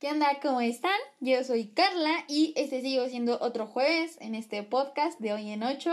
¿Qué 0.00 0.08
onda? 0.08 0.38
¿Cómo 0.40 0.62
están? 0.62 0.98
Yo 1.20 1.44
soy 1.44 1.66
Carla 1.66 2.24
y 2.26 2.54
este 2.56 2.80
sigue 2.80 3.06
siendo 3.10 3.38
otro 3.42 3.66
jueves 3.66 4.16
en 4.22 4.34
este 4.34 4.62
podcast 4.62 5.20
de 5.20 5.34
hoy 5.34 5.50
en 5.50 5.62
8. 5.62 5.90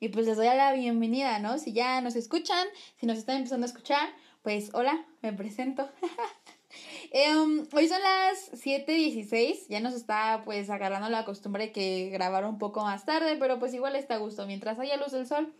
Y 0.00 0.08
pues 0.08 0.24
les 0.24 0.38
doy 0.38 0.46
la 0.46 0.72
bienvenida, 0.72 1.38
¿no? 1.38 1.58
Si 1.58 1.74
ya 1.74 2.00
nos 2.00 2.16
escuchan, 2.16 2.66
si 2.98 3.04
nos 3.04 3.18
están 3.18 3.36
empezando 3.36 3.66
a 3.66 3.68
escuchar, 3.68 4.08
pues 4.40 4.70
hola, 4.72 5.04
me 5.20 5.34
presento. 5.34 5.86
Em, 7.10 7.66
hoy 7.74 7.88
son 7.88 8.00
las 8.00 8.50
7.16, 8.52 9.66
ya 9.68 9.80
nos 9.80 9.92
está 9.92 10.40
pues 10.46 10.70
agarrando 10.70 11.10
la 11.10 11.26
costumbre 11.26 11.72
que 11.72 12.08
grabar 12.08 12.46
un 12.46 12.58
poco 12.58 12.82
más 12.82 13.04
tarde, 13.04 13.36
pero 13.38 13.58
pues 13.58 13.74
igual 13.74 13.96
está 13.96 14.14
a 14.14 14.18
gusto 14.18 14.46
mientras 14.46 14.78
haya 14.78 14.96
luz 14.96 15.12
del 15.12 15.26
sol. 15.26 15.52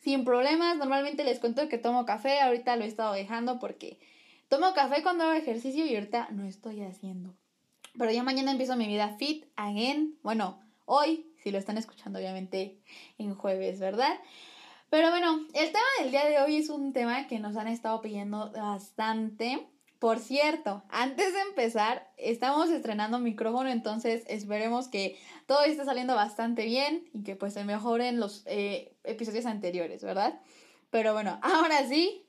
Sin 0.00 0.26
problemas, 0.26 0.76
normalmente 0.76 1.24
les 1.24 1.38
cuento 1.38 1.66
que 1.70 1.78
tomo 1.78 2.04
café, 2.04 2.40
ahorita 2.40 2.76
lo 2.76 2.84
he 2.84 2.88
estado 2.88 3.14
dejando 3.14 3.58
porque 3.58 3.96
Tomo 4.52 4.74
café 4.74 5.02
cuando 5.02 5.24
hago 5.24 5.32
ejercicio 5.32 5.86
y 5.86 5.94
ahorita 5.94 6.28
no 6.30 6.44
estoy 6.44 6.82
haciendo. 6.82 7.34
Pero 7.96 8.10
ya 8.10 8.22
mañana 8.22 8.50
empiezo 8.50 8.76
mi 8.76 8.86
vida 8.86 9.16
fit 9.16 9.46
again. 9.56 10.18
Bueno, 10.22 10.60
hoy, 10.84 11.32
si 11.42 11.50
lo 11.50 11.56
están 11.56 11.78
escuchando 11.78 12.18
obviamente 12.18 12.78
en 13.16 13.34
jueves, 13.34 13.80
¿verdad? 13.80 14.12
Pero 14.90 15.08
bueno, 15.08 15.40
el 15.54 15.72
tema 15.72 15.86
del 15.98 16.10
día 16.10 16.26
de 16.26 16.38
hoy 16.42 16.56
es 16.56 16.68
un 16.68 16.92
tema 16.92 17.26
que 17.28 17.38
nos 17.38 17.56
han 17.56 17.66
estado 17.66 18.02
pidiendo 18.02 18.52
bastante. 18.52 19.68
Por 19.98 20.18
cierto, 20.18 20.82
antes 20.90 21.32
de 21.32 21.40
empezar, 21.40 22.12
estamos 22.18 22.68
estrenando 22.68 23.18
micrófono, 23.20 23.70
entonces 23.70 24.22
esperemos 24.28 24.88
que 24.88 25.18
todo 25.46 25.62
esté 25.62 25.86
saliendo 25.86 26.14
bastante 26.14 26.66
bien 26.66 27.08
y 27.14 27.22
que 27.22 27.36
pues 27.36 27.54
se 27.54 27.64
mejoren 27.64 28.20
los 28.20 28.42
eh, 28.44 28.92
episodios 29.04 29.46
anteriores, 29.46 30.04
¿verdad? 30.04 30.42
Pero 30.90 31.14
bueno, 31.14 31.40
ahora 31.42 31.88
sí, 31.88 32.26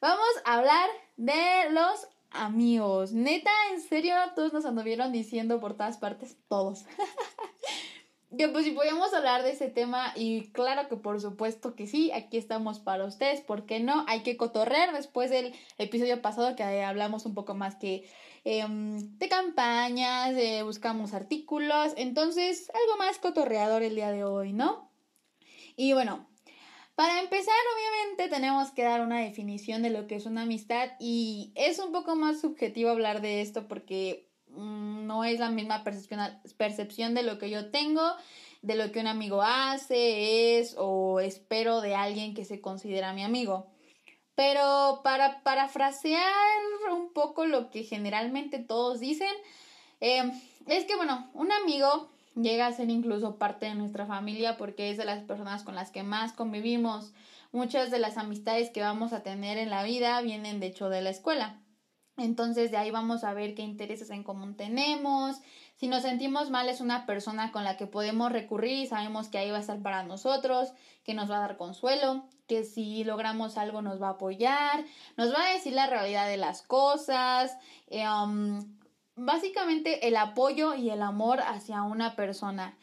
vamos 0.00 0.28
a 0.44 0.58
hablar 0.58 0.88
de 1.16 1.70
los 1.70 2.08
amigos. 2.30 3.12
Neta, 3.12 3.50
en 3.72 3.80
serio, 3.80 4.14
todos 4.34 4.52
nos 4.52 4.64
anduvieron 4.64 5.12
diciendo 5.12 5.60
por 5.60 5.74
todas 5.74 5.98
partes, 5.98 6.36
todos. 6.48 6.84
que 8.36 8.48
pues 8.48 8.64
si 8.64 8.70
podíamos 8.70 9.12
hablar 9.12 9.42
de 9.42 9.50
ese 9.50 9.68
tema 9.68 10.12
y 10.14 10.50
claro 10.52 10.88
que 10.88 10.96
por 10.96 11.20
supuesto 11.20 11.74
que 11.74 11.86
sí, 11.86 12.12
aquí 12.12 12.36
estamos 12.38 12.78
para 12.78 13.04
ustedes, 13.04 13.40
¿por 13.40 13.66
qué 13.66 13.80
no? 13.80 14.04
Hay 14.08 14.22
que 14.22 14.36
cotorrear 14.36 14.92
después 14.94 15.30
del 15.30 15.52
episodio 15.78 16.22
pasado 16.22 16.54
que 16.54 16.62
hablamos 16.62 17.26
un 17.26 17.34
poco 17.34 17.54
más 17.54 17.74
que 17.74 18.08
em, 18.44 19.18
de 19.18 19.28
campañas, 19.28 20.34
de 20.36 20.62
buscamos 20.62 21.12
artículos, 21.12 21.92
entonces 21.96 22.70
algo 22.72 22.98
más 22.98 23.18
cotorreador 23.18 23.82
el 23.82 23.96
día 23.96 24.12
de 24.12 24.24
hoy, 24.24 24.52
¿no? 24.52 24.88
Y 25.76 25.92
bueno, 25.92 26.29
para 27.00 27.18
empezar, 27.18 27.54
obviamente 27.74 28.28
tenemos 28.28 28.72
que 28.72 28.82
dar 28.82 29.00
una 29.00 29.20
definición 29.20 29.80
de 29.80 29.88
lo 29.88 30.06
que 30.06 30.16
es 30.16 30.26
una 30.26 30.42
amistad 30.42 30.90
y 30.98 31.50
es 31.54 31.78
un 31.78 31.92
poco 31.92 32.14
más 32.14 32.42
subjetivo 32.42 32.90
hablar 32.90 33.22
de 33.22 33.40
esto 33.40 33.66
porque 33.68 34.28
mm, 34.48 35.06
no 35.06 35.24
es 35.24 35.40
la 35.40 35.48
misma 35.48 35.82
percepción, 35.82 36.20
percepción 36.58 37.14
de 37.14 37.22
lo 37.22 37.38
que 37.38 37.48
yo 37.48 37.70
tengo, 37.70 38.02
de 38.60 38.74
lo 38.74 38.92
que 38.92 39.00
un 39.00 39.06
amigo 39.06 39.40
hace, 39.40 40.58
es 40.58 40.74
o 40.76 41.20
espero 41.20 41.80
de 41.80 41.94
alguien 41.94 42.34
que 42.34 42.44
se 42.44 42.60
considera 42.60 43.14
mi 43.14 43.22
amigo. 43.22 43.68
Pero 44.34 45.00
para 45.02 45.42
parafrasear 45.42 46.60
un 46.92 47.14
poco 47.14 47.46
lo 47.46 47.70
que 47.70 47.84
generalmente 47.84 48.58
todos 48.58 49.00
dicen, 49.00 49.32
eh, 50.02 50.30
es 50.66 50.84
que 50.84 50.96
bueno, 50.96 51.30
un 51.32 51.50
amigo 51.50 52.10
llega 52.34 52.66
a 52.66 52.72
ser 52.72 52.90
incluso 52.90 53.36
parte 53.36 53.66
de 53.66 53.74
nuestra 53.74 54.06
familia 54.06 54.56
porque 54.56 54.90
es 54.90 54.96
de 54.96 55.04
las 55.04 55.22
personas 55.24 55.62
con 55.62 55.74
las 55.74 55.90
que 55.90 56.02
más 56.02 56.32
convivimos. 56.32 57.12
Muchas 57.52 57.90
de 57.90 57.98
las 57.98 58.16
amistades 58.16 58.70
que 58.70 58.82
vamos 58.82 59.12
a 59.12 59.22
tener 59.22 59.58
en 59.58 59.70
la 59.70 59.82
vida 59.82 60.20
vienen 60.20 60.60
de 60.60 60.68
hecho 60.68 60.88
de 60.88 61.02
la 61.02 61.10
escuela. 61.10 61.60
Entonces 62.16 62.70
de 62.70 62.76
ahí 62.76 62.90
vamos 62.90 63.24
a 63.24 63.32
ver 63.32 63.54
qué 63.54 63.62
intereses 63.62 64.10
en 64.10 64.22
común 64.22 64.56
tenemos. 64.56 65.38
Si 65.76 65.88
nos 65.88 66.02
sentimos 66.02 66.50
mal 66.50 66.68
es 66.68 66.80
una 66.80 67.06
persona 67.06 67.52
con 67.52 67.64
la 67.64 67.76
que 67.76 67.86
podemos 67.86 68.30
recurrir 68.30 68.78
y 68.78 68.86
sabemos 68.86 69.28
que 69.28 69.38
ahí 69.38 69.50
va 69.50 69.56
a 69.56 69.60
estar 69.60 69.80
para 69.80 70.02
nosotros, 70.02 70.72
que 71.02 71.14
nos 71.14 71.30
va 71.30 71.38
a 71.38 71.40
dar 71.40 71.56
consuelo, 71.56 72.28
que 72.46 72.64
si 72.64 73.04
logramos 73.04 73.56
algo 73.56 73.80
nos 73.80 74.02
va 74.02 74.08
a 74.08 74.12
apoyar, 74.12 74.84
nos 75.16 75.32
va 75.32 75.42
a 75.42 75.52
decir 75.54 75.72
la 75.72 75.86
realidad 75.86 76.28
de 76.28 76.36
las 76.36 76.62
cosas, 76.62 77.56
eh, 77.86 78.06
um, 78.08 78.79
básicamente 79.16 80.08
el 80.08 80.16
apoyo 80.16 80.74
y 80.74 80.90
el 80.90 81.02
amor 81.02 81.40
hacia 81.40 81.82
una 81.82 82.16
persona, 82.16 82.76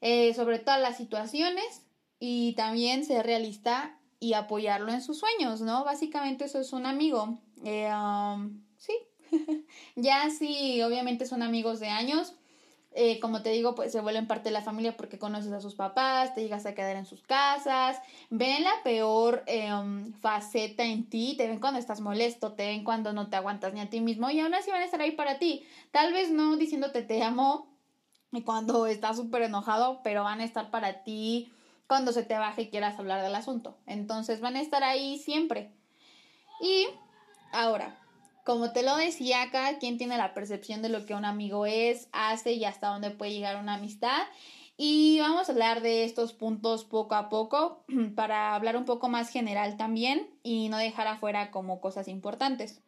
eh, 0.00 0.34
sobre 0.34 0.58
todas 0.58 0.80
las 0.80 0.96
situaciones 0.96 1.86
y 2.18 2.54
también 2.54 3.04
ser 3.04 3.26
realista 3.26 3.98
y 4.18 4.34
apoyarlo 4.34 4.92
en 4.92 5.02
sus 5.02 5.18
sueños, 5.18 5.60
¿no? 5.60 5.84
Básicamente 5.84 6.44
eso 6.44 6.60
es 6.60 6.72
un 6.72 6.86
amigo. 6.86 7.38
Eh, 7.64 7.90
um, 7.92 8.62
sí, 8.76 8.92
ya 9.96 10.28
si 10.30 10.82
obviamente 10.82 11.26
son 11.26 11.42
amigos 11.42 11.80
de 11.80 11.88
años, 11.88 12.34
eh, 12.92 13.20
como 13.20 13.42
te 13.42 13.50
digo, 13.50 13.76
pues 13.76 13.92
se 13.92 14.00
vuelven 14.00 14.26
parte 14.26 14.48
de 14.48 14.52
la 14.52 14.62
familia 14.62 14.96
porque 14.96 15.18
conoces 15.18 15.52
a 15.52 15.60
sus 15.60 15.76
papás, 15.76 16.34
te 16.34 16.42
llegas 16.42 16.66
a 16.66 16.74
quedar 16.74 16.96
en 16.96 17.06
sus 17.06 17.22
casas, 17.22 18.00
ven 18.30 18.64
la 18.64 18.72
peor 18.82 19.44
em, 19.46 20.12
faceta 20.14 20.84
en 20.84 21.08
ti, 21.08 21.34
te 21.36 21.46
ven 21.46 21.60
cuando 21.60 21.78
estás 21.78 22.00
molesto, 22.00 22.52
te 22.52 22.66
ven 22.66 22.82
cuando 22.82 23.12
no 23.12 23.28
te 23.28 23.36
aguantas 23.36 23.72
ni 23.74 23.80
a 23.80 23.88
ti 23.88 24.00
mismo 24.00 24.28
y 24.30 24.40
aún 24.40 24.54
así 24.54 24.70
van 24.70 24.82
a 24.82 24.84
estar 24.84 25.00
ahí 25.00 25.12
para 25.12 25.38
ti. 25.38 25.64
Tal 25.92 26.12
vez 26.12 26.32
no 26.32 26.56
diciéndote 26.56 27.02
te 27.02 27.22
amo 27.22 27.68
cuando 28.44 28.86
estás 28.86 29.16
súper 29.16 29.42
enojado, 29.42 30.00
pero 30.02 30.24
van 30.24 30.40
a 30.40 30.44
estar 30.44 30.70
para 30.70 31.04
ti 31.04 31.52
cuando 31.86 32.12
se 32.12 32.24
te 32.24 32.38
baje 32.38 32.62
y 32.62 32.70
quieras 32.70 32.98
hablar 32.98 33.22
del 33.22 33.34
asunto. 33.36 33.76
Entonces 33.86 34.40
van 34.40 34.56
a 34.56 34.60
estar 34.60 34.82
ahí 34.82 35.18
siempre. 35.18 35.70
Y 36.60 36.88
ahora, 37.52 37.99
como 38.44 38.72
te 38.72 38.82
lo 38.82 38.96
decía, 38.96 39.50
cada 39.50 39.78
quien 39.78 39.98
tiene 39.98 40.16
la 40.16 40.34
percepción 40.34 40.82
de 40.82 40.88
lo 40.88 41.06
que 41.06 41.14
un 41.14 41.24
amigo 41.24 41.66
es, 41.66 42.08
hace 42.12 42.52
y 42.52 42.64
hasta 42.64 42.88
dónde 42.88 43.10
puede 43.10 43.32
llegar 43.32 43.56
una 43.56 43.74
amistad. 43.74 44.22
Y 44.76 45.20
vamos 45.20 45.48
a 45.48 45.52
hablar 45.52 45.82
de 45.82 46.04
estos 46.04 46.32
puntos 46.32 46.84
poco 46.84 47.14
a 47.14 47.28
poco 47.28 47.84
para 48.16 48.54
hablar 48.54 48.76
un 48.76 48.86
poco 48.86 49.08
más 49.08 49.28
general 49.28 49.76
también 49.76 50.30
y 50.42 50.68
no 50.70 50.78
dejar 50.78 51.06
afuera 51.06 51.50
como 51.50 51.80
cosas 51.80 52.08
importantes. 52.08 52.80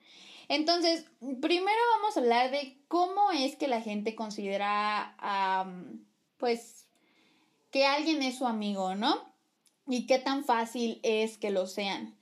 Entonces, 0.48 1.06
primero 1.20 1.78
vamos 1.98 2.16
a 2.16 2.20
hablar 2.20 2.50
de 2.50 2.78
cómo 2.88 3.30
es 3.32 3.56
que 3.56 3.68
la 3.68 3.80
gente 3.80 4.14
considera, 4.14 5.16
pues, 6.38 6.88
que 7.70 7.86
alguien 7.86 8.22
es 8.22 8.38
su 8.38 8.46
amigo, 8.46 8.94
¿no? 8.94 9.32
Y 9.86 10.06
qué 10.06 10.18
tan 10.18 10.44
fácil 10.44 11.00
es 11.02 11.38
que 11.38 11.50
lo 11.50 11.66
sean. 11.66 12.16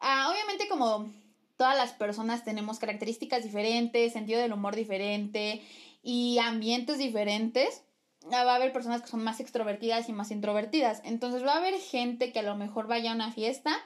Ah, 0.00 0.30
obviamente, 0.30 0.68
como 0.68 1.10
todas 1.58 1.76
las 1.76 1.92
personas 1.92 2.44
tenemos 2.44 2.78
características 2.78 3.42
diferentes, 3.42 4.14
sentido 4.14 4.40
del 4.40 4.52
humor 4.52 4.76
diferente 4.76 5.60
y 6.02 6.38
ambientes 6.38 6.98
diferentes. 6.98 7.84
Ah, 8.32 8.44
va 8.44 8.52
a 8.52 8.56
haber 8.56 8.72
personas 8.72 9.02
que 9.02 9.08
son 9.08 9.22
más 9.22 9.40
extrovertidas 9.40 10.08
y 10.08 10.12
más 10.12 10.30
introvertidas. 10.30 11.02
Entonces 11.04 11.44
va 11.44 11.54
a 11.54 11.58
haber 11.58 11.74
gente 11.74 12.32
que 12.32 12.38
a 12.38 12.44
lo 12.44 12.56
mejor 12.56 12.86
vaya 12.86 13.10
a 13.10 13.14
una 13.14 13.32
fiesta 13.32 13.76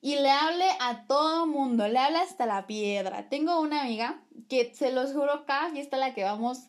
y 0.00 0.14
le 0.14 0.30
hable 0.30 0.64
a 0.80 1.06
todo 1.06 1.46
mundo, 1.46 1.88
le 1.88 1.98
habla 1.98 2.22
hasta 2.22 2.46
la 2.46 2.66
piedra. 2.66 3.28
Tengo 3.28 3.60
una 3.60 3.82
amiga 3.82 4.22
que 4.48 4.72
se 4.74 4.92
los 4.92 5.12
juro, 5.12 5.44
cada 5.44 5.70
fiesta 5.70 5.96
a 5.96 6.00
la 6.00 6.14
que 6.14 6.24
vamos, 6.24 6.68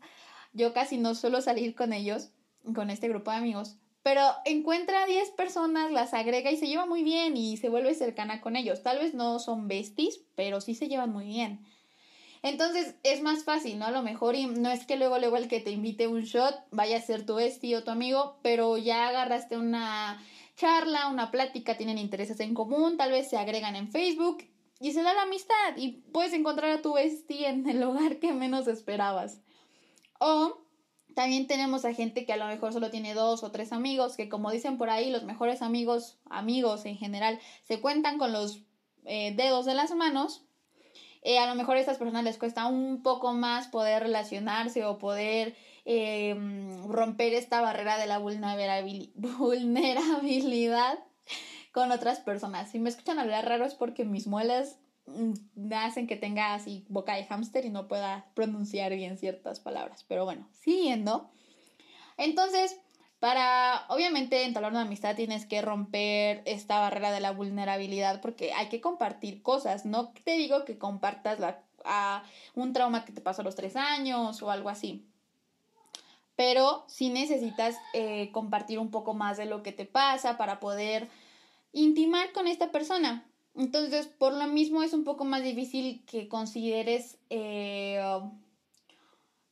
yo 0.54 0.74
casi 0.74 0.98
no 0.98 1.14
suelo 1.14 1.42
salir 1.42 1.76
con 1.76 1.94
ellos, 1.94 2.32
con 2.76 2.90
este 2.90 3.08
grupo 3.08 3.32
de 3.32 3.38
amigos, 3.38 3.78
pero 4.04 4.22
encuentra 4.44 5.04
a 5.04 5.08
10 5.08 5.32
personas, 5.32 5.92
las 5.92 6.14
agrega 6.14 6.52
y 6.52 6.58
se 6.58 6.68
lleva 6.68 6.86
muy 6.86 7.04
bien 7.04 7.38
y 7.38 7.56
se 7.58 7.70
vuelve 7.70 7.96
cercana 7.96 8.42
con 8.42 8.58
ellos. 8.58 8.84
Tal 8.84 9.00
vez 9.00 9.14
no 9.14 9.40
son 9.40 9.70
besties, 9.70 10.20
pero 10.36 10.60
sí 10.60 10.76
se 10.76 10.90
llevan 10.90 11.12
muy 11.12 11.26
bien. 11.26 11.66
Entonces 12.42 12.96
es 13.04 13.22
más 13.22 13.46
fácil, 13.46 13.80
¿no? 13.80 13.86
A 13.86 13.92
lo 13.92 14.02
mejor 14.02 14.36
y 14.36 14.46
no 14.46 14.70
es 14.70 14.86
que 14.86 14.98
luego 14.98 15.18
luego 15.18 15.38
el 15.38 15.48
que 15.48 15.62
te 15.62 15.72
invite 15.72 16.08
un 16.08 16.24
shot 16.24 16.54
vaya 16.72 16.98
a 16.98 17.02
ser 17.02 17.26
tu 17.26 17.36
bestie 17.36 17.78
o 17.78 17.86
tu 17.86 17.92
amigo, 17.92 18.38
pero 18.44 18.78
ya 18.78 19.08
agarraste 19.08 19.56
una 19.56 20.22
charla, 20.58 21.08
una 21.08 21.32
plática, 21.32 21.78
tienen 21.78 21.98
intereses 21.98 22.42
en 22.42 22.54
común, 22.54 22.98
tal 22.98 23.12
vez 23.12 23.30
se 23.30 23.38
agregan 23.38 23.78
en 23.78 23.90
Facebook 23.90 24.44
y 24.82 24.92
se 24.92 25.02
da 25.02 25.14
la 25.14 25.22
amistad 25.22 25.78
y 25.78 26.04
puedes 26.12 26.34
encontrar 26.34 26.72
a 26.72 26.82
tu 26.82 26.94
bestie 26.94 27.48
en 27.48 27.68
el 27.70 27.80
lugar 27.82 28.20
que 28.20 28.34
menos 28.34 28.68
esperabas. 28.68 29.40
O 30.20 30.63
también 31.14 31.48
tenemos 31.48 31.86
a 31.86 31.94
gente 31.94 32.26
que 32.26 32.34
a 32.34 32.38
lo 32.38 32.48
mejor 32.48 32.74
solo 32.74 32.90
tiene 32.90 33.14
dos 33.14 33.44
o 33.44 33.52
tres 33.52 33.72
amigos, 33.72 34.16
que 34.16 34.30
como 34.30 34.52
dicen 34.52 34.78
por 34.78 34.90
ahí, 34.90 35.12
los 35.12 35.24
mejores 35.24 35.62
amigos, 35.62 36.18
amigos 36.30 36.86
en 36.86 36.98
general, 36.98 37.40
se 37.64 37.80
cuentan 37.82 38.18
con 38.18 38.32
los 38.32 38.62
eh, 39.06 39.34
dedos 39.36 39.66
de 39.66 39.74
las 39.74 39.92
manos. 39.96 40.44
Eh, 41.22 41.40
a 41.40 41.48
lo 41.48 41.56
mejor 41.56 41.78
a 41.78 41.80
estas 41.80 41.98
personas 41.98 42.24
les 42.24 42.38
cuesta 42.38 42.68
un 42.68 43.02
poco 43.02 43.34
más 43.34 43.68
poder 43.68 44.04
relacionarse 44.04 44.84
o 44.86 44.98
poder 44.98 45.56
em, 45.86 46.88
romper 46.90 47.34
esta 47.34 47.62
barrera 47.62 47.98
de 47.98 48.08
la 48.08 48.18
vulnerabilidad 49.38 51.00
con 51.72 51.92
otras 51.92 52.20
personas. 52.20 52.70
Si 52.72 52.80
me 52.80 52.90
escuchan 52.90 53.20
hablar 53.20 53.46
raro 53.46 53.66
es 53.66 53.74
porque 53.74 54.06
mis 54.06 54.28
muelas 54.28 54.78
hacen 55.76 56.08
que 56.08 56.16
tenga 56.16 56.54
así 56.54 56.86
boca 56.90 57.16
de 57.16 57.26
hámster 57.26 57.66
y 57.66 57.70
no 57.70 57.88
pueda 57.88 58.26
pronunciar 58.34 58.94
bien 58.96 59.18
ciertas 59.18 59.60
palabras. 59.60 60.06
Pero 60.08 60.26
bueno, 60.26 60.48
siguiendo. 60.54 61.30
Entonces, 62.18 62.78
para 63.20 63.86
obviamente 63.88 64.44
entablar 64.44 64.72
una 64.72 64.82
amistad 64.82 65.16
tienes 65.16 65.46
que 65.46 65.62
romper 65.62 66.42
esta 66.46 66.80
barrera 66.80 67.12
de 67.12 67.22
la 67.22 67.32
vulnerabilidad 67.32 68.22
porque 68.22 68.54
hay 68.54 68.70
que 68.70 68.82
compartir 68.82 69.42
cosas. 69.42 69.86
No 69.86 70.12
te 70.24 70.32
digo 70.32 70.66
que 70.66 70.78
compartas 70.78 71.40
la, 71.40 71.64
a 71.86 72.24
un 72.56 72.74
trauma 72.74 73.06
que 73.06 73.14
te 73.14 73.22
pasó 73.22 73.42
a 73.42 73.46
los 73.46 73.56
tres 73.56 73.76
años 73.76 74.42
o 74.42 74.52
algo 74.52 74.70
así. 74.70 75.08
Pero 76.36 76.84
sí 76.88 77.10
necesitas 77.10 77.76
eh, 77.94 78.30
compartir 78.32 78.80
un 78.80 78.90
poco 78.92 79.14
más 79.14 79.38
de 79.38 79.46
lo 79.46 79.64
que 79.64 79.72
te 79.72 79.86
pasa 79.86 80.36
para 80.36 80.60
poder 80.60 81.08
intimar 81.72 82.32
con 82.34 82.48
esta 82.48 82.72
persona. 82.72 83.26
Entonces, 83.56 84.08
por 84.08 84.34
lo 84.34 84.48
mismo 84.48 84.84
es 84.84 84.94
un 84.94 85.04
poco 85.04 85.26
más 85.26 85.44
difícil 85.44 86.04
que 86.06 86.28
consideres 86.28 87.18
eh, 87.30 88.02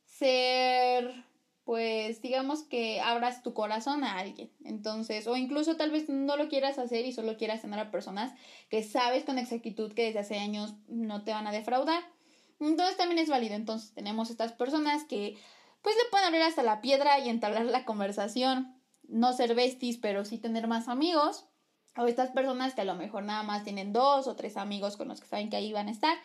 ser 0.04 1.24
pues 1.64 2.20
digamos 2.20 2.62
que 2.64 3.00
abras 3.00 3.42
tu 3.42 3.54
corazón 3.54 4.04
a 4.04 4.18
alguien. 4.18 4.50
Entonces, 4.64 5.26
o 5.26 5.36
incluso 5.36 5.76
tal 5.76 5.90
vez 5.90 6.08
no 6.08 6.36
lo 6.36 6.48
quieras 6.48 6.78
hacer 6.78 7.06
y 7.06 7.12
solo 7.12 7.36
quieras 7.36 7.62
tener 7.62 7.78
a 7.78 7.90
personas 7.90 8.32
que 8.68 8.82
sabes 8.82 9.24
con 9.24 9.38
exactitud 9.38 9.92
que 9.92 10.04
desde 10.04 10.18
hace 10.18 10.38
años 10.38 10.74
no 10.88 11.22
te 11.22 11.32
van 11.32 11.46
a 11.46 11.52
defraudar. 11.52 12.02
Entonces 12.58 12.96
también 12.96 13.18
es 13.20 13.28
válido. 13.28 13.54
Entonces 13.54 13.92
tenemos 13.94 14.30
estas 14.30 14.52
personas 14.52 15.04
que 15.04 15.38
pues 15.82 15.96
le 15.96 16.10
pueden 16.10 16.26
abrir 16.26 16.42
hasta 16.42 16.62
la 16.62 16.80
piedra 16.80 17.18
y 17.20 17.28
entablar 17.28 17.64
la 17.64 17.84
conversación. 17.84 18.76
No 19.08 19.32
ser 19.32 19.54
besties, 19.54 19.98
pero 19.98 20.24
sí 20.24 20.38
tener 20.38 20.66
más 20.66 20.88
amigos. 20.88 21.46
O 21.96 22.06
estas 22.06 22.30
personas 22.30 22.74
que 22.74 22.80
a 22.80 22.84
lo 22.84 22.94
mejor 22.94 23.22
nada 23.22 23.42
más 23.42 23.64
tienen 23.64 23.92
dos 23.92 24.26
o 24.26 24.34
tres 24.34 24.56
amigos 24.56 24.96
con 24.96 25.08
los 25.08 25.20
que 25.20 25.26
saben 25.26 25.50
que 25.50 25.56
ahí 25.56 25.72
van 25.72 25.88
a 25.88 25.92
estar. 25.92 26.16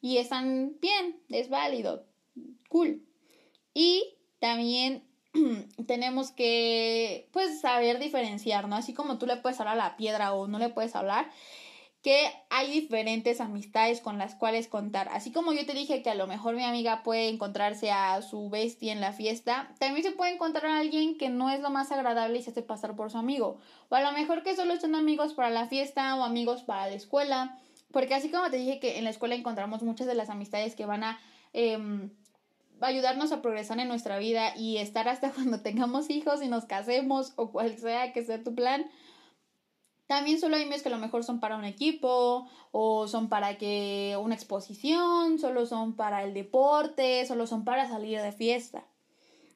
Y 0.00 0.18
están 0.18 0.76
bien, 0.80 1.20
es 1.28 1.48
válido. 1.48 2.04
Cool. 2.68 3.02
Y 3.74 4.14
también 4.38 5.02
tenemos 5.86 6.30
que, 6.30 7.28
pues, 7.32 7.60
saber 7.60 7.98
diferenciar, 7.98 8.68
¿no? 8.68 8.76
Así 8.76 8.94
como 8.94 9.18
tú 9.18 9.26
le 9.26 9.36
puedes 9.36 9.58
hablar 9.60 9.74
a 9.74 9.88
la 9.88 9.96
piedra 9.96 10.32
o 10.32 10.46
no 10.46 10.58
le 10.58 10.68
puedes 10.68 10.94
hablar, 10.94 11.30
que 12.06 12.30
hay 12.50 12.70
diferentes 12.70 13.40
amistades 13.40 14.00
con 14.00 14.16
las 14.16 14.36
cuales 14.36 14.68
contar. 14.68 15.08
Así 15.10 15.32
como 15.32 15.52
yo 15.52 15.66
te 15.66 15.72
dije 15.72 16.02
que 16.02 16.10
a 16.10 16.14
lo 16.14 16.28
mejor 16.28 16.54
mi 16.54 16.62
amiga 16.62 17.02
puede 17.02 17.28
encontrarse 17.28 17.90
a 17.90 18.22
su 18.22 18.48
bestia 18.48 18.92
en 18.92 19.00
la 19.00 19.12
fiesta, 19.12 19.74
también 19.80 20.04
se 20.04 20.12
puede 20.12 20.32
encontrar 20.32 20.66
a 20.66 20.78
alguien 20.78 21.18
que 21.18 21.30
no 21.30 21.50
es 21.50 21.58
lo 21.58 21.70
más 21.70 21.90
agradable 21.90 22.38
y 22.38 22.42
se 22.44 22.52
hace 22.52 22.62
pasar 22.62 22.94
por 22.94 23.10
su 23.10 23.18
amigo. 23.18 23.58
O 23.88 23.96
a 23.96 24.02
lo 24.02 24.12
mejor 24.12 24.44
que 24.44 24.54
solo 24.54 24.78
son 24.78 24.94
amigos 24.94 25.34
para 25.34 25.50
la 25.50 25.66
fiesta 25.66 26.14
o 26.14 26.22
amigos 26.22 26.62
para 26.62 26.86
la 26.86 26.94
escuela. 26.94 27.58
Porque 27.90 28.14
así 28.14 28.30
como 28.30 28.50
te 28.50 28.58
dije 28.58 28.78
que 28.78 28.98
en 28.98 29.02
la 29.04 29.10
escuela 29.10 29.34
encontramos 29.34 29.82
muchas 29.82 30.06
de 30.06 30.14
las 30.14 30.30
amistades 30.30 30.76
que 30.76 30.86
van 30.86 31.02
a... 31.02 31.18
Eh, 31.54 32.08
ayudarnos 32.82 33.32
a 33.32 33.42
progresar 33.42 33.80
en 33.80 33.88
nuestra 33.88 34.18
vida 34.18 34.56
y 34.56 34.76
estar 34.76 35.08
hasta 35.08 35.30
cuando 35.34 35.60
tengamos 35.60 36.08
hijos 36.10 36.40
y 36.40 36.46
nos 36.46 36.66
casemos 36.66 37.32
o 37.34 37.50
cual 37.50 37.76
sea 37.78 38.12
que 38.12 38.24
sea 38.24 38.44
tu 38.44 38.54
plan. 38.54 38.86
También 40.06 40.38
solo 40.38 40.56
hay 40.56 40.62
amigos 40.62 40.82
que 40.82 40.88
a 40.88 40.92
lo 40.92 40.98
mejor 40.98 41.24
son 41.24 41.40
para 41.40 41.56
un 41.56 41.64
equipo 41.64 42.48
o 42.70 43.08
son 43.08 43.28
para 43.28 43.58
que 43.58 44.16
una 44.20 44.34
exposición, 44.34 45.38
solo 45.38 45.66
son 45.66 45.96
para 45.96 46.22
el 46.22 46.32
deporte, 46.32 47.26
solo 47.26 47.46
son 47.46 47.64
para 47.64 47.88
salir 47.88 48.20
de 48.20 48.32
fiesta. 48.32 48.84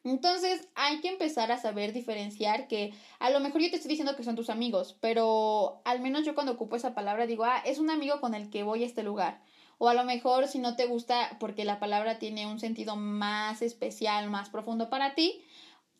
Entonces 0.02 0.66
hay 0.74 1.00
que 1.00 1.08
empezar 1.08 1.52
a 1.52 1.58
saber 1.58 1.92
diferenciar 1.92 2.68
que 2.68 2.94
a 3.18 3.30
lo 3.30 3.38
mejor 3.40 3.60
yo 3.60 3.70
te 3.70 3.76
estoy 3.76 3.90
diciendo 3.90 4.16
que 4.16 4.24
son 4.24 4.34
tus 4.34 4.50
amigos, 4.50 4.96
pero 5.00 5.82
al 5.84 6.00
menos 6.00 6.24
yo 6.24 6.34
cuando 6.34 6.52
ocupo 6.52 6.76
esa 6.76 6.94
palabra 6.94 7.26
digo, 7.26 7.44
ah, 7.44 7.62
es 7.64 7.78
un 7.78 7.90
amigo 7.90 8.20
con 8.20 8.34
el 8.34 8.50
que 8.50 8.62
voy 8.62 8.82
a 8.82 8.86
este 8.86 9.02
lugar. 9.02 9.42
O 9.78 9.88
a 9.88 9.94
lo 9.94 10.04
mejor 10.04 10.48
si 10.48 10.58
no 10.58 10.74
te 10.74 10.86
gusta 10.86 11.36
porque 11.38 11.64
la 11.64 11.78
palabra 11.78 12.18
tiene 12.18 12.46
un 12.46 12.58
sentido 12.58 12.96
más 12.96 13.62
especial, 13.62 14.30
más 14.30 14.48
profundo 14.48 14.90
para 14.90 15.14
ti, 15.14 15.42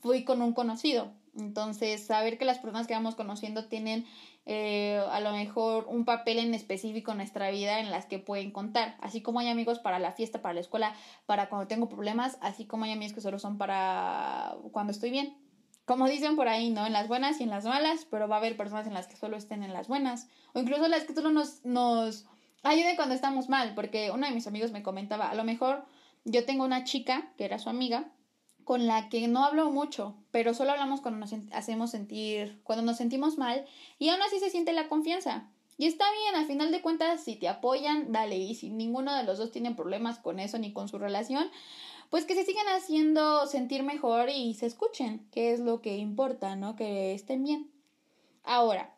fui 0.01 0.25
con 0.25 0.43
un 0.43 0.55
conocido. 0.55 1.13
Entonces, 1.37 2.05
saber 2.05 2.39
que 2.39 2.45
las 2.45 2.59
personas 2.59 2.87
que 2.87 2.95
vamos 2.95 3.15
conociendo 3.15 3.67
tienen 3.67 4.05
eh, 4.53 5.01
a 5.13 5.21
lo 5.21 5.31
mejor 5.31 5.87
un 5.89 6.05
papel 6.05 6.41
en 6.41 6.55
específico 6.55 7.13
en 7.13 7.19
nuestra 7.19 7.51
vida 7.51 7.79
en 7.79 7.93
las 7.93 8.07
que 8.07 8.19
pueden 8.19 8.51
contar. 8.51 8.97
Así 9.01 9.23
como 9.23 9.39
hay 9.39 9.49
amigos 9.49 9.79
para 9.79 10.01
la 10.01 10.11
fiesta, 10.11 10.43
para 10.43 10.55
la 10.55 10.61
escuela, 10.61 10.93
para 11.27 11.49
cuando 11.49 11.69
tengo 11.69 11.89
problemas, 11.89 12.37
así 12.41 12.65
como 12.65 12.85
hay 12.85 12.91
amigos 12.91 13.13
que 13.13 13.21
solo 13.21 13.39
son 13.39 13.59
para 13.59 14.57
cuando 14.73 14.91
estoy 14.91 15.13
bien. 15.13 15.37
Como 15.85 16.09
dicen 16.09 16.35
por 16.35 16.49
ahí, 16.49 16.71
¿no? 16.71 16.85
En 16.85 16.93
las 16.93 17.07
buenas 17.07 17.39
y 17.39 17.45
en 17.45 17.51
las 17.51 17.65
malas, 17.65 18.09
pero 18.11 18.27
va 18.27 18.35
a 18.35 18.39
haber 18.41 18.57
personas 18.57 18.89
en 18.89 18.95
las 18.95 19.07
que 19.07 19.15
solo 19.15 19.37
estén 19.37 19.63
en 19.63 19.73
las 19.73 19.87
buenas. 19.87 20.27
O 20.53 20.59
incluso 20.59 20.89
las 20.89 21.05
que 21.05 21.15
solo 21.15 21.31
nos, 21.31 21.65
nos 21.65 22.27
ayude 22.65 22.97
cuando 22.97 23.15
estamos 23.15 23.49
mal, 23.49 23.77
porque 23.77 24.11
uno 24.11 24.27
de 24.27 24.35
mis 24.35 24.49
amigos 24.49 24.73
me 24.73 24.83
comentaba, 24.83 25.31
a 25.31 25.37
lo 25.37 25.45
mejor 25.45 25.85
yo 26.25 26.45
tengo 26.45 26.65
una 26.65 26.83
chica, 26.83 27.31
que 27.39 27.45
era 27.45 27.61
su 27.61 27.69
amiga, 27.69 28.11
con 28.65 28.87
la 28.87 29.09
que 29.09 29.27
no 29.29 29.45
hablo 29.45 29.71
mucho, 29.71 30.17
pero 30.31 30.55
solo 30.55 30.73
hablamos 30.73 31.01
cuando 31.01 31.21
nos 31.21 31.35
hacemos 31.53 31.91
sentir, 31.91 32.61
cuando 32.63 32.85
nos 32.85 32.97
sentimos 32.97 33.39
mal, 33.39 33.65
y 33.99 34.09
aún 34.09 34.23
así 34.23 34.39
se 34.39 34.51
siente 34.51 34.73
la 34.73 34.89
confianza. 34.89 35.49
Y 35.79 35.87
está 35.87 36.05
bien, 36.13 36.35
al 36.35 36.47
final 36.47 36.71
de 36.73 36.83
cuentas, 36.83 37.25
si 37.25 37.37
te 37.37 37.49
apoyan, 37.49 38.13
dale, 38.13 38.37
y 38.37 38.55
si 38.55 38.69
ninguno 38.69 39.15
de 39.15 39.25
los 39.25 39.39
dos 39.39 39.51
tiene 39.51 39.75
problemas 39.75 40.19
con 40.19 40.39
eso 40.39 40.59
ni 40.59 40.73
con 40.73 40.89
su 40.89 40.99
relación, 40.99 41.51
pues 42.11 42.27
que 42.27 42.35
se 42.35 42.45
sigan 42.45 42.67
haciendo 42.69 43.47
sentir 43.47 43.83
mejor 43.83 44.29
y 44.29 44.55
se 44.55 44.67
escuchen, 44.67 45.27
que 45.31 45.53
es 45.53 45.61
lo 45.61 45.81
que 45.81 45.97
importa, 45.97 46.57
¿no? 46.57 46.77
Que 46.77 47.15
estén 47.15 47.45
bien. 47.45 47.71
Ahora, 48.43 48.95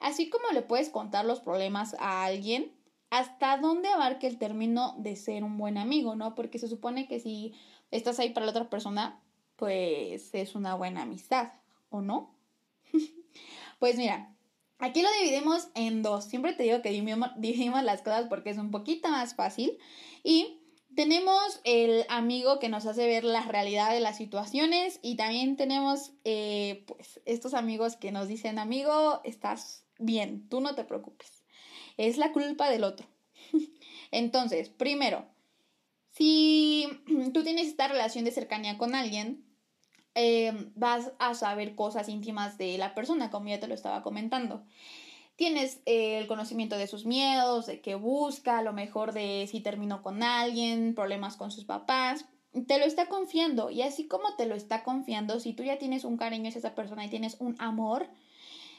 así 0.00 0.30
como 0.30 0.48
le 0.52 0.62
puedes 0.62 0.88
contar 0.88 1.24
los 1.24 1.40
problemas 1.40 1.94
a 1.98 2.24
alguien, 2.24 2.72
hasta 3.10 3.56
dónde 3.58 3.88
abarca 3.88 4.26
el 4.26 4.38
término 4.38 4.94
de 4.98 5.16
ser 5.16 5.44
un 5.44 5.58
buen 5.58 5.78
amigo, 5.78 6.16
¿no? 6.16 6.34
Porque 6.34 6.58
se 6.58 6.68
supone 6.68 7.06
que 7.06 7.20
si 7.20 7.54
estás 7.90 8.18
ahí 8.18 8.30
para 8.30 8.46
la 8.46 8.50
otra 8.50 8.70
persona, 8.70 9.22
pues 9.56 10.34
es 10.34 10.54
una 10.54 10.74
buena 10.74 11.02
amistad, 11.02 11.52
¿o 11.88 12.00
no? 12.00 12.38
pues 13.78 13.96
mira, 13.96 14.34
aquí 14.78 15.02
lo 15.02 15.08
dividimos 15.20 15.68
en 15.74 16.02
dos. 16.02 16.24
Siempre 16.24 16.52
te 16.52 16.64
digo 16.64 16.82
que 16.82 16.90
dividimos, 16.90 17.82
las 17.82 18.02
cosas 18.02 18.26
porque 18.28 18.50
es 18.50 18.58
un 18.58 18.70
poquito 18.70 19.08
más 19.08 19.34
fácil. 19.34 19.78
Y 20.22 20.60
tenemos 20.94 21.60
el 21.64 22.04
amigo 22.08 22.58
que 22.58 22.68
nos 22.68 22.86
hace 22.86 23.06
ver 23.06 23.24
la 23.24 23.42
realidad 23.42 23.92
de 23.92 24.00
las 24.00 24.16
situaciones 24.16 24.98
y 25.02 25.16
también 25.16 25.56
tenemos 25.56 26.12
eh, 26.24 26.84
pues 26.86 27.20
estos 27.24 27.54
amigos 27.54 27.96
que 27.96 28.12
nos 28.12 28.28
dicen, 28.28 28.58
amigo, 28.58 29.20
estás 29.24 29.86
bien, 29.98 30.48
tú 30.48 30.60
no 30.60 30.74
te 30.74 30.84
preocupes 30.84 31.46
es 31.96 32.18
la 32.18 32.32
culpa 32.32 32.70
del 32.70 32.84
otro. 32.84 33.06
Entonces, 34.10 34.68
primero, 34.68 35.26
si 36.16 36.88
tú 37.34 37.42
tienes 37.42 37.68
esta 37.68 37.88
relación 37.88 38.24
de 38.24 38.30
cercanía 38.30 38.78
con 38.78 38.94
alguien, 38.94 39.44
eh, 40.14 40.70
vas 40.74 41.12
a 41.18 41.34
saber 41.34 41.74
cosas 41.74 42.08
íntimas 42.08 42.56
de 42.56 42.78
la 42.78 42.94
persona, 42.94 43.30
como 43.30 43.48
ya 43.48 43.60
te 43.60 43.68
lo 43.68 43.74
estaba 43.74 44.02
comentando. 44.02 44.64
Tienes 45.36 45.82
eh, 45.84 46.18
el 46.18 46.26
conocimiento 46.26 46.78
de 46.78 46.86
sus 46.86 47.04
miedos, 47.04 47.66
de 47.66 47.82
qué 47.82 47.94
busca, 47.94 48.58
a 48.58 48.62
lo 48.62 48.72
mejor 48.72 49.12
de 49.12 49.46
si 49.50 49.60
terminó 49.60 50.02
con 50.02 50.22
alguien, 50.22 50.94
problemas 50.94 51.36
con 51.36 51.50
sus 51.50 51.66
papás. 51.66 52.24
Te 52.66 52.78
lo 52.78 52.86
está 52.86 53.06
confiando 53.06 53.70
y 53.70 53.82
así 53.82 54.08
como 54.08 54.34
te 54.36 54.46
lo 54.46 54.54
está 54.54 54.82
confiando, 54.82 55.38
si 55.40 55.52
tú 55.52 55.62
ya 55.62 55.76
tienes 55.76 56.04
un 56.04 56.16
cariño 56.16 56.48
hacia 56.48 56.60
esa 56.60 56.74
persona 56.74 57.04
y 57.04 57.10
tienes 57.10 57.36
un 57.38 57.54
amor, 57.58 58.08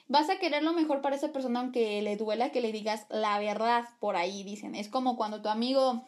vas 0.08 0.32
a 0.32 0.40
querer 0.40 0.64
lo 0.64 0.74
mejor 0.74 1.02
para 1.02 1.16
esa 1.16 1.32
persona 1.32 1.60
aunque 1.60 2.02
le 2.02 2.18
duela 2.18 2.52
que 2.52 2.62
le 2.62 2.72
digas 2.72 3.06
la 3.12 3.38
verdad 3.38 3.84
por 4.00 4.16
ahí, 4.16 4.42
dicen. 4.42 4.74
Es 4.74 4.90
como 4.90 5.16
cuando 5.16 5.44
tu 5.44 5.50
amigo 5.50 6.04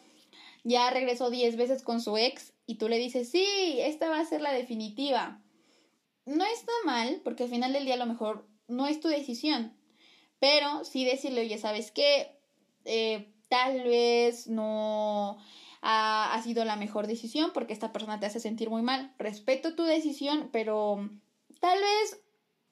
ya 0.64 0.90
regresó 0.90 1.30
10 1.30 1.56
veces 1.56 1.82
con 1.82 2.00
su 2.00 2.16
ex 2.16 2.52
y 2.66 2.76
tú 2.76 2.88
le 2.88 2.98
dices, 2.98 3.30
sí, 3.30 3.78
esta 3.78 4.08
va 4.08 4.20
a 4.20 4.24
ser 4.24 4.40
la 4.40 4.52
definitiva. 4.52 5.42
No 6.26 6.44
está 6.44 6.72
mal, 6.84 7.20
porque 7.24 7.44
al 7.44 7.50
final 7.50 7.72
del 7.72 7.84
día 7.84 7.94
a 7.94 7.98
lo 7.98 8.06
mejor 8.06 8.46
no 8.68 8.86
es 8.86 9.00
tu 9.00 9.08
decisión, 9.08 9.76
pero 10.38 10.84
sí 10.84 11.04
decirle, 11.04 11.42
oye, 11.42 11.58
¿sabes 11.58 11.90
qué? 11.90 12.38
Eh, 12.84 13.32
tal 13.48 13.82
vez 13.82 14.46
no 14.46 15.38
ha, 15.82 16.32
ha, 16.34 16.42
sido 16.42 16.64
la 16.64 16.76
mejor 16.76 17.06
decisión 17.06 17.50
porque 17.52 17.72
esta 17.72 17.92
persona 17.92 18.20
te 18.20 18.26
hace 18.26 18.40
sentir 18.40 18.70
muy 18.70 18.82
mal. 18.82 19.14
Respeto 19.18 19.74
tu 19.74 19.82
decisión, 19.82 20.50
pero 20.52 21.08
tal 21.60 21.78
vez 21.78 22.20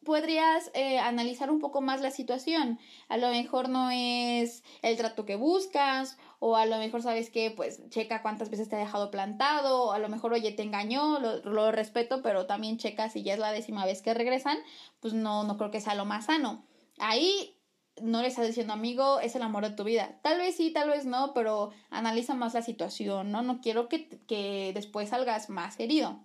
podrías 0.05 0.71
eh, 0.73 0.99
analizar 0.99 1.51
un 1.51 1.59
poco 1.59 1.81
más 1.81 2.01
la 2.01 2.11
situación. 2.11 2.79
A 3.09 3.19
lo 3.19 3.29
mejor 3.29 3.69
no 3.69 3.91
es 3.91 4.63
el 4.81 4.97
trato 4.97 5.27
que 5.27 5.37
buscas, 5.37 6.17
o 6.41 6.57
a 6.57 6.67
lo 6.67 6.79
mejor 6.79 7.03
sabes 7.03 7.31
que, 7.31 7.51
pues, 7.51 7.89
checa 7.91 8.23
cuántas 8.23 8.51
veces 8.51 8.69
te 8.69 8.77
ha 8.77 8.79
dejado 8.79 9.11
plantado, 9.11 9.85
o 9.85 9.93
a 9.93 9.99
lo 9.99 10.09
mejor, 10.09 10.33
oye, 10.33 10.53
te 10.53 10.63
engañó, 10.63 11.19
lo, 11.19 11.39
lo, 11.39 11.73
respeto, 11.73 12.23
pero 12.23 12.47
también 12.47 12.79
checa 12.79 13.11
si 13.11 13.23
ya 13.23 13.35
es 13.35 13.41
la 13.41 13.53
décima 13.53 13.85
vez 13.85 14.03
que 14.03 14.15
regresan, 14.15 14.59
pues 15.01 15.15
no, 15.15 15.45
no 15.45 15.57
creo 15.57 15.71
que 15.71 15.81
sea 15.81 15.95
lo 15.95 16.05
más 16.05 16.27
sano. 16.27 16.65
Ahí 16.99 17.59
no 18.01 18.23
le 18.23 18.29
estás 18.29 18.47
diciendo, 18.47 18.73
amigo, 18.73 19.21
es 19.21 19.35
el 19.35 19.43
amor 19.43 19.65
de 19.65 19.75
tu 19.75 19.85
vida. 19.85 20.19
Tal 20.23 20.39
vez 20.39 20.57
sí, 20.57 20.71
tal 20.73 20.89
vez 20.91 21.05
no, 21.07 21.35
pero 21.35 21.71
analiza 21.91 22.35
más 22.35 22.55
la 22.55 22.63
situación, 22.63 23.33
¿no? 23.33 23.43
No 23.43 23.61
quiero 23.61 23.89
que, 23.89 24.09
que 24.27 24.73
después 24.75 25.09
salgas 25.09 25.51
más 25.51 25.79
herido. 25.81 26.21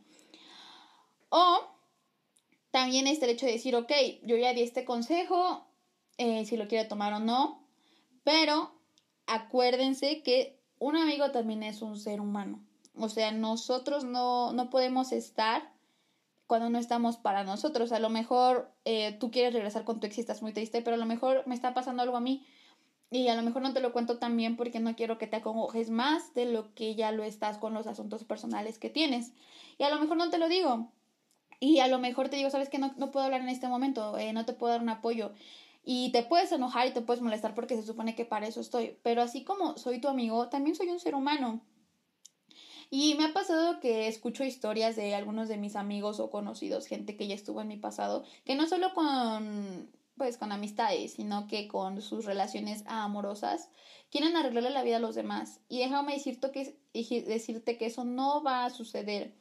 O 1.29 1.74
también 2.72 3.08
está 3.08 3.25
el 3.25 3.32
hecho 3.32 3.46
de 3.46 3.53
decir, 3.53 3.75
ok, 3.75 3.91
yo 4.24 4.36
ya 4.38 4.53
di 4.53 4.62
este 4.62 4.86
consejo, 4.86 5.65
eh, 6.17 6.46
si 6.46 6.58
lo 6.58 6.67
quiere 6.67 6.88
tomar 6.88 7.13
o 7.13 7.20
no, 7.20 7.67
pero 8.24 8.72
acuérdense 9.27 10.22
que 10.24 10.60
un 10.80 10.98
amigo 10.98 11.32
también 11.32 11.63
es 11.63 11.82
un 11.82 11.98
ser 11.98 12.20
humano. 12.20 12.62
O 12.96 13.10
sea, 13.10 13.32
nosotros 13.32 14.03
no, 14.03 14.53
no 14.53 14.70
podemos 14.70 15.12
estar 15.12 15.72
cuando 16.48 16.70
no 16.70 16.77
estamos 16.77 17.18
para 17.18 17.44
nosotros. 17.44 17.92
A 17.92 18.00
lo 18.00 18.10
mejor 18.10 18.72
eh, 18.86 19.13
tú 19.20 19.32
quieres 19.32 19.53
regresar 19.53 19.86
con 19.86 20.00
tu 20.00 20.08
ex 20.08 20.42
muy 20.42 20.53
triste, 20.53 20.82
pero 20.82 20.96
a 20.96 21.00
lo 21.00 21.06
mejor 21.06 21.44
me 21.48 21.56
está 21.56 21.74
pasando 21.74 22.03
algo 22.03 22.18
a 22.18 22.22
mí. 22.22 22.46
Y 23.10 23.27
a 23.27 23.36
lo 23.36 23.44
mejor 23.44 23.62
no 23.62 23.74
te 23.74 23.80
lo 23.80 23.94
cuento 23.94 24.18
también 24.18 24.58
porque 24.58 24.80
no 24.80 24.96
quiero 24.96 25.18
que 25.18 25.27
te 25.27 25.38
acongojes 25.38 25.89
más 25.89 26.34
de 26.34 26.46
lo 26.46 26.74
que 26.74 26.96
ya 26.96 27.12
lo 27.12 27.24
estás 27.24 27.60
con 27.60 27.74
los 27.74 27.86
asuntos 27.86 28.24
personales 28.24 28.80
que 28.80 28.89
tienes. 28.89 29.32
Y 29.77 29.84
a 29.84 29.89
lo 29.89 30.00
mejor 30.00 30.18
no 30.18 30.30
te 30.30 30.39
lo 30.39 30.50
digo. 30.50 30.92
Y 31.60 31.80
a 31.80 31.88
lo 31.88 32.00
mejor 32.00 32.30
te 32.30 32.36
digo, 32.36 32.50
sabes 32.50 32.70
que 32.70 32.80
no, 32.80 32.94
no 32.98 33.12
puedo 33.12 33.25
hablar 33.25 33.42
en 33.42 33.50
este 33.50 33.68
momento, 33.68 34.18
eh, 34.18 34.34
no 34.34 34.46
te 34.46 34.53
puedo 34.53 34.74
dar 34.74 34.82
un 34.82 34.89
apoyo. 34.89 35.32
Y 35.84 36.12
te 36.12 36.24
puedes 36.24 36.52
enojar 36.52 36.88
y 36.88 36.92
te 36.92 37.02
puedes 37.02 37.22
molestar 37.22 37.56
porque 37.56 37.75
se 37.75 37.84
supone 37.84 38.16
que 38.16 38.25
para 38.25 38.48
eso 38.48 38.62
estoy. 38.62 38.98
Pero 39.04 39.22
así 39.22 39.44
como 39.44 39.78
soy 39.78 40.00
tu 40.00 40.08
amigo, 40.08 40.50
también 40.50 40.75
soy 40.75 40.90
un 40.90 41.00
ser 41.00 41.16
humano. 41.16 41.62
Y 42.90 43.16
me 43.16 43.25
ha 43.25 43.34
pasado 43.34 43.80
que 43.80 44.08
escucho 44.08 44.44
historias 44.44 44.96
de 44.96 45.16
algunos 45.16 45.50
de 45.50 45.58
mis 45.58 45.75
amigos 45.75 46.20
o 46.20 46.30
conocidos, 46.30 46.86
gente 46.86 47.18
que 47.18 47.28
ya 47.28 47.36
estuvo 47.36 47.60
en 47.62 47.68
mi 47.68 47.78
pasado, 47.78 48.24
que 48.46 48.56
no 48.56 48.68
solo 48.68 48.94
con 48.94 49.90
pues 50.18 50.38
con 50.38 50.52
amistades, 50.52 51.13
sino 51.13 51.48
que 51.48 51.68
con 51.68 52.02
sus 52.02 52.25
relaciones 52.25 52.84
amorosas, 52.86 53.70
quieren 54.12 54.36
arreglarle 54.36 54.70
la 54.70 54.84
vida 54.84 54.98
a 54.98 55.00
los 55.00 55.16
demás. 55.16 55.60
Y 55.70 55.80
déjame 55.80 56.13
decirte 56.13 56.52
que, 56.52 56.78
decirte 56.94 57.78
que 57.78 57.88
eso 57.88 58.04
no 58.04 58.44
va 58.44 58.66
a 58.66 58.70
suceder. 58.70 59.34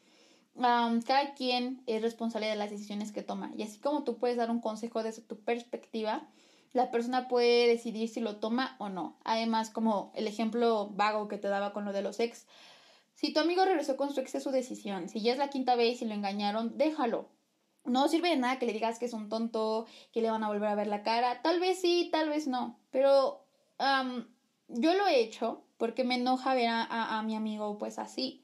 Cada 0.61 1.35
quien 1.35 1.83
es 1.87 2.03
responsable 2.03 2.47
de 2.47 2.57
las 2.57 2.71
decisiones 2.71 3.13
que 3.13 3.23
toma. 3.23 3.53
Y 3.57 3.63
así 3.63 3.79
como 3.79 4.05
tú 4.05 4.19
puedes 4.19 4.37
dar 4.37 4.51
un 4.51 4.61
consejo 4.61 5.03
desde 5.03 5.23
tu 5.23 5.39
perspectiva, 5.39 6.29
la 6.73 6.91
persona 6.91 7.29
puede 7.29 7.67
decidir 7.67 8.09
si 8.09 8.21
lo 8.21 8.37
toma 8.37 8.77
o 8.79 8.89
no. 8.89 9.19
Además, 9.25 9.71
como 9.71 10.13
el 10.15 10.27
ejemplo 10.27 10.91
vago 10.91 11.29
que 11.29 11.39
te 11.39 11.49
daba 11.49 11.73
con 11.73 11.85
lo 11.85 11.93
de 11.93 12.03
los 12.03 12.21
ex, 12.21 12.47
si 13.15 13.33
tu 13.33 13.41
amigo 13.41 13.65
regresó 13.65 13.97
con 13.97 14.13
su 14.13 14.21
ex 14.21 14.35
es 14.35 14.43
su 14.43 14.51
decisión. 14.51 15.09
Si 15.09 15.21
ya 15.21 15.33
es 15.33 15.39
la 15.39 15.51
quinta 15.51 15.77
vez 15.77 16.03
y 16.03 16.07
lo 16.07 16.15
engañaron, 16.15 16.77
déjalo. 16.79 17.29
No 17.85 18.09
sirve 18.09 18.31
de 18.31 18.37
nada 18.37 18.59
que 18.59 18.67
le 18.67 18.73
digas 18.73 18.99
que 18.99 19.07
es 19.07 19.13
un 19.13 19.29
tonto, 19.29 19.87
que 20.13 20.23
le 20.23 20.31
van 20.31 20.45
a 20.45 20.49
volver 20.49 20.69
a 20.69 20.75
ver 20.75 20.87
la 20.87 21.03
cara. 21.03 21.43
Tal 21.43 21.61
vez 21.61 21.81
sí, 21.81 22.09
tal 22.13 22.29
vez 22.29 22.47
no. 22.47 22.79
Pero 22.91 23.45
yo 24.69 24.95
lo 24.95 25.07
he 25.07 25.21
hecho 25.21 25.65
porque 25.77 26.05
me 26.05 26.15
enoja 26.15 26.55
ver 26.55 26.69
a, 26.69 27.19
a, 27.19 27.23
mi 27.23 27.35
amigo 27.35 27.77
pues 27.79 27.99
así. 27.99 28.42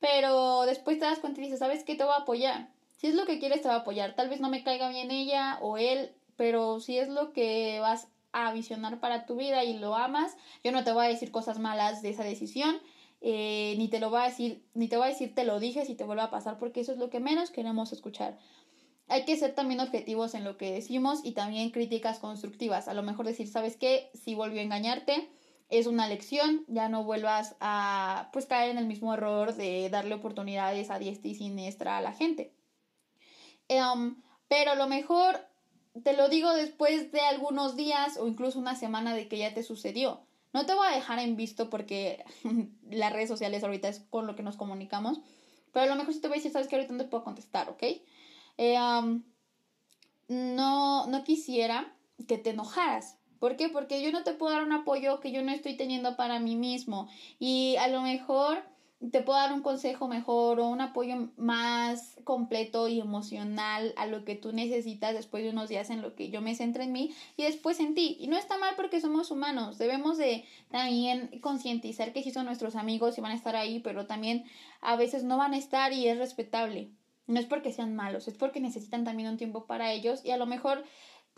Pero 0.00 0.62
después 0.62 0.98
te 0.98 1.04
das 1.04 1.18
cuenta 1.18 1.40
y 1.40 1.44
dices, 1.44 1.58
¿sabes 1.58 1.84
qué? 1.84 1.94
Te 1.94 2.04
voy 2.04 2.14
a 2.14 2.22
apoyar. 2.22 2.68
Si 2.96 3.06
es 3.06 3.14
lo 3.14 3.26
que 3.26 3.38
quieres, 3.38 3.62
te 3.62 3.68
va 3.68 3.74
a 3.74 3.78
apoyar. 3.78 4.14
Tal 4.14 4.28
vez 4.28 4.40
no 4.40 4.48
me 4.48 4.62
caiga 4.62 4.88
bien 4.88 5.10
ella 5.10 5.58
o 5.60 5.78
él, 5.78 6.12
pero 6.36 6.80
si 6.80 6.98
es 6.98 7.08
lo 7.08 7.32
que 7.32 7.78
vas 7.80 8.08
a 8.32 8.52
visionar 8.52 9.00
para 9.00 9.26
tu 9.26 9.36
vida 9.36 9.64
y 9.64 9.78
lo 9.78 9.96
amas, 9.96 10.36
yo 10.62 10.72
no 10.72 10.84
te 10.84 10.92
voy 10.92 11.06
a 11.06 11.08
decir 11.08 11.30
cosas 11.30 11.58
malas 11.58 12.02
de 12.02 12.10
esa 12.10 12.24
decisión 12.24 12.80
eh, 13.20 13.74
ni 13.78 13.88
te 13.88 13.98
lo 13.98 14.10
va 14.10 14.24
a 14.24 14.28
decir, 14.28 14.62
ni 14.74 14.88
te 14.88 14.96
va 14.96 15.06
a 15.06 15.08
decir 15.08 15.34
te 15.34 15.44
lo 15.44 15.58
dije 15.58 15.84
si 15.84 15.94
te 15.94 16.04
vuelve 16.04 16.22
a 16.22 16.30
pasar, 16.30 16.58
porque 16.58 16.80
eso 16.80 16.92
es 16.92 16.98
lo 16.98 17.10
que 17.10 17.20
menos 17.20 17.50
queremos 17.50 17.92
escuchar. 17.92 18.38
Hay 19.08 19.24
que 19.24 19.36
ser 19.36 19.54
también 19.54 19.80
objetivos 19.80 20.34
en 20.34 20.44
lo 20.44 20.56
que 20.56 20.70
decimos 20.70 21.20
y 21.24 21.32
también 21.32 21.70
críticas 21.70 22.18
constructivas. 22.18 22.88
A 22.88 22.94
lo 22.94 23.02
mejor 23.02 23.26
decir, 23.26 23.48
¿sabes 23.48 23.76
qué? 23.76 24.10
Si 24.14 24.34
volvió 24.34 24.60
a 24.60 24.64
engañarte, 24.64 25.30
es 25.68 25.86
una 25.86 26.08
lección, 26.08 26.64
ya 26.66 26.88
no 26.88 27.04
vuelvas 27.04 27.56
a 27.60 28.30
pues 28.32 28.46
caer 28.46 28.70
en 28.70 28.78
el 28.78 28.86
mismo 28.86 29.12
error 29.12 29.54
de 29.54 29.88
darle 29.90 30.14
oportunidades 30.14 30.90
a 30.90 30.98
diestra 30.98 31.30
y 31.30 31.34
siniestra 31.34 31.98
a 31.98 32.00
la 32.00 32.12
gente. 32.12 32.54
Em, 33.68 34.22
pero 34.48 34.70
a 34.70 34.74
lo 34.74 34.86
mejor 34.86 35.38
te 36.02 36.14
lo 36.14 36.28
digo 36.28 36.52
después 36.54 37.12
de 37.12 37.20
algunos 37.20 37.76
días 37.76 38.16
o 38.16 38.26
incluso 38.26 38.58
una 38.58 38.76
semana 38.76 39.14
de 39.14 39.28
que 39.28 39.38
ya 39.38 39.52
te 39.52 39.62
sucedió. 39.62 40.22
No 40.54 40.64
te 40.64 40.74
voy 40.74 40.86
a 40.86 40.94
dejar 40.94 41.18
en 41.18 41.36
visto 41.36 41.68
porque 41.68 42.24
las 42.90 43.12
redes 43.12 43.28
sociales 43.28 43.62
ahorita 43.62 43.88
es 43.88 44.00
con 44.10 44.26
lo 44.26 44.36
que 44.36 44.42
nos 44.42 44.56
comunicamos. 44.56 45.20
Pero 45.72 45.84
a 45.84 45.88
lo 45.88 45.96
mejor 45.96 46.14
sí 46.14 46.20
te 46.20 46.28
voy 46.28 46.36
a 46.36 46.38
decir, 46.38 46.52
sabes 46.52 46.68
que 46.68 46.76
ahorita 46.76 46.94
no 46.94 47.02
te 47.02 47.10
puedo 47.10 47.24
contestar, 47.24 47.68
¿ok? 47.68 47.82
Eh, 48.56 49.20
no, 50.28 51.06
no 51.06 51.24
quisiera 51.24 51.94
que 52.26 52.38
te 52.38 52.50
enojaras. 52.50 53.17
¿Por 53.38 53.56
qué? 53.56 53.68
Porque 53.68 54.02
yo 54.02 54.12
no 54.12 54.24
te 54.24 54.32
puedo 54.32 54.52
dar 54.52 54.64
un 54.64 54.72
apoyo 54.72 55.20
que 55.20 55.32
yo 55.32 55.42
no 55.42 55.52
estoy 55.52 55.76
teniendo 55.76 56.16
para 56.16 56.40
mí 56.40 56.56
mismo. 56.56 57.08
Y 57.38 57.76
a 57.76 57.88
lo 57.88 58.02
mejor 58.02 58.62
te 59.12 59.22
puedo 59.22 59.38
dar 59.38 59.52
un 59.52 59.62
consejo 59.62 60.08
mejor 60.08 60.58
o 60.58 60.68
un 60.68 60.80
apoyo 60.80 61.28
más 61.36 62.16
completo 62.24 62.88
y 62.88 63.00
emocional 63.00 63.94
a 63.96 64.06
lo 64.06 64.24
que 64.24 64.34
tú 64.34 64.52
necesitas 64.52 65.14
después 65.14 65.44
de 65.44 65.50
unos 65.50 65.68
días 65.68 65.90
en 65.90 66.02
lo 66.02 66.16
que 66.16 66.30
yo 66.30 66.40
me 66.40 66.56
centro 66.56 66.82
en 66.82 66.90
mí 66.90 67.14
y 67.36 67.44
después 67.44 67.78
en 67.78 67.94
ti. 67.94 68.16
Y 68.18 68.26
no 68.26 68.36
está 68.36 68.58
mal 68.58 68.74
porque 68.74 69.00
somos 69.00 69.30
humanos. 69.30 69.78
Debemos 69.78 70.18
de 70.18 70.44
también 70.70 71.30
concientizar 71.40 72.12
que 72.12 72.24
sí 72.24 72.32
son 72.32 72.46
nuestros 72.46 72.74
amigos 72.74 73.16
y 73.16 73.20
van 73.20 73.32
a 73.32 73.36
estar 73.36 73.54
ahí, 73.54 73.78
pero 73.78 74.06
también 74.06 74.44
a 74.80 74.96
veces 74.96 75.22
no 75.22 75.36
van 75.36 75.54
a 75.54 75.58
estar 75.58 75.92
y 75.92 76.08
es 76.08 76.18
respetable. 76.18 76.90
No 77.28 77.38
es 77.38 77.46
porque 77.46 77.72
sean 77.72 77.94
malos, 77.94 78.26
es 78.26 78.34
porque 78.34 78.58
necesitan 78.58 79.04
también 79.04 79.28
un 79.28 79.36
tiempo 79.36 79.66
para 79.66 79.92
ellos 79.92 80.24
y 80.24 80.30
a 80.30 80.38
lo 80.38 80.46
mejor 80.46 80.82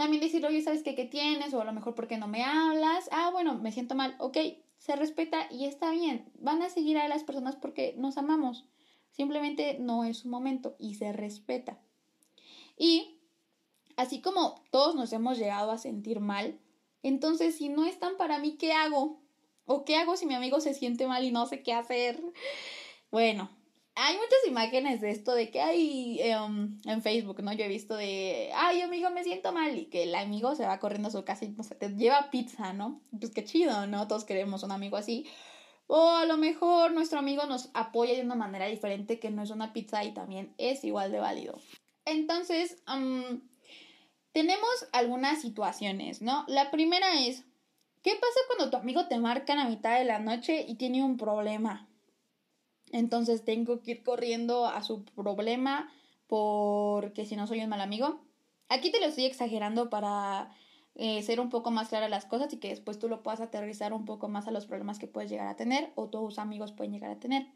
también 0.01 0.23
decir, 0.23 0.47
oye, 0.47 0.63
¿sabes 0.63 0.83
qué, 0.83 0.95
qué 0.95 1.05
tienes? 1.05 1.53
O 1.53 1.61
a 1.61 1.65
lo 1.67 1.75
mejor 1.75 1.95
porque 1.95 2.17
no 2.17 2.27
me 2.27 2.43
hablas. 2.43 3.11
Ah, 3.13 3.29
bueno, 3.31 3.59
me 3.59 3.71
siento 3.71 3.95
mal. 3.95 4.17
Ok, 4.19 4.39
se 4.79 4.97
respeta 4.97 5.47
y 5.51 5.67
está 5.67 5.91
bien. 5.91 6.33
Van 6.39 6.63
a 6.63 6.71
seguir 6.71 6.97
a 6.97 7.07
las 7.07 7.23
personas 7.23 7.55
porque 7.55 7.95
nos 7.99 8.17
amamos. 8.17 8.65
Simplemente 9.11 9.77
no 9.79 10.05
es 10.05 10.21
su 10.21 10.29
momento 10.29 10.75
y 10.79 10.95
se 10.95 11.13
respeta. 11.13 11.83
Y 12.79 13.19
así 13.97 14.23
como 14.23 14.65
todos 14.71 14.95
nos 14.95 15.13
hemos 15.13 15.37
llegado 15.37 15.71
a 15.71 15.77
sentir 15.77 16.21
mal, 16.21 16.59
entonces 17.03 17.57
si 17.57 17.69
no 17.69 17.85
están 17.85 18.17
para 18.17 18.39
mí, 18.39 18.57
¿qué 18.57 18.73
hago? 18.73 19.21
¿O 19.67 19.85
qué 19.85 19.97
hago 19.97 20.17
si 20.17 20.25
mi 20.25 20.33
amigo 20.33 20.63
se 20.63 20.73
siente 20.73 21.07
mal 21.09 21.25
y 21.25 21.31
no 21.31 21.45
sé 21.45 21.63
qué 21.63 21.75
hacer? 21.75 22.23
Bueno, 23.11 23.51
hay 23.95 24.15
muchas 24.17 24.39
imágenes 24.47 25.01
de 25.01 25.11
esto, 25.11 25.35
de 25.35 25.51
que 25.51 25.61
hay 25.61 26.21
em, 26.23 26.81
en 26.85 27.03
Facebook, 27.03 27.43
¿no? 27.43 27.53
Yo 27.53 27.65
he 27.65 27.69
visto 27.69 27.97
de, 27.97 28.51
ay, 28.55 28.81
amigo, 28.83 29.11
me 29.11 29.25
siento 29.25 29.53
mal, 29.53 29.77
y 29.77 29.87
que 29.87 30.05
el 30.05 30.15
amigo 30.15 30.55
se 30.55 30.67
va 30.67 30.79
corriendo 30.79 31.09
a 31.09 31.13
su 31.13 31.25
casa 31.25 31.45
y, 31.45 31.55
te 31.55 31.89
lleva 31.91 32.31
pizza, 32.31 32.73
¿no? 32.73 33.03
Pues 33.19 33.33
qué 33.33 33.45
chido, 33.45 33.87
¿no? 33.87 34.09
Todos 34.09 34.25
queremos 34.25 34.63
un 34.63 34.73
amigo 34.73 34.97
así. 34.97 35.27
O 35.87 36.11
a 36.11 36.25
lo 36.25 36.37
mejor 36.37 36.93
nuestro 36.93 37.19
amigo 37.19 37.47
nos 37.47 37.71
apoya 37.75 38.15
de 38.15 38.23
una 38.23 38.37
manera 38.37 38.67
diferente 38.67 39.19
que 39.19 39.31
no 39.31 39.43
es 39.43 39.51
una 39.51 39.73
pizza 39.73 40.05
y 40.05 40.15
también 40.15 40.55
es 40.57 40.85
igual 40.85 41.11
de 41.11 41.19
válido. 41.19 41.59
Entonces, 42.05 42.83
tenemos 44.33 44.71
algunas 44.93 45.41
situaciones, 45.41 46.23
¿no? 46.23 46.45
La 46.47 46.71
primera 46.71 47.21
es, 47.21 47.45
¿qué 48.03 48.13
pasa 48.13 48.41
cuando 48.47 48.71
tu 48.71 48.77
amigo 48.77 49.09
te 49.09 49.19
marca 49.19 49.61
a 49.61 49.69
mitad 49.69 49.99
de 49.99 50.05
la 50.05 50.21
noche 50.21 50.65
y 50.67 50.77
tiene 50.77 51.03
un 51.03 51.17
problema? 51.17 51.90
Entonces 52.93 53.45
tengo 53.45 53.81
que 53.83 53.93
ir 53.93 54.03
corriendo 54.03 54.67
a 54.67 54.83
su 54.83 55.05
problema 55.05 55.93
porque 56.27 57.27
si 57.27 57.37
no 57.37 57.47
soy 57.47 57.61
un 57.61 57.69
mal 57.69 57.81
amigo. 57.81 58.21
Aquí 58.69 58.91
te 58.91 59.01
lo 59.01 59.07
estoy 59.07 59.25
exagerando 59.25 59.91
para 59.91 60.55
eh, 60.95 61.23
ser 61.23 61.41
un 61.41 61.51
poco 61.51 61.71
más 61.71 61.89
clara 61.89 62.09
las 62.09 62.25
cosas 62.25 62.53
y 62.53 62.59
que 62.59 62.69
después 62.69 62.99
tú 62.99 63.09
lo 63.09 63.23
puedas 63.23 63.41
aterrizar 63.41 63.93
un 63.93 64.05
poco 64.05 64.29
más 64.29 64.47
a 64.47 64.51
los 64.51 64.67
problemas 64.67 64.99
que 64.99 65.07
puedes 65.07 65.31
llegar 65.31 65.47
a 65.47 65.57
tener 65.57 65.93
o 65.95 66.09
tus 66.09 66.39
amigos 66.39 66.73
pueden 66.73 66.93
llegar 66.93 67.11
a 67.11 67.19
tener. 67.19 67.47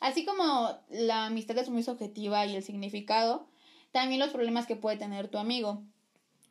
Así 0.00 0.24
como 0.24 0.70
la 0.90 1.26
amistad 1.26 1.56
es 1.58 1.70
muy 1.70 1.82
subjetiva 1.82 2.44
y 2.46 2.56
el 2.56 2.62
significado, 2.62 3.46
también 3.90 4.20
los 4.20 4.30
problemas 4.30 4.66
que 4.66 4.76
puede 4.76 4.96
tener 4.96 5.28
tu 5.28 5.38
amigo. 5.38 5.82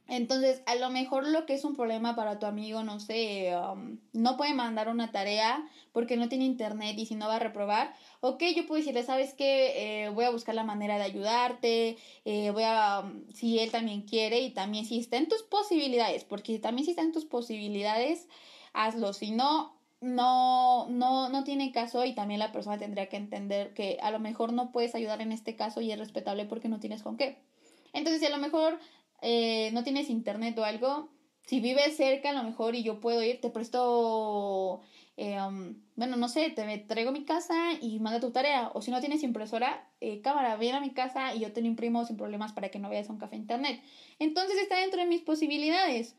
Entonces, 0.07 0.61
a 0.65 0.75
lo 0.75 0.89
mejor 0.89 1.25
lo 1.27 1.45
que 1.45 1.53
es 1.53 1.63
un 1.63 1.75
problema 1.75 2.15
para 2.15 2.37
tu 2.37 2.45
amigo, 2.45 2.83
no 2.83 2.99
sé, 2.99 3.53
um, 3.55 3.99
no 4.11 4.35
puede 4.35 4.53
mandar 4.53 4.89
una 4.89 5.11
tarea 5.11 5.65
porque 5.93 6.17
no 6.17 6.27
tiene 6.27 6.43
internet 6.43 6.97
y 6.97 7.05
si 7.05 7.15
no 7.15 7.27
va 7.27 7.37
a 7.37 7.39
reprobar, 7.39 7.95
ok, 8.19 8.43
yo 8.55 8.67
puedo 8.67 8.79
decirle, 8.79 9.03
sabes 9.03 9.33
qué, 9.33 10.03
eh, 10.05 10.09
voy 10.09 10.25
a 10.25 10.29
buscar 10.29 10.55
la 10.55 10.65
manera 10.65 10.97
de 10.97 11.03
ayudarte, 11.03 11.97
eh, 12.25 12.51
voy 12.51 12.63
a, 12.65 13.01
um, 13.05 13.23
si 13.33 13.59
él 13.59 13.71
también 13.71 14.01
quiere 14.01 14.41
y 14.41 14.49
también 14.51 14.85
si 14.85 14.99
está 14.99 15.17
en 15.17 15.29
tus 15.29 15.41
posibilidades, 15.43 16.25
porque 16.25 16.59
también 16.59 16.83
si 16.85 16.91
está 16.91 17.01
en 17.01 17.13
tus 17.13 17.25
posibilidades, 17.25 18.27
hazlo, 18.73 19.13
si 19.13 19.31
no, 19.31 19.73
no, 20.01 20.89
no, 20.89 21.29
no 21.29 21.43
tiene 21.45 21.71
caso 21.71 22.03
y 22.03 22.13
también 22.13 22.39
la 22.39 22.51
persona 22.51 22.77
tendría 22.77 23.07
que 23.07 23.15
entender 23.15 23.73
que 23.73 23.99
a 24.01 24.11
lo 24.11 24.19
mejor 24.19 24.51
no 24.51 24.73
puedes 24.73 24.95
ayudar 24.95 25.21
en 25.21 25.31
este 25.31 25.55
caso 25.55 25.79
y 25.79 25.93
es 25.93 25.97
respetable 25.97 26.45
porque 26.45 26.67
no 26.67 26.81
tienes 26.81 27.03
con 27.03 27.15
qué. 27.15 27.37
Entonces, 27.93 28.19
si 28.21 28.25
a 28.25 28.31
lo 28.31 28.39
mejor 28.39 28.79
eh, 29.23 29.71
no 29.73 29.83
tienes 29.83 30.09
internet 30.09 30.57
o 30.59 30.65
algo, 30.65 31.09
si 31.45 31.59
vives 31.59 31.97
cerca 31.97 32.29
a 32.29 32.33
lo 32.33 32.43
mejor 32.43 32.75
y 32.75 32.83
yo 32.83 32.99
puedo 32.99 33.21
ir, 33.23 33.41
te 33.41 33.49
presto, 33.49 34.81
eh, 35.17 35.41
um, 35.41 35.75
bueno, 35.95 36.15
no 36.15 36.29
sé, 36.29 36.49
te 36.51 36.77
traigo 36.79 37.11
mi 37.11 37.25
casa 37.25 37.73
y 37.81 37.99
manda 37.99 38.19
tu 38.19 38.31
tarea. 38.31 38.71
O 38.73 38.81
si 38.81 38.91
no 38.91 39.01
tienes 39.01 39.23
impresora, 39.23 39.89
eh, 39.99 40.21
cámara, 40.21 40.55
ven 40.55 40.75
a 40.75 40.81
mi 40.81 40.91
casa 40.91 41.35
y 41.35 41.39
yo 41.41 41.51
te 41.51 41.61
lo 41.61 41.67
imprimo 41.67 42.05
sin 42.05 42.17
problemas 42.17 42.53
para 42.53 42.69
que 42.69 42.79
no 42.79 42.89
vayas 42.89 43.09
a 43.09 43.13
un 43.13 43.19
café 43.19 43.35
internet. 43.35 43.81
Entonces 44.19 44.57
está 44.57 44.77
dentro 44.77 45.01
de 45.01 45.07
mis 45.07 45.21
posibilidades. 45.21 46.15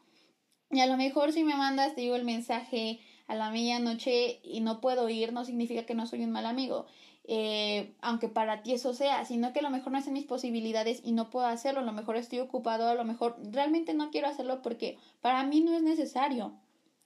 Y 0.71 0.81
a 0.81 0.87
lo 0.87 0.97
mejor 0.97 1.33
si 1.33 1.45
me 1.45 1.55
mandas, 1.55 1.95
te 1.95 2.03
digo 2.03 2.17
el 2.17 2.25
mensaje 2.25 3.01
a 3.27 3.35
la 3.35 3.51
medianoche 3.51 4.41
y 4.43 4.61
no 4.61 4.81
puedo 4.81 5.09
ir, 5.09 5.33
no 5.33 5.45
significa 5.45 5.87
que 5.87 5.95
no 5.95 6.07
soy 6.07 6.25
un 6.25 6.33
mal 6.33 6.47
amigo. 6.47 6.87
Eh, 7.27 7.95
aunque 8.03 8.29
para 8.29 8.63
ti 8.63 8.75
eso 8.75 8.93
sea, 8.93 9.25
sino 9.25 9.53
que 9.53 9.61
a 9.61 9.63
lo 9.63 9.71
mejor 9.71 9.93
no 9.93 9.99
es 9.99 10.07
en 10.07 10.13
mis 10.13 10.27
posibilidades 10.27 11.01
y 11.03 11.13
no 11.13 11.31
puedo 11.31 11.47
hacerlo, 11.47 11.81
a 11.81 11.85
lo 11.85 11.93
mejor 11.93 12.17
estoy 12.17 12.41
ocupado, 12.41 12.87
a 12.87 12.95
lo 12.95 13.05
mejor 13.05 13.37
realmente 13.51 13.95
no 13.95 14.11
quiero 14.11 14.29
hacerlo 14.29 14.61
porque 14.61 14.99
para 15.23 15.43
mí 15.45 15.63
no 15.63 15.75
es 15.75 15.83
necesario. 15.83 16.53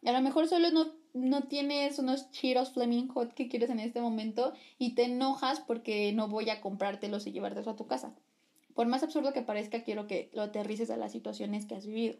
A 0.05 0.13
lo 0.13 0.21
mejor 0.21 0.49
solo 0.49 0.71
no, 0.71 0.93
no 1.15 1.43
tienes 1.45 1.99
unos 1.99 2.31
chiros 2.33 2.71
Fleming 2.71 3.09
Hot 3.09 3.33
que 3.33 3.49
quieres 3.49 3.71
en 3.71 3.81
este 3.81 4.01
momento 4.01 4.53
y 4.79 4.95
te 4.95 5.05
enojas 5.05 5.61
porque 5.61 6.13
no 6.13 6.29
voy 6.29 6.51
a 6.51 6.61
comprártelos 6.61 7.27
y 7.27 7.33
llevártelos 7.33 7.69
a 7.69 7.77
tu 7.77 7.87
casa. 7.87 8.13
Por 8.75 8.87
más 8.87 9.03
absurdo 9.03 9.33
que 9.33 9.43
parezca, 9.43 9.83
quiero 9.83 10.07
que 10.07 10.31
lo 10.33 10.43
aterrices 10.43 10.91
a 10.91 10.97
las 10.97 11.13
situaciones 11.13 11.67
que 11.67 11.75
has 11.77 11.87
vivido. 11.87 12.17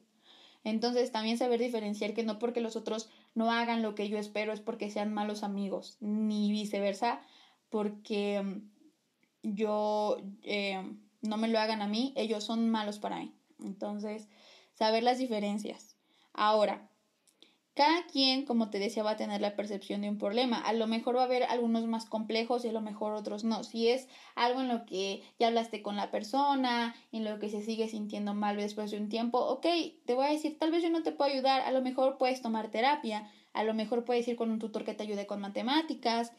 Entonces 0.65 1.13
también 1.13 1.39
saber 1.39 1.61
diferenciar 1.61 2.15
que 2.15 2.25
no 2.25 2.39
porque 2.39 2.61
los 2.61 2.77
otros 2.77 3.09
no 3.35 3.51
hagan 3.53 3.83
lo 3.83 3.95
que 3.95 4.09
yo 4.09 4.19
espero 4.19 4.53
es 4.53 4.61
porque 4.61 4.91
sean 4.91 5.13
malos 5.15 5.43
amigos, 5.43 5.97
ni 6.01 6.51
viceversa, 6.51 7.21
porque 7.71 8.43
mm, 8.43 9.55
yo 9.55 10.19
eh, 10.43 10.83
no 11.23 11.37
me 11.37 11.49
lo 11.49 11.59
hagan 11.59 11.83
a 11.83 11.89
mí, 11.89 12.13
ellos 12.17 12.45
son 12.45 12.71
malos 12.71 12.99
para 12.99 13.19
mí. 13.19 13.35
Entonces, 13.63 14.29
saber 14.75 15.03
las 15.03 15.19
diferencias. 15.19 15.97
Ahora, 16.33 16.89
cada 17.79 18.07
quien, 18.07 18.45
como 18.45 18.71
te 18.71 18.81
decía, 18.81 19.05
va 19.05 19.13
a 19.13 19.17
tener 19.17 19.41
la 19.41 19.55
percepción 19.55 20.01
de 20.01 20.09
un 20.09 20.19
problema. 20.19 20.59
A 20.59 20.73
lo 20.73 20.89
mejor 20.89 21.17
va 21.17 21.21
a 21.23 21.27
haber 21.27 21.45
algunos 21.45 21.87
más 21.87 22.07
complejos 22.07 22.65
y 22.65 22.69
a 22.69 22.73
lo 22.73 22.81
mejor 22.81 23.13
otros 23.13 23.45
no. 23.45 23.63
Si 23.63 23.89
es 23.89 24.09
algo 24.35 24.61
en 24.61 24.67
lo 24.67 24.85
que 24.85 25.23
ya 25.39 25.47
hablaste 25.47 25.81
con 25.81 25.95
la 25.95 26.11
persona, 26.11 26.97
en 27.13 27.23
lo 27.23 27.39
que 27.39 27.49
se 27.49 27.63
sigue 27.63 27.87
sintiendo 27.87 28.35
mal 28.35 28.57
después 28.57 28.91
de 28.91 28.97
un 28.97 29.09
tiempo, 29.09 29.39
ok, 29.39 29.67
te 30.07 30.15
voy 30.15 30.27
a 30.27 30.31
decir, 30.31 30.59
tal 30.59 30.73
vez 30.73 30.83
yo 30.83 30.91
no 30.91 31.05
te 31.05 31.13
puedo 31.13 31.31
ayudar, 31.31 31.61
a 31.61 31.71
lo 31.71 31.81
mejor 31.81 32.19
puedes 32.19 32.43
tomar 32.43 32.69
terapia, 32.69 33.31
a 33.53 33.63
lo 33.63 33.75
mejor 33.75 34.05
puedes 34.05 34.27
ir 34.27 34.35
con 34.35 34.51
un 34.51 34.59
tutor 34.59 34.85
que 34.85 34.95
te 34.95 35.05
ayude 35.05 35.29
con 35.29 35.41
matemáticas, 35.41 36.33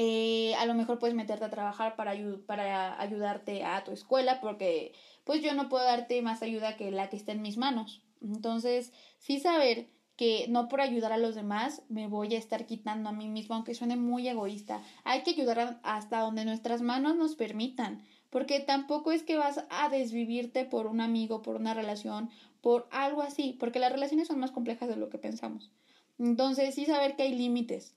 eh, 0.00 0.54
a 0.54 0.64
lo 0.64 0.74
mejor 0.74 1.00
puedes 1.00 1.16
meterte 1.16 1.44
a 1.44 1.50
trabajar 1.50 1.96
para, 1.96 2.14
para 2.46 3.00
ayudarte 3.00 3.64
a 3.64 3.82
tu 3.82 3.90
escuela, 3.90 4.40
porque 4.40 4.94
pues 5.24 5.42
yo 5.42 5.54
no 5.54 5.68
puedo 5.68 5.84
darte 5.84 6.22
más 6.22 6.40
ayuda 6.40 6.76
que 6.76 6.92
la 6.92 7.10
que 7.10 7.16
está 7.16 7.32
en 7.32 7.42
mis 7.42 7.56
manos. 7.56 8.00
Entonces, 8.22 8.92
sí 9.18 9.40
saber 9.40 9.88
que 10.16 10.46
no 10.48 10.68
por 10.68 10.80
ayudar 10.80 11.12
a 11.12 11.18
los 11.18 11.34
demás 11.34 11.82
me 11.88 12.06
voy 12.06 12.36
a 12.36 12.38
estar 12.38 12.64
quitando 12.64 13.08
a 13.08 13.12
mí 13.12 13.26
mismo, 13.26 13.56
aunque 13.56 13.74
suene 13.74 13.96
muy 13.96 14.28
egoísta. 14.28 14.84
Hay 15.02 15.24
que 15.24 15.32
ayudar 15.32 15.80
hasta 15.82 16.20
donde 16.20 16.44
nuestras 16.44 16.80
manos 16.80 17.16
nos 17.16 17.34
permitan, 17.34 18.00
porque 18.30 18.60
tampoco 18.60 19.10
es 19.10 19.24
que 19.24 19.36
vas 19.36 19.64
a 19.68 19.88
desvivirte 19.88 20.64
por 20.64 20.86
un 20.86 21.00
amigo, 21.00 21.42
por 21.42 21.56
una 21.56 21.74
relación, 21.74 22.30
por 22.60 22.86
algo 22.92 23.22
así, 23.22 23.56
porque 23.58 23.80
las 23.80 23.90
relaciones 23.90 24.28
son 24.28 24.38
más 24.38 24.52
complejas 24.52 24.88
de 24.88 24.96
lo 24.96 25.08
que 25.08 25.18
pensamos. 25.18 25.72
Entonces, 26.20 26.76
sí 26.76 26.84
saber 26.84 27.16
que 27.16 27.24
hay 27.24 27.34
límites, 27.34 27.96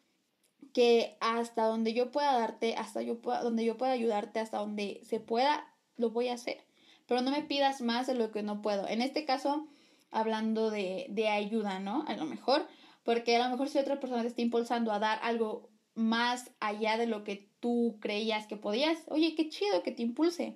que 0.73 1.17
hasta 1.19 1.65
donde 1.65 1.93
yo 1.93 2.11
pueda 2.11 2.37
darte, 2.37 2.75
hasta 2.75 3.01
yo 3.01 3.21
pueda, 3.21 3.41
donde 3.41 3.65
yo 3.65 3.77
pueda 3.77 3.91
ayudarte, 3.91 4.39
hasta 4.39 4.59
donde 4.59 5.01
se 5.03 5.19
pueda, 5.19 5.67
lo 5.97 6.11
voy 6.11 6.29
a 6.29 6.33
hacer. 6.33 6.65
Pero 7.07 7.21
no 7.21 7.31
me 7.31 7.43
pidas 7.43 7.81
más 7.81 8.07
de 8.07 8.15
lo 8.15 8.31
que 8.31 8.43
no 8.43 8.61
puedo. 8.61 8.87
En 8.87 9.01
este 9.01 9.25
caso, 9.25 9.67
hablando 10.11 10.71
de, 10.71 11.07
de 11.09 11.27
ayuda, 11.27 11.79
¿no? 11.79 12.05
A 12.07 12.15
lo 12.15 12.25
mejor, 12.25 12.67
porque 13.03 13.35
a 13.35 13.43
lo 13.43 13.49
mejor 13.49 13.69
si 13.69 13.79
otra 13.79 13.99
persona 13.99 14.21
te 14.21 14.29
está 14.29 14.41
impulsando 14.41 14.91
a 14.91 14.99
dar 14.99 15.19
algo 15.23 15.69
más 15.93 16.51
allá 16.59 16.97
de 16.97 17.07
lo 17.07 17.23
que 17.23 17.49
tú 17.59 17.97
creías 17.99 18.47
que 18.47 18.57
podías, 18.57 18.97
oye, 19.07 19.35
qué 19.35 19.49
chido 19.49 19.83
que 19.83 19.91
te 19.91 20.03
impulse. 20.03 20.55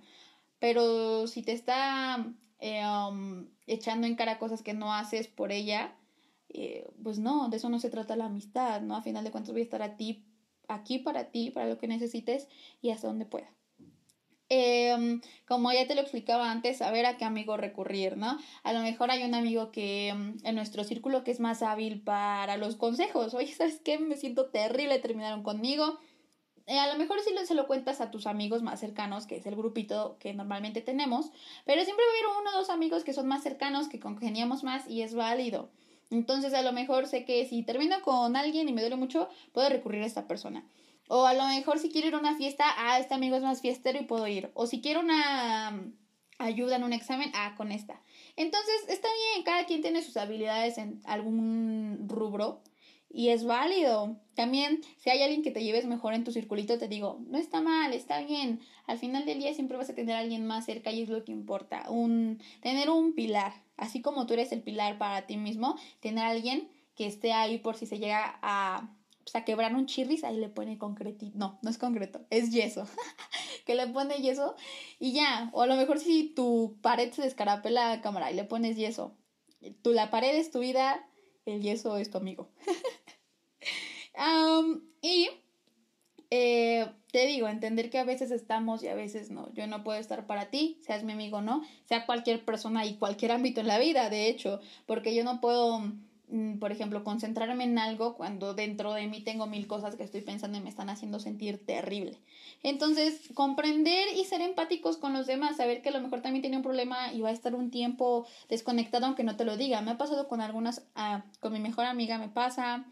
Pero 0.60 1.28
si 1.28 1.42
te 1.44 1.52
está 1.52 2.26
eh, 2.60 2.84
um, 2.86 3.48
echando 3.68 4.08
en 4.08 4.16
cara 4.16 4.40
cosas 4.40 4.64
que 4.64 4.74
no 4.74 4.94
haces 4.94 5.28
por 5.28 5.52
ella, 5.52 5.96
eh, 6.58 6.88
pues 7.04 7.20
no, 7.20 7.50
de 7.50 7.58
eso 7.58 7.70
no 7.70 7.80
se 7.80 7.90
trata 7.90 8.16
la 8.16 8.26
amistad, 8.26 8.82
¿no? 8.82 8.96
A 8.96 9.02
final 9.02 9.24
de 9.24 9.32
cuentas 9.32 9.52
voy 9.52 9.62
a 9.62 9.66
estar 9.66 9.82
a 9.82 9.98
ti, 9.98 10.26
aquí 10.68 11.00
para 11.00 11.32
ti, 11.32 11.52
para 11.52 11.68
lo 11.68 11.78
que 11.78 11.88
necesites 11.88 12.48
y 12.82 12.92
hasta 12.92 13.08
donde 13.08 13.26
pueda. 13.26 13.54
Em, 14.48 15.22
como 15.48 15.74
ya 15.74 15.88
te 15.88 15.96
lo 15.96 16.02
explicaba 16.02 16.52
antes, 16.52 16.78
saber 16.78 17.08
a 17.08 17.18
qué 17.18 17.26
amigo 17.26 17.58
recurrir, 17.58 18.16
¿no? 18.16 18.38
A 18.64 18.74
lo 18.74 18.82
mejor 18.82 19.10
hay 19.10 19.24
un 19.24 19.34
amigo 19.34 19.72
que 19.72 20.10
em, 20.10 20.38
en 20.44 20.56
nuestro 20.56 20.84
círculo 20.84 21.24
que 21.24 21.32
es 21.32 21.40
más 21.40 21.64
hábil 21.64 22.02
para 22.02 22.56
los 22.58 22.76
consejos. 22.76 23.34
Oye, 23.34 23.54
¿sabes 23.54 23.82
qué? 23.84 23.98
Me 23.98 24.18
siento 24.18 24.52
terrible, 24.52 25.00
terminaron 25.00 25.42
conmigo. 25.42 26.00
Eh, 26.68 26.80
a 26.80 26.88
lo 26.92 26.98
mejor 26.98 27.20
sí 27.22 27.32
se 27.46 27.54
lo 27.56 27.68
cuentas 27.68 28.02
a 28.02 28.12
tus 28.12 28.28
amigos 28.28 28.64
más 28.64 28.80
cercanos, 28.80 29.28
que 29.28 29.36
es 29.38 29.46
el 29.46 29.56
grupito 29.56 30.18
que 30.20 30.34
normalmente 30.34 30.82
tenemos, 30.82 31.32
pero 31.66 31.84
siempre 31.84 32.06
va 32.06 32.36
a 32.36 32.42
uno 32.42 32.50
o 32.52 32.58
dos 32.58 32.70
amigos 32.70 33.04
que 33.04 33.14
son 33.14 33.28
más 33.28 33.44
cercanos, 33.44 33.88
que 33.88 34.00
congeniamos 34.00 34.64
más 34.64 34.88
y 34.90 35.02
es 35.04 35.14
válido. 35.14 35.70
Entonces, 36.10 36.54
a 36.54 36.62
lo 36.62 36.72
mejor 36.72 37.08
sé 37.08 37.26
que 37.26 37.46
si 37.46 37.64
termino 37.64 38.02
con 38.02 38.36
alguien 38.36 38.70
y 38.70 38.74
me 38.74 38.82
duele 38.82 38.96
mucho, 38.96 39.30
puedo 39.54 39.70
recurrir 39.70 40.04
a 40.04 40.06
esta 40.06 40.28
persona. 40.28 40.66
O 41.08 41.26
a 41.26 41.34
lo 41.34 41.46
mejor 41.46 41.80
si 41.80 41.90
quiero 41.90 42.08
ir 42.08 42.16
a 42.16 42.20
una 42.20 42.36
fiesta, 42.36 42.66
ah, 42.78 43.00
este 43.00 43.14
amigo 43.14 43.36
es 43.36 43.44
más 43.44 43.62
fiestero 43.62 44.00
y 44.00 44.06
puedo 44.06 44.28
ir. 44.28 44.52
O 44.54 44.68
si 44.68 44.82
quiero 44.82 45.02
una 45.02 45.72
mm, 45.72 45.94
ayuda 46.40 46.78
en 46.78 46.84
un 46.84 46.94
examen, 46.94 47.32
ah, 47.36 47.54
con 47.58 47.72
esta. 47.72 48.02
Entonces, 48.36 48.76
está 48.88 49.08
bien, 49.08 49.44
cada 49.44 49.66
quien 49.66 49.82
tiene 49.82 50.02
sus 50.02 50.18
habilidades 50.18 50.78
en 50.78 51.02
algún 51.06 52.06
rubro 52.08 52.62
y 53.10 53.30
es 53.30 53.46
válido. 53.46 54.18
También, 54.36 54.82
si 54.98 55.10
hay 55.10 55.22
alguien 55.22 55.44
que 55.44 55.52
te 55.52 55.64
lleves 55.64 55.86
mejor 55.86 56.14
en 56.14 56.24
tu 56.24 56.32
circulito, 56.32 56.78
te 56.78 56.88
digo, 56.88 57.20
no 57.28 57.38
está 57.38 57.62
mal, 57.62 57.94
está 57.94 58.20
bien. 58.22 58.60
Al 58.88 58.98
final 58.98 59.26
del 59.26 59.40
día 59.40 59.54
siempre 59.54 59.78
vas 59.78 59.90
a 59.90 59.96
tener 59.96 60.16
a 60.16 60.20
alguien 60.20 60.46
más 60.46 60.66
cerca 60.66 60.92
y 60.92 61.02
es 61.02 61.10
lo 61.10 61.24
que 61.24 61.32
importa. 61.32 61.90
Un, 61.90 62.42
tener 62.62 62.90
un 62.90 63.14
pilar, 63.14 63.54
así 63.78 64.02
como 64.02 64.26
tú 64.26 64.34
eres 64.34 64.52
el 64.52 64.62
pilar 64.62 64.98
para 64.98 65.26
ti 65.28 65.38
mismo, 65.38 65.78
tener 66.02 66.26
alguien 66.26 66.70
que 66.96 67.06
esté 67.06 67.34
ahí 67.34 67.58
por 67.58 67.76
si 67.76 67.86
se 67.86 68.00
llega 68.00 68.40
a 68.42 68.90
pues, 69.26 69.36
a 69.36 69.44
quebrar 69.44 69.74
un 69.74 69.88
chirris, 69.88 70.24
ahí 70.24 70.38
le 70.38 70.50
pone 70.50 70.78
concretito. 70.78 71.36
No, 71.38 71.58
no 71.64 71.70
es 71.70 71.80
concreto, 71.80 72.22
es 72.30 72.52
yeso. 72.52 72.88
que 73.66 73.74
le 73.74 73.88
pone 73.88 74.22
yeso 74.22 74.56
y 75.00 75.14
ya. 75.14 75.50
O 75.52 75.64
a 75.64 75.68
lo 75.68 75.76
mejor 75.76 76.00
si 76.00 76.30
tu 76.36 76.78
pared 76.82 77.12
se 77.12 77.24
descarapela 77.24 77.90
la 77.90 78.02
cámara 78.02 78.32
y 78.32 78.36
le 78.36 78.44
pones 78.44 78.78
yeso. 78.78 79.16
Tu, 79.82 79.94
la 79.94 80.12
pared 80.12 80.36
es 80.36 80.52
tu 80.52 80.60
vida, 80.60 81.10
el 81.46 81.62
yeso 81.62 81.98
es 81.98 82.10
tu 82.10 82.18
amigo. 82.18 82.50
y 85.02 85.30
eh, 86.32 86.90
te 87.12 87.26
digo, 87.28 87.48
entender 87.48 87.90
que 87.90 88.00
a 88.00 88.04
veces 88.04 88.32
estamos 88.32 88.84
y 88.84 88.88
a 88.88 88.96
veces 88.96 89.32
no. 89.32 89.54
Yo 89.54 89.68
no 89.68 89.84
puedo 89.84 90.00
estar 90.00 90.26
para 90.26 90.50
ti, 90.50 90.80
seas 90.82 91.04
mi 91.04 91.14
amigo 91.14 91.38
o 91.38 91.42
no, 91.42 91.62
sea 91.86 92.06
cualquier 92.06 92.44
persona 92.44 92.86
y 92.86 92.96
cualquier 92.96 93.32
ámbito 93.32 93.62
en 93.62 93.68
la 93.68 93.80
vida, 93.80 94.10
de 94.10 94.28
hecho, 94.28 94.60
porque 94.86 95.16
yo 95.16 95.24
no 95.24 95.40
puedo 95.40 95.82
por 96.60 96.72
ejemplo, 96.72 97.04
concentrarme 97.04 97.66
en 97.66 97.78
algo 97.78 98.16
cuando 98.16 98.56
dentro 98.56 98.94
de 98.94 99.08
mí 99.08 99.22
tengo 99.22 99.46
mil 99.46 99.68
cosas 99.68 99.96
que 99.96 100.04
estoy 100.04 100.22
pensando 100.22 100.58
y 100.58 100.62
me 100.62 100.70
están 100.70 100.90
haciendo 100.90 101.20
sentir 101.20 101.64
terrible. 101.64 102.18
Entonces, 102.64 103.30
comprender 103.36 104.08
y 104.16 104.26
ser 104.26 104.42
empáticos 104.42 104.98
con 104.98 105.14
los 105.14 105.28
demás, 105.28 105.58
saber 105.58 105.82
que 105.82 105.90
a 105.90 105.92
lo 105.92 106.02
mejor 106.02 106.22
también 106.22 106.42
tiene 106.42 106.58
un 106.58 106.64
problema 106.64 107.14
y 107.14 107.22
va 107.22 107.30
a 107.30 107.34
estar 107.34 107.54
un 107.54 107.70
tiempo 107.70 108.26
desconectado 108.50 109.06
aunque 109.06 109.24
no 109.24 109.36
te 109.36 109.46
lo 109.46 109.56
diga. 109.56 109.82
Me 109.82 109.92
ha 109.92 109.98
pasado 109.98 110.28
con 110.28 110.42
algunas, 110.42 110.88
ah, 110.96 111.26
con 111.42 111.54
mi 111.54 111.60
mejor 111.60 111.86
amiga 111.86 112.18
me 112.18 112.30
pasa. 112.30 112.86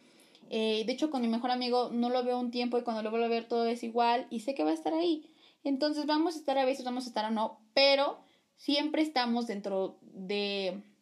Eh, 0.49 0.83
de 0.85 0.93
hecho, 0.93 1.09
con 1.09 1.21
mi 1.21 1.27
mejor 1.27 1.49
amigo 1.49 1.89
no 1.91 2.09
lo 2.09 2.23
veo 2.23 2.39
un 2.39 2.51
tiempo 2.51 2.77
y 2.77 2.83
cuando 2.83 3.01
lo 3.01 3.09
vuelvo 3.09 3.25
a 3.25 3.29
ver 3.29 3.47
todo 3.47 3.65
es 3.65 3.81
igual 3.83 4.27
y 4.29 4.41
sé 4.41 4.53
que 4.53 4.63
va 4.63 4.69
a 4.69 4.75
estar 4.75 4.93
ahí. 4.93 5.25
Entonces, 5.63 6.05
vamos 6.05 6.35
a 6.35 6.39
estar 6.39 6.57
a 6.59 6.65
veces, 6.65 6.85
vamos 6.85 7.05
a 7.05 7.07
estar 7.07 7.25
o 7.25 7.31
no, 7.31 7.59
pero 7.73 8.19
siempre 8.57 9.01
estamos 9.01 9.47
dentro 9.47 9.97
de 10.01 10.83
Mm, 10.83 10.92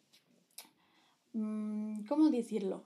¿cómo 1.32 2.30
decirlo? 2.30 2.84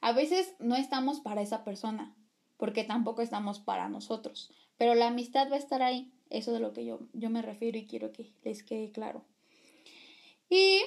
A 0.00 0.12
veces 0.12 0.54
no 0.58 0.76
estamos 0.76 1.20
para 1.20 1.42
esa 1.42 1.64
persona, 1.64 2.16
porque 2.56 2.84
tampoco 2.84 3.22
estamos 3.22 3.60
para 3.60 3.88
nosotros, 3.88 4.52
pero 4.76 4.94
la 4.94 5.08
amistad 5.08 5.50
va 5.50 5.56
a 5.56 5.58
estar 5.58 5.82
ahí, 5.82 6.12
eso 6.30 6.52
de 6.52 6.60
lo 6.60 6.72
que 6.72 6.84
yo, 6.84 7.00
yo 7.12 7.30
me 7.30 7.42
refiero 7.42 7.78
y 7.78 7.86
quiero 7.86 8.12
que 8.12 8.32
les 8.42 8.62
quede 8.62 8.90
claro. 8.90 9.24
Y 10.48 10.80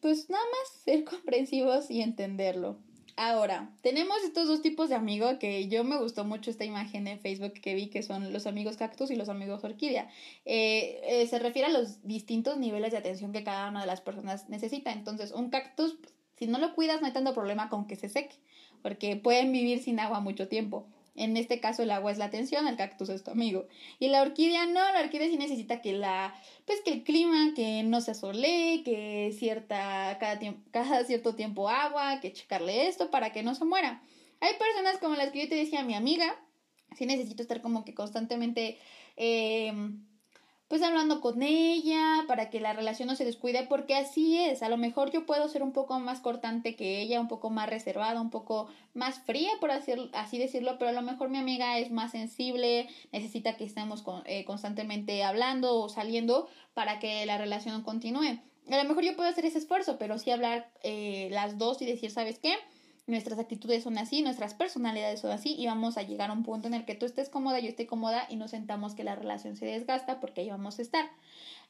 pues 0.00 0.30
nada 0.30 0.44
más 0.44 0.82
ser 0.82 1.04
comprensivos 1.04 1.90
y 1.90 2.00
entenderlo. 2.00 2.78
Ahora, 3.22 3.68
tenemos 3.82 4.16
estos 4.24 4.48
dos 4.48 4.62
tipos 4.62 4.88
de 4.88 4.94
amigos 4.94 5.34
que 5.38 5.68
yo 5.68 5.84
me 5.84 5.98
gustó 5.98 6.24
mucho 6.24 6.50
esta 6.50 6.64
imagen 6.64 7.06
en 7.06 7.20
Facebook 7.20 7.52
que 7.52 7.74
vi 7.74 7.88
que 7.88 8.02
son 8.02 8.32
los 8.32 8.46
amigos 8.46 8.78
cactus 8.78 9.10
y 9.10 9.14
los 9.14 9.28
amigos 9.28 9.62
orquídea. 9.62 10.08
Eh, 10.46 11.02
eh, 11.04 11.26
se 11.26 11.38
refiere 11.38 11.68
a 11.68 11.70
los 11.70 12.02
distintos 12.02 12.56
niveles 12.56 12.92
de 12.92 12.96
atención 12.96 13.30
que 13.30 13.44
cada 13.44 13.68
una 13.68 13.82
de 13.82 13.86
las 13.86 14.00
personas 14.00 14.48
necesita. 14.48 14.90
Entonces, 14.92 15.32
un 15.32 15.50
cactus, 15.50 15.98
si 16.38 16.46
no 16.46 16.56
lo 16.56 16.74
cuidas, 16.74 17.02
no 17.02 17.08
hay 17.08 17.12
tanto 17.12 17.34
problema 17.34 17.68
con 17.68 17.86
que 17.86 17.96
se 17.96 18.08
seque, 18.08 18.36
porque 18.80 19.16
pueden 19.16 19.52
vivir 19.52 19.82
sin 19.82 20.00
agua 20.00 20.20
mucho 20.20 20.48
tiempo. 20.48 20.86
En 21.14 21.36
este 21.36 21.60
caso 21.60 21.82
el 21.82 21.90
agua 21.90 22.12
es 22.12 22.18
la 22.18 22.26
atención, 22.26 22.66
el 22.66 22.76
cactus 22.76 23.08
es 23.08 23.24
tu 23.24 23.30
amigo. 23.30 23.66
Y 23.98 24.08
la 24.08 24.22
orquídea 24.22 24.66
no, 24.66 24.80
la 24.80 25.00
orquídea 25.00 25.28
sí 25.28 25.36
necesita 25.36 25.82
que 25.82 25.92
la, 25.92 26.34
pues 26.66 26.80
que 26.82 26.92
el 26.92 27.02
clima, 27.02 27.52
que 27.54 27.82
no 27.82 28.00
se 28.00 28.12
asolee, 28.12 28.82
que 28.84 29.34
cierta, 29.38 30.16
cada, 30.18 30.38
cada 30.70 31.04
cierto 31.04 31.34
tiempo 31.34 31.68
agua, 31.68 32.20
que 32.20 32.32
checarle 32.32 32.88
esto 32.88 33.10
para 33.10 33.32
que 33.32 33.42
no 33.42 33.54
se 33.54 33.64
muera. 33.64 34.02
Hay 34.40 34.54
personas 34.54 34.98
como 34.98 35.16
las 35.16 35.30
que 35.30 35.42
yo 35.42 35.48
te 35.48 35.54
decía, 35.54 35.82
mi 35.82 35.94
amiga, 35.94 36.34
sí 36.96 37.06
necesito 37.06 37.42
estar 37.42 37.60
como 37.60 37.84
que 37.84 37.94
constantemente 37.94 38.78
eh, 39.16 39.72
pues 40.70 40.82
hablando 40.82 41.20
con 41.20 41.42
ella 41.42 42.22
para 42.28 42.48
que 42.48 42.60
la 42.60 42.72
relación 42.72 43.08
no 43.08 43.16
se 43.16 43.24
descuide, 43.24 43.66
porque 43.68 43.96
así 43.96 44.38
es, 44.38 44.62
a 44.62 44.68
lo 44.68 44.76
mejor 44.76 45.10
yo 45.10 45.26
puedo 45.26 45.48
ser 45.48 45.64
un 45.64 45.72
poco 45.72 45.98
más 45.98 46.20
cortante 46.20 46.76
que 46.76 47.02
ella, 47.02 47.20
un 47.20 47.26
poco 47.26 47.50
más 47.50 47.68
reservada, 47.68 48.20
un 48.20 48.30
poco 48.30 48.68
más 48.94 49.18
fría, 49.18 49.50
por 49.58 49.72
así 49.72 50.38
decirlo, 50.38 50.78
pero 50.78 50.90
a 50.90 50.92
lo 50.92 51.02
mejor 51.02 51.28
mi 51.28 51.38
amiga 51.38 51.76
es 51.80 51.90
más 51.90 52.12
sensible, 52.12 52.88
necesita 53.10 53.56
que 53.56 53.64
estemos 53.64 54.04
eh, 54.26 54.44
constantemente 54.44 55.24
hablando 55.24 55.76
o 55.76 55.88
saliendo 55.88 56.48
para 56.72 57.00
que 57.00 57.26
la 57.26 57.36
relación 57.36 57.82
continúe. 57.82 58.38
A 58.70 58.76
lo 58.80 58.88
mejor 58.88 59.02
yo 59.02 59.16
puedo 59.16 59.28
hacer 59.28 59.46
ese 59.46 59.58
esfuerzo, 59.58 59.98
pero 59.98 60.18
sí 60.18 60.30
hablar 60.30 60.70
eh, 60.84 61.30
las 61.32 61.58
dos 61.58 61.82
y 61.82 61.86
decir, 61.86 62.12
¿sabes 62.12 62.38
qué? 62.38 62.54
Nuestras 63.10 63.38
actitudes 63.38 63.84
son 63.84 63.98
así, 63.98 64.22
nuestras 64.22 64.54
personalidades 64.54 65.20
son 65.20 65.30
así 65.30 65.54
y 65.58 65.66
vamos 65.66 65.96
a 65.96 66.02
llegar 66.02 66.30
a 66.30 66.32
un 66.32 66.42
punto 66.42 66.68
en 66.68 66.74
el 66.74 66.84
que 66.84 66.94
tú 66.94 67.06
estés 67.06 67.28
cómoda, 67.28 67.60
yo 67.60 67.68
esté 67.68 67.86
cómoda 67.86 68.26
y 68.28 68.36
nos 68.36 68.50
sentamos 68.50 68.94
que 68.94 69.04
la 69.04 69.16
relación 69.16 69.56
se 69.56 69.66
desgasta 69.66 70.20
porque 70.20 70.42
ahí 70.42 70.50
vamos 70.50 70.78
a 70.78 70.82
estar. 70.82 71.10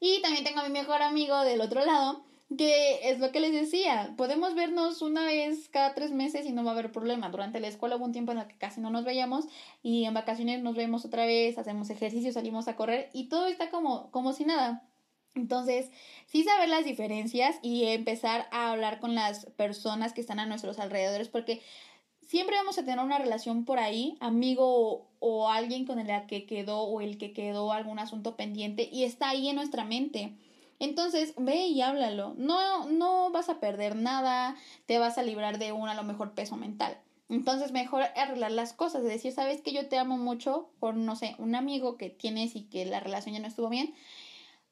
Y 0.00 0.20
también 0.22 0.44
tengo 0.44 0.60
a 0.60 0.64
mi 0.64 0.70
mejor 0.70 1.02
amigo 1.02 1.40
del 1.40 1.60
otro 1.60 1.84
lado 1.84 2.22
que 2.56 3.10
es 3.10 3.20
lo 3.20 3.30
que 3.30 3.40
les 3.40 3.52
decía, 3.52 4.12
podemos 4.16 4.54
vernos 4.54 5.02
una 5.02 5.24
vez 5.24 5.68
cada 5.68 5.94
tres 5.94 6.10
meses 6.10 6.46
y 6.46 6.52
no 6.52 6.64
va 6.64 6.70
a 6.70 6.74
haber 6.74 6.90
problema. 6.90 7.28
Durante 7.28 7.60
la 7.60 7.68
escuela 7.68 7.96
hubo 7.96 8.04
un 8.04 8.12
tiempo 8.12 8.32
en 8.32 8.38
el 8.38 8.46
que 8.48 8.58
casi 8.58 8.80
no 8.80 8.90
nos 8.90 9.04
veíamos 9.04 9.46
y 9.82 10.04
en 10.04 10.14
vacaciones 10.14 10.60
nos 10.60 10.74
vemos 10.74 11.04
otra 11.04 11.26
vez, 11.26 11.58
hacemos 11.58 11.90
ejercicio, 11.90 12.32
salimos 12.32 12.66
a 12.66 12.74
correr 12.74 13.08
y 13.12 13.28
todo 13.28 13.46
está 13.46 13.70
como, 13.70 14.10
como 14.10 14.32
si 14.32 14.44
nada. 14.44 14.82
Entonces, 15.34 15.90
sí 16.26 16.42
saber 16.44 16.68
las 16.68 16.84
diferencias 16.84 17.56
y 17.62 17.84
empezar 17.86 18.48
a 18.50 18.72
hablar 18.72 18.98
con 18.98 19.14
las 19.14 19.46
personas 19.56 20.12
que 20.12 20.20
están 20.20 20.40
a 20.40 20.46
nuestros 20.46 20.78
alrededores 20.78 21.28
porque 21.28 21.62
siempre 22.26 22.56
vamos 22.56 22.78
a 22.78 22.84
tener 22.84 23.04
una 23.04 23.18
relación 23.18 23.64
por 23.64 23.78
ahí, 23.78 24.16
amigo 24.20 24.64
o, 24.66 25.08
o 25.20 25.48
alguien 25.48 25.86
con 25.86 25.98
el 25.98 26.26
que 26.26 26.46
quedó 26.46 26.82
o 26.82 27.00
el 27.00 27.18
que 27.18 27.32
quedó 27.32 27.72
algún 27.72 27.98
asunto 27.98 28.36
pendiente 28.36 28.88
y 28.90 29.04
está 29.04 29.30
ahí 29.30 29.48
en 29.48 29.56
nuestra 29.56 29.84
mente. 29.84 30.34
Entonces, 30.80 31.34
ve 31.36 31.66
y 31.66 31.82
háblalo. 31.82 32.34
No, 32.38 32.88
no 32.88 33.30
vas 33.30 33.48
a 33.50 33.60
perder 33.60 33.96
nada, 33.96 34.56
te 34.86 34.98
vas 34.98 35.18
a 35.18 35.22
librar 35.22 35.58
de 35.58 35.72
un 35.72 35.88
a 35.88 35.94
lo 35.94 36.02
mejor 36.02 36.32
peso 36.32 36.56
mental. 36.56 36.98
Entonces, 37.28 37.70
mejor 37.70 38.02
arreglar 38.16 38.50
las 38.50 38.72
cosas, 38.72 39.02
de 39.02 39.10
decir, 39.10 39.32
sabes 39.32 39.60
que 39.60 39.72
yo 39.72 39.88
te 39.88 39.98
amo 39.98 40.16
mucho 40.16 40.70
por, 40.80 40.96
no 40.96 41.14
sé, 41.14 41.36
un 41.38 41.54
amigo 41.54 41.96
que 41.96 42.10
tienes 42.10 42.56
y 42.56 42.62
que 42.62 42.86
la 42.86 42.98
relación 42.98 43.34
ya 43.34 43.40
no 43.40 43.46
estuvo 43.46 43.68
bien, 43.68 43.94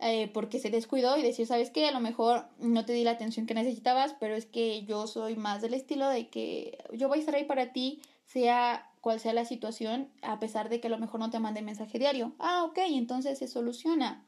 eh, 0.00 0.30
porque 0.32 0.60
se 0.60 0.70
descuidó 0.70 1.16
y 1.16 1.22
decir, 1.22 1.46
sabes 1.46 1.70
que 1.70 1.86
a 1.86 1.92
lo 1.92 2.00
mejor 2.00 2.46
no 2.60 2.84
te 2.84 2.92
di 2.92 3.02
la 3.02 3.12
atención 3.12 3.46
que 3.46 3.54
necesitabas, 3.54 4.14
pero 4.20 4.36
es 4.36 4.46
que 4.46 4.84
yo 4.84 5.06
soy 5.06 5.34
más 5.34 5.60
del 5.60 5.74
estilo 5.74 6.08
de 6.08 6.28
que 6.28 6.78
yo 6.92 7.08
voy 7.08 7.18
a 7.18 7.20
estar 7.20 7.34
ahí 7.34 7.44
para 7.44 7.72
ti, 7.72 8.00
sea 8.24 8.90
cual 9.00 9.18
sea 9.18 9.32
la 9.32 9.44
situación, 9.44 10.08
a 10.22 10.38
pesar 10.38 10.68
de 10.68 10.80
que 10.80 10.86
a 10.88 10.90
lo 10.90 10.98
mejor 10.98 11.18
no 11.18 11.30
te 11.30 11.40
mande 11.40 11.62
mensaje 11.62 11.98
diario. 11.98 12.34
Ah, 12.38 12.64
ok, 12.64 12.78
entonces 12.86 13.38
se 13.38 13.48
soluciona. 13.48 14.24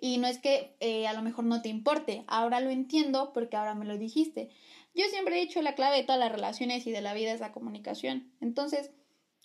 Y 0.00 0.18
no 0.18 0.26
es 0.26 0.38
que 0.38 0.74
eh, 0.80 1.06
a 1.06 1.12
lo 1.12 1.22
mejor 1.22 1.44
no 1.44 1.62
te 1.62 1.68
importe, 1.68 2.24
ahora 2.26 2.60
lo 2.60 2.70
entiendo 2.70 3.32
porque 3.32 3.56
ahora 3.56 3.74
me 3.74 3.84
lo 3.84 3.98
dijiste. 3.98 4.50
Yo 4.94 5.04
siempre 5.10 5.36
he 5.36 5.46
dicho 5.46 5.62
la 5.62 5.74
clave 5.74 5.98
de 5.98 6.02
todas 6.02 6.18
las 6.18 6.32
relaciones 6.32 6.86
y 6.86 6.90
de 6.90 7.00
la 7.00 7.14
vida 7.14 7.32
es 7.32 7.40
la 7.40 7.52
comunicación. 7.52 8.32
Entonces, 8.40 8.90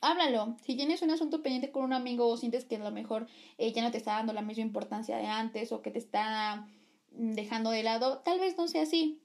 háblalo. 0.02 0.58
Si 0.64 0.76
tienes 0.76 1.02
un 1.02 1.12
asunto 1.12 1.42
pendiente 1.42 1.72
con 1.72 1.84
un 1.84 1.94
amigo 1.94 2.28
o 2.28 2.38
sientes 2.38 2.66
que 2.66 2.76
a 2.76 2.80
lo 2.80 2.92
mejor 2.92 3.28
ella 3.58 3.76
ya 3.76 3.82
no 3.84 3.92
te 3.92 3.98
está 3.98 4.14
dando 4.14 4.34
la 4.34 4.42
misma 4.42 4.64
importancia 4.64 5.18
de 5.18 5.28
antes 5.28 5.72
o 5.72 5.82
que 5.82 5.92
te 5.92 6.00
está 6.00 6.68
mm, 7.12 7.34
dejando 7.34 7.72
de 7.72 7.84
lado, 7.84 8.20
tal 8.20 8.40
vez 8.40 8.58
no 8.58 8.68
sea 8.68 8.84
así. 8.84 9.22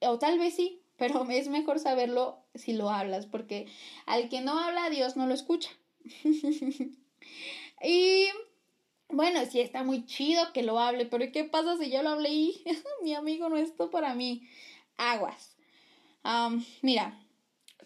O 0.00 0.18
tal 0.18 0.38
vez 0.38 0.54
sí, 0.54 0.82
pero 0.96 1.28
es 1.30 1.48
mejor 1.48 1.78
saberlo 1.78 2.38
si 2.54 2.72
lo 2.72 2.90
hablas, 2.90 3.26
porque 3.26 3.66
al 4.06 4.28
que 4.28 4.40
no 4.40 4.58
habla, 4.58 4.90
Dios 4.90 5.16
no 5.16 5.26
lo 5.26 5.34
escucha. 5.34 5.70
y 7.82 8.26
bueno, 9.08 9.44
sí 9.46 9.60
está 9.60 9.84
muy 9.84 10.06
chido 10.06 10.52
que 10.52 10.62
lo 10.62 10.78
hable, 10.78 11.06
pero 11.06 11.30
¿qué 11.32 11.44
pasa 11.44 11.76
si 11.76 11.90
yo 11.90 12.02
lo 12.02 12.10
hablé 12.10 12.30
y 12.30 12.64
mi 13.02 13.14
amigo 13.14 13.48
no 13.48 13.56
es 13.56 13.72
para 13.90 14.14
mí? 14.14 14.48
Aguas. 14.96 15.56
mira, 16.82 17.18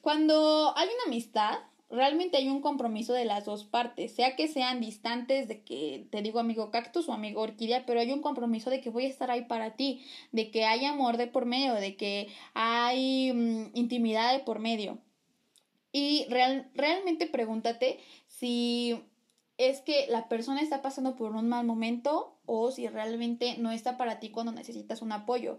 cuando 0.03 0.77
hay 0.77 0.89
una 0.89 1.05
amistad, 1.07 1.59
realmente 1.91 2.37
hay 2.37 2.49
un 2.49 2.61
compromiso 2.61 3.13
de 3.13 3.25
las 3.25 3.45
dos 3.45 3.65
partes, 3.65 4.15
sea 4.15 4.37
que 4.37 4.49
sean 4.49 4.81
distantes 4.81 5.49
de 5.49 5.63
que 5.63 6.07
te 6.11 6.23
digo 6.23 6.41
amigo 6.41 6.71
cactus 6.71 7.09
o 7.09 7.13
amigo 7.13 7.43
orquídea, 7.43 7.87
pero 7.87 8.01
hay 8.01 8.13
un 8.13 8.23
compromiso 8.23 8.71
de 8.71 8.81
que 8.81 8.91
voy 8.91 9.07
a 9.07 9.09
estar 9.09 9.31
ahí 9.31 9.45
para 9.45 9.77
ti, 9.77 10.05
de 10.33 10.51
que 10.51 10.65
hay 10.65 10.85
amor 10.85 11.17
de 11.17 11.27
por 11.27 11.47
medio, 11.47 11.75
de 11.75 11.97
que 11.97 12.29
hay 12.55 13.33
mm, 13.33 13.71
intimidad 13.75 14.33
de 14.33 14.41
por 14.41 14.59
medio. 14.59 14.99
Y 15.93 16.27
real, 16.29 16.71
realmente 16.75 17.27
pregúntate 17.27 18.01
si 18.27 19.01
es 19.57 19.81
que 19.81 20.07
la 20.09 20.29
persona 20.29 20.61
está 20.61 20.83
pasando 20.83 21.17
por 21.17 21.35
un 21.35 21.49
mal 21.49 21.65
momento 21.65 22.37
o 22.45 22.71
si 22.71 22.87
realmente 22.89 23.57
no 23.59 23.71
está 23.73 23.97
para 23.97 24.21
ti 24.21 24.31
cuando 24.31 24.53
necesitas 24.53 25.01
un 25.03 25.13
apoyo. 25.13 25.59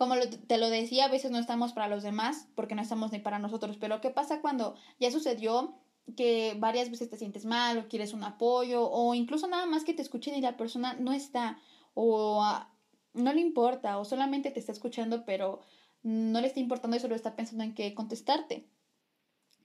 Como 0.00 0.14
te 0.16 0.56
lo 0.56 0.70
decía, 0.70 1.04
a 1.04 1.08
veces 1.08 1.30
no 1.30 1.38
estamos 1.38 1.74
para 1.74 1.86
los 1.86 2.02
demás 2.02 2.48
porque 2.54 2.74
no 2.74 2.80
estamos 2.80 3.12
ni 3.12 3.18
para 3.18 3.38
nosotros, 3.38 3.76
pero 3.78 4.00
¿qué 4.00 4.08
pasa 4.08 4.40
cuando 4.40 4.74
ya 4.98 5.10
sucedió 5.10 5.74
que 6.16 6.56
varias 6.58 6.90
veces 6.90 7.10
te 7.10 7.18
sientes 7.18 7.44
mal 7.44 7.76
o 7.76 7.86
quieres 7.86 8.14
un 8.14 8.24
apoyo 8.24 8.90
o 8.90 9.14
incluso 9.14 9.46
nada 9.46 9.66
más 9.66 9.84
que 9.84 9.92
te 9.92 10.00
escuchen 10.00 10.34
y 10.34 10.40
la 10.40 10.56
persona 10.56 10.94
no 10.94 11.12
está 11.12 11.58
o 11.92 12.42
ah, 12.42 12.72
no 13.12 13.34
le 13.34 13.42
importa 13.42 13.98
o 13.98 14.06
solamente 14.06 14.50
te 14.50 14.58
está 14.58 14.72
escuchando 14.72 15.26
pero 15.26 15.60
no 16.02 16.40
le 16.40 16.46
está 16.46 16.60
importando 16.60 16.96
y 16.96 17.00
solo 17.00 17.14
está 17.14 17.36
pensando 17.36 17.62
en 17.62 17.74
qué 17.74 17.92
contestarte? 17.92 18.70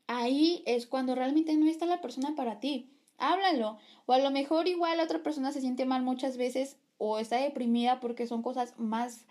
Ahí 0.08 0.64
es 0.66 0.86
cuando 0.86 1.16
realmente 1.16 1.56
no 1.56 1.66
está 1.70 1.86
la 1.86 2.02
persona 2.02 2.36
para 2.36 2.60
ti 2.60 2.92
háblalo. 3.18 3.78
O 4.06 4.14
a 4.14 4.20
lo 4.20 4.32
mejor 4.32 4.68
igual 4.68 4.98
la 4.98 5.04
otra 5.04 5.24
persona 5.24 5.52
se 5.52 5.62
siente 5.62 5.86
mal 5.86 6.04
muchas 6.04 6.38
veces 6.38 6.78
o 6.98 7.20
está 7.20 7.38
deprimida 7.38 8.00
porque 8.00 8.28
son 8.28 8.42
cosas 8.42 8.74
más 8.78 9.26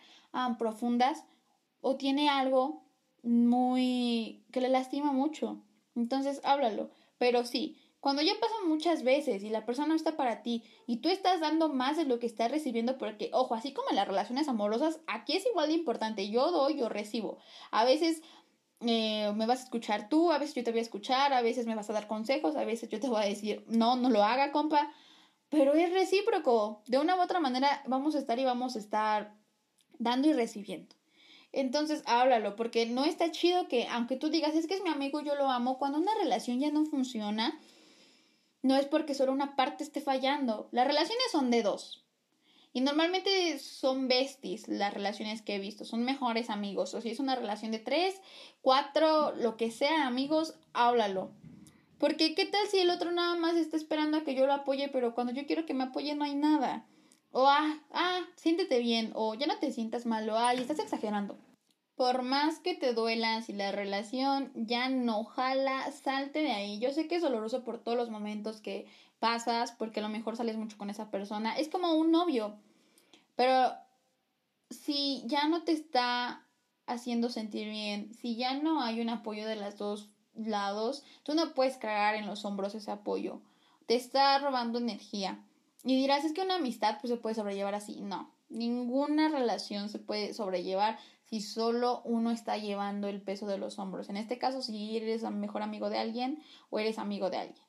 profundas 0.58 1.24
o 1.80 1.96
tiene 1.96 2.28
algo 2.28 2.82
muy 3.22 4.44
que 4.52 4.60
le 4.60 4.68
lastima 4.68 5.12
mucho. 5.12 5.62
Entonces, 5.94 6.40
háblalo. 6.44 6.90
Pero 7.18 7.44
sí, 7.44 7.78
cuando 8.00 8.20
ya 8.20 8.32
pasan 8.40 8.68
muchas 8.68 9.02
veces 9.02 9.42
y 9.44 9.48
la 9.48 9.64
persona 9.64 9.88
no 9.88 9.94
está 9.94 10.16
para 10.16 10.42
ti 10.42 10.62
y 10.86 10.98
tú 10.98 11.08
estás 11.08 11.40
dando 11.40 11.68
más 11.68 11.96
de 11.96 12.04
lo 12.04 12.18
que 12.18 12.26
estás 12.26 12.50
recibiendo, 12.50 12.98
porque, 12.98 13.30
ojo, 13.32 13.54
así 13.54 13.72
como 13.72 13.88
en 13.90 13.96
las 13.96 14.08
relaciones 14.08 14.48
amorosas, 14.48 15.00
aquí 15.06 15.36
es 15.36 15.46
igual 15.46 15.68
de 15.68 15.74
importante, 15.74 16.28
yo 16.28 16.50
doy, 16.50 16.78
yo 16.78 16.88
recibo. 16.88 17.38
A 17.70 17.84
veces 17.84 18.22
eh, 18.80 19.32
me 19.34 19.46
vas 19.46 19.60
a 19.60 19.64
escuchar 19.64 20.08
tú, 20.08 20.32
a 20.32 20.38
veces 20.38 20.54
yo 20.54 20.64
te 20.64 20.70
voy 20.70 20.80
a 20.80 20.82
escuchar, 20.82 21.32
a 21.32 21.40
veces 21.40 21.66
me 21.66 21.74
vas 21.74 21.88
a 21.88 21.94
dar 21.94 22.06
consejos, 22.06 22.56
a 22.56 22.64
veces 22.64 22.90
yo 22.90 23.00
te 23.00 23.08
voy 23.08 23.22
a 23.22 23.26
decir, 23.26 23.64
no, 23.68 23.96
no 23.96 24.10
lo 24.10 24.22
haga, 24.22 24.52
compa, 24.52 24.92
pero 25.54 25.74
es 25.74 25.92
recíproco. 25.92 26.82
De 26.86 26.98
una 26.98 27.16
u 27.16 27.20
otra 27.20 27.40
manera 27.40 27.82
vamos 27.86 28.14
a 28.14 28.18
estar 28.18 28.38
y 28.38 28.44
vamos 28.44 28.76
a 28.76 28.78
estar 28.78 29.34
dando 29.98 30.28
y 30.28 30.32
recibiendo. 30.32 30.94
Entonces, 31.52 32.02
háblalo, 32.06 32.56
porque 32.56 32.86
no 32.86 33.04
está 33.04 33.30
chido 33.30 33.68
que, 33.68 33.86
aunque 33.86 34.16
tú 34.16 34.28
digas, 34.28 34.54
es 34.54 34.66
que 34.66 34.74
es 34.74 34.82
mi 34.82 34.90
amigo, 34.90 35.20
yo 35.20 35.36
lo 35.36 35.48
amo, 35.48 35.78
cuando 35.78 35.98
una 35.98 36.14
relación 36.20 36.58
ya 36.58 36.70
no 36.72 36.84
funciona, 36.84 37.60
no 38.62 38.76
es 38.76 38.86
porque 38.86 39.14
solo 39.14 39.30
una 39.30 39.54
parte 39.54 39.84
esté 39.84 40.00
fallando. 40.00 40.68
Las 40.72 40.86
relaciones 40.86 41.24
son 41.30 41.50
de 41.50 41.62
dos. 41.62 42.04
Y 42.72 42.80
normalmente 42.80 43.60
son 43.60 44.08
besties 44.08 44.66
las 44.66 44.92
relaciones 44.92 45.42
que 45.42 45.54
he 45.54 45.58
visto, 45.60 45.84
son 45.84 46.02
mejores 46.02 46.50
amigos. 46.50 46.92
O 46.94 47.00
si 47.00 47.10
es 47.10 47.20
una 47.20 47.36
relación 47.36 47.70
de 47.70 47.78
tres, 47.78 48.20
cuatro, 48.60 49.32
lo 49.36 49.56
que 49.56 49.70
sea, 49.70 50.08
amigos, 50.08 50.54
háblalo. 50.72 51.30
Porque 51.98 52.34
qué 52.34 52.46
tal 52.46 52.66
si 52.68 52.78
el 52.78 52.90
otro 52.90 53.12
nada 53.12 53.36
más 53.36 53.56
está 53.56 53.76
esperando 53.76 54.18
a 54.18 54.24
que 54.24 54.34
yo 54.34 54.46
lo 54.46 54.52
apoye, 54.52 54.88
pero 54.88 55.14
cuando 55.14 55.32
yo 55.32 55.46
quiero 55.46 55.66
que 55.66 55.74
me 55.74 55.84
apoye 55.84 56.14
no 56.14 56.24
hay 56.24 56.34
nada. 56.34 56.86
O 57.30 57.48
ah, 57.48 57.78
ah, 57.92 58.20
siéntete 58.36 58.78
bien, 58.78 59.12
o 59.14 59.34
ya 59.34 59.46
no 59.46 59.58
te 59.58 59.72
sientas 59.72 60.06
mal, 60.06 60.28
o 60.28 60.38
ay, 60.38 60.58
estás 60.58 60.78
exagerando. 60.78 61.36
Por 61.96 62.22
más 62.22 62.58
que 62.58 62.74
te 62.74 62.92
duela, 62.92 63.40
si 63.42 63.52
la 63.52 63.70
relación 63.70 64.52
ya 64.54 64.88
no 64.88 65.24
jala, 65.24 65.90
salte 65.92 66.40
de 66.40 66.52
ahí. 66.52 66.78
Yo 66.80 66.90
sé 66.92 67.06
que 67.06 67.16
es 67.16 67.22
doloroso 67.22 67.62
por 67.62 67.78
todos 67.78 67.96
los 67.96 68.10
momentos 68.10 68.60
que 68.60 68.86
pasas, 69.20 69.72
porque 69.72 70.00
a 70.00 70.02
lo 70.02 70.08
mejor 70.08 70.36
sales 70.36 70.56
mucho 70.56 70.76
con 70.76 70.90
esa 70.90 71.10
persona. 71.10 71.56
Es 71.56 71.68
como 71.68 71.94
un 71.94 72.10
novio. 72.10 72.56
Pero 73.36 73.72
si 74.70 75.22
ya 75.26 75.48
no 75.48 75.62
te 75.62 75.72
está 75.72 76.46
haciendo 76.86 77.30
sentir 77.30 77.68
bien, 77.68 78.12
si 78.14 78.36
ya 78.36 78.54
no 78.54 78.82
hay 78.82 79.00
un 79.00 79.08
apoyo 79.08 79.46
de 79.46 79.56
los 79.56 79.76
dos 79.76 80.10
lados, 80.36 81.04
tú 81.22 81.34
no 81.34 81.54
puedes 81.54 81.76
cargar 81.76 82.14
en 82.14 82.26
los 82.26 82.44
hombros 82.44 82.74
ese 82.74 82.90
apoyo. 82.90 83.40
Te 83.86 83.94
está 83.94 84.38
robando 84.38 84.78
energía. 84.78 85.44
Y 85.84 85.96
dirás, 85.96 86.24
es 86.24 86.32
que 86.32 86.40
una 86.40 86.56
amistad 86.56 86.98
pues 87.00 87.10
se 87.10 87.18
puede 87.18 87.34
sobrellevar 87.34 87.74
así. 87.74 88.00
No, 88.00 88.30
ninguna 88.48 89.28
relación 89.28 89.88
se 89.88 89.98
puede 89.98 90.32
sobrellevar 90.32 90.98
si 91.24 91.40
solo 91.40 92.02
uno 92.04 92.30
está 92.30 92.56
llevando 92.56 93.08
el 93.08 93.20
peso 93.20 93.46
de 93.46 93.58
los 93.58 93.78
hombros. 93.78 94.08
En 94.08 94.16
este 94.16 94.38
caso, 94.38 94.62
si 94.62 94.96
eres 94.96 95.22
mejor 95.22 95.62
amigo 95.62 95.90
de 95.90 95.98
alguien 95.98 96.42
o 96.70 96.78
eres 96.78 96.98
amigo 96.98 97.30
de 97.30 97.38
alguien. 97.38 97.64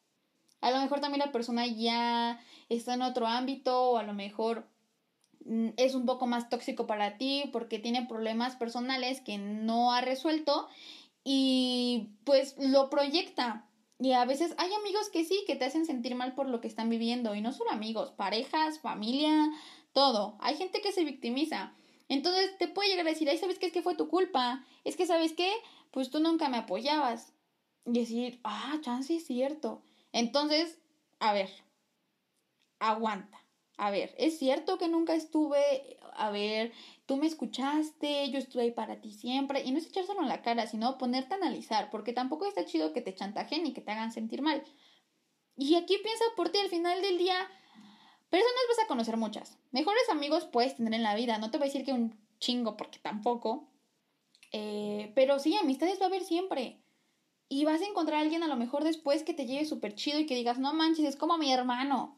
A 0.61 0.71
lo 0.71 0.79
mejor 0.79 0.99
también 0.99 1.19
la 1.19 1.31
persona 1.31 1.67
ya 1.67 2.39
está 2.69 2.93
en 2.93 3.01
otro 3.01 3.27
ámbito 3.27 3.91
o 3.91 3.97
a 3.97 4.03
lo 4.03 4.13
mejor 4.13 4.67
mm, 5.45 5.69
es 5.77 5.95
un 5.95 6.05
poco 6.05 6.27
más 6.27 6.49
tóxico 6.49 6.87
para 6.87 7.17
ti 7.17 7.49
porque 7.51 7.79
tiene 7.79 8.05
problemas 8.07 8.55
personales 8.55 9.21
que 9.21 9.37
no 9.37 9.93
ha 9.93 10.01
resuelto 10.01 10.67
y 11.25 12.11
pues 12.23 12.55
lo 12.57 12.89
proyecta. 12.89 13.67
Y 13.99 14.11
a 14.11 14.23
veces 14.25 14.53
hay 14.57 14.71
amigos 14.73 15.09
que 15.09 15.25
sí, 15.25 15.43
que 15.47 15.55
te 15.55 15.65
hacen 15.65 15.85
sentir 15.85 16.15
mal 16.15 16.35
por 16.35 16.47
lo 16.47 16.61
que 16.61 16.67
están 16.67 16.89
viviendo. 16.89 17.33
Y 17.33 17.41
no 17.41 17.51
solo 17.51 17.71
amigos, 17.71 18.11
parejas, 18.11 18.79
familia, 18.79 19.49
todo. 19.91 20.37
Hay 20.39 20.55
gente 20.55 20.81
que 20.81 20.91
se 20.91 21.03
victimiza. 21.03 21.73
Entonces 22.07 22.55
te 22.59 22.67
puede 22.67 22.89
llegar 22.89 23.07
a 23.07 23.09
decir, 23.09 23.27
ay, 23.29 23.39
¿sabes 23.39 23.57
qué? 23.57 23.65
Es 23.65 23.73
que 23.73 23.81
fue 23.81 23.95
tu 23.95 24.07
culpa. 24.07 24.63
Es 24.83 24.95
que, 24.95 25.07
¿sabes 25.07 25.33
qué? 25.33 25.51
Pues 25.91 26.11
tú 26.11 26.19
nunca 26.19 26.47
me 26.47 26.57
apoyabas. 26.57 27.33
Y 27.85 27.93
decir, 27.93 28.39
ah, 28.43 28.77
chance 28.81 29.15
es 29.15 29.25
cierto. 29.25 29.81
Entonces, 30.11 30.77
a 31.19 31.33
ver, 31.33 31.49
aguanta. 32.79 33.41
A 33.77 33.89
ver, 33.89 34.13
es 34.17 34.37
cierto 34.37 34.77
que 34.77 34.87
nunca 34.87 35.15
estuve, 35.15 35.97
a 36.13 36.29
ver, 36.29 36.71
tú 37.05 37.17
me 37.17 37.27
escuchaste, 37.27 38.29
yo 38.31 38.39
estuve 38.39 38.63
ahí 38.63 38.71
para 38.71 38.99
ti 38.99 39.11
siempre, 39.11 39.63
y 39.63 39.71
no 39.71 39.77
es 39.77 39.87
echárselo 39.87 40.21
en 40.21 40.27
la 40.27 40.41
cara, 40.41 40.67
sino 40.67 40.97
ponerte 40.97 41.33
a 41.33 41.37
analizar, 41.37 41.89
porque 41.91 42.13
tampoco 42.13 42.45
está 42.45 42.65
chido 42.65 42.93
que 42.93 43.01
te 43.01 43.13
chantajen 43.13 43.65
y 43.65 43.73
que 43.73 43.81
te 43.81 43.91
hagan 43.91 44.11
sentir 44.11 44.41
mal. 44.41 44.63
Y 45.57 45.75
aquí 45.75 45.97
piensa 46.03 46.25
por 46.35 46.49
ti, 46.49 46.59
al 46.59 46.69
final 46.69 47.01
del 47.01 47.17
día, 47.17 47.35
personas 48.29 48.63
vas 48.69 48.85
a 48.85 48.87
conocer 48.87 49.17
muchas. 49.17 49.57
Mejores 49.71 50.09
amigos 50.09 50.45
puedes 50.45 50.75
tener 50.75 50.93
en 50.93 51.03
la 51.03 51.15
vida, 51.15 51.37
no 51.37 51.51
te 51.51 51.57
voy 51.57 51.65
a 51.65 51.69
decir 51.69 51.85
que 51.85 51.93
un 51.93 52.19
chingo 52.39 52.75
porque 52.75 52.99
tampoco. 52.99 53.69
Eh, 54.51 55.11
pero 55.15 55.39
sí, 55.39 55.55
amistades 55.55 55.99
va 55.99 56.05
a 56.05 56.07
haber 56.07 56.23
siempre. 56.23 56.81
Y 57.47 57.63
vas 57.63 57.81
a 57.81 57.85
encontrar 57.85 58.19
a 58.19 58.21
alguien 58.21 58.41
a 58.41 58.47
lo 58.47 58.55
mejor 58.55 58.83
después 58.83 59.23
que 59.23 59.33
te 59.33 59.45
lleve 59.45 59.65
súper 59.65 59.93
chido 59.93 60.19
y 60.19 60.25
que 60.25 60.35
digas, 60.35 60.57
no 60.57 60.73
manches, 60.73 61.05
es 61.05 61.15
como 61.15 61.37
mi 61.37 61.53
hermano. 61.53 62.17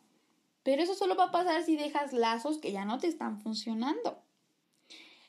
Pero 0.63 0.81
eso 0.81 0.95
solo 0.95 1.15
va 1.15 1.25
a 1.25 1.31
pasar 1.31 1.63
si 1.63 1.75
dejas 1.75 2.13
lazos 2.13 2.57
que 2.57 2.71
ya 2.71 2.85
no 2.85 2.97
te 2.97 3.07
están 3.07 3.39
funcionando. 3.41 4.26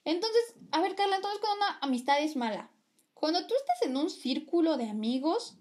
Entonces, 0.09 0.55
a 0.73 0.81
ver, 0.81 0.95
Carla, 0.95 1.17
entonces 1.17 1.39
cuando 1.39 1.59
una 1.59 1.79
amistad 1.83 2.19
es 2.23 2.35
mala, 2.35 2.71
cuando 3.13 3.47
tú 3.47 3.55
estás 3.55 3.83
en 3.83 3.95
un 3.95 4.09
círculo 4.09 4.79
de 4.79 4.89
amigos 4.89 5.59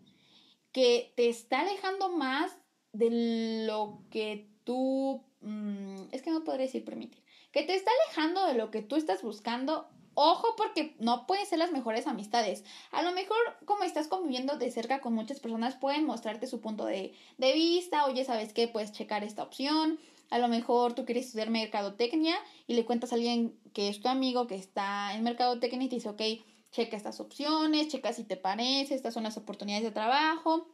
que 0.71 1.11
te 1.17 1.27
está 1.27 1.59
alejando 1.59 2.07
más 2.07 2.57
de 2.93 3.65
lo 3.67 4.05
que 4.09 4.49
tú... 4.63 5.25
Mm, 5.41 6.03
es 6.13 6.21
que 6.21 6.31
no 6.31 6.45
podría 6.45 6.65
decir 6.65 6.85
permitir. 6.85 7.21
Que 7.51 7.63
te 7.63 7.75
está 7.75 7.91
alejando 8.05 8.45
de 8.45 8.53
lo 8.53 8.71
que 8.71 8.81
tú 8.81 8.95
estás 8.95 9.21
buscando. 9.21 9.89
Ojo 10.13 10.55
porque 10.55 10.95
no 10.99 11.27
pueden 11.27 11.45
ser 11.45 11.59
las 11.59 11.73
mejores 11.73 12.07
amistades. 12.07 12.63
A 12.91 13.01
lo 13.01 13.11
mejor 13.11 13.37
como 13.65 13.83
estás 13.83 14.07
conviviendo 14.07 14.57
de 14.57 14.71
cerca 14.71 15.01
con 15.01 15.13
muchas 15.13 15.41
personas 15.41 15.75
pueden 15.75 16.05
mostrarte 16.05 16.47
su 16.47 16.61
punto 16.61 16.85
de, 16.85 17.13
de 17.37 17.51
vista. 17.51 18.05
Oye, 18.05 18.23
¿sabes 18.23 18.53
qué? 18.53 18.69
Puedes 18.69 18.93
checar 18.93 19.25
esta 19.25 19.43
opción. 19.43 19.99
A 20.29 20.39
lo 20.39 20.47
mejor 20.47 20.93
tú 20.93 21.05
quieres 21.05 21.27
estudiar 21.27 21.49
mercadotecnia 21.49 22.35
y 22.67 22.75
le 22.75 22.85
cuentas 22.85 23.11
a 23.11 23.15
alguien 23.15 23.57
que 23.73 23.89
es 23.89 24.01
tu 24.01 24.09
amigo 24.09 24.47
que 24.47 24.55
está 24.55 25.13
en 25.15 25.23
mercadotecnia 25.23 25.85
y 25.85 25.89
te 25.89 25.95
dice, 25.95 26.09
ok, 26.09 26.21
checa 26.71 26.97
estas 26.97 27.19
opciones, 27.19 27.87
checa 27.87 28.13
si 28.13 28.23
te 28.23 28.37
parece, 28.37 28.95
estas 28.95 29.13
son 29.13 29.23
las 29.23 29.37
oportunidades 29.37 29.85
de 29.85 29.91
trabajo. 29.91 30.67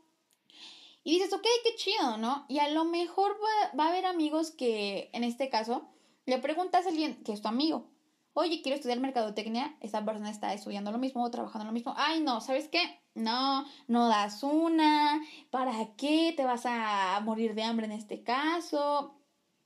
Y 1.03 1.15
dices, 1.15 1.33
ok, 1.33 1.45
qué 1.63 1.75
chido, 1.75 2.17
¿no? 2.17 2.45
Y 2.47 2.59
a 2.59 2.69
lo 2.69 2.85
mejor 2.85 3.37
va, 3.77 3.83
a 3.83 3.89
haber 3.89 4.05
amigos 4.05 4.51
que, 4.51 5.09
en 5.13 5.23
este 5.23 5.49
caso, 5.49 5.89
le 6.25 6.39
preguntas 6.39 6.85
a 6.85 6.89
alguien 6.89 7.21
que 7.23 7.33
es 7.33 7.41
tu 7.41 7.49
amigo, 7.49 7.89
oye, 8.33 8.61
quiero 8.61 8.77
estudiar 8.77 8.99
mercadotecnia, 8.99 9.75
esta 9.81 10.03
persona 10.03 10.29
está 10.29 10.53
estudiando 10.53 10.91
lo 10.91 10.97
mismo 10.97 11.23
o 11.23 11.31
trabajando 11.31 11.65
lo 11.65 11.73
mismo. 11.73 11.93
Ay, 11.97 12.21
no, 12.21 12.41
¿sabes 12.41 12.69
qué? 12.69 12.81
No, 13.15 13.65
no 13.87 14.07
das 14.07 14.43
una, 14.43 15.21
¿para 15.51 15.93
qué 15.97 16.33
te 16.35 16.45
vas 16.45 16.65
a 16.65 17.19
morir 17.23 17.53
de 17.53 17.63
hambre 17.63 17.85
en 17.85 17.91
este 17.91 18.23
caso? 18.23 19.13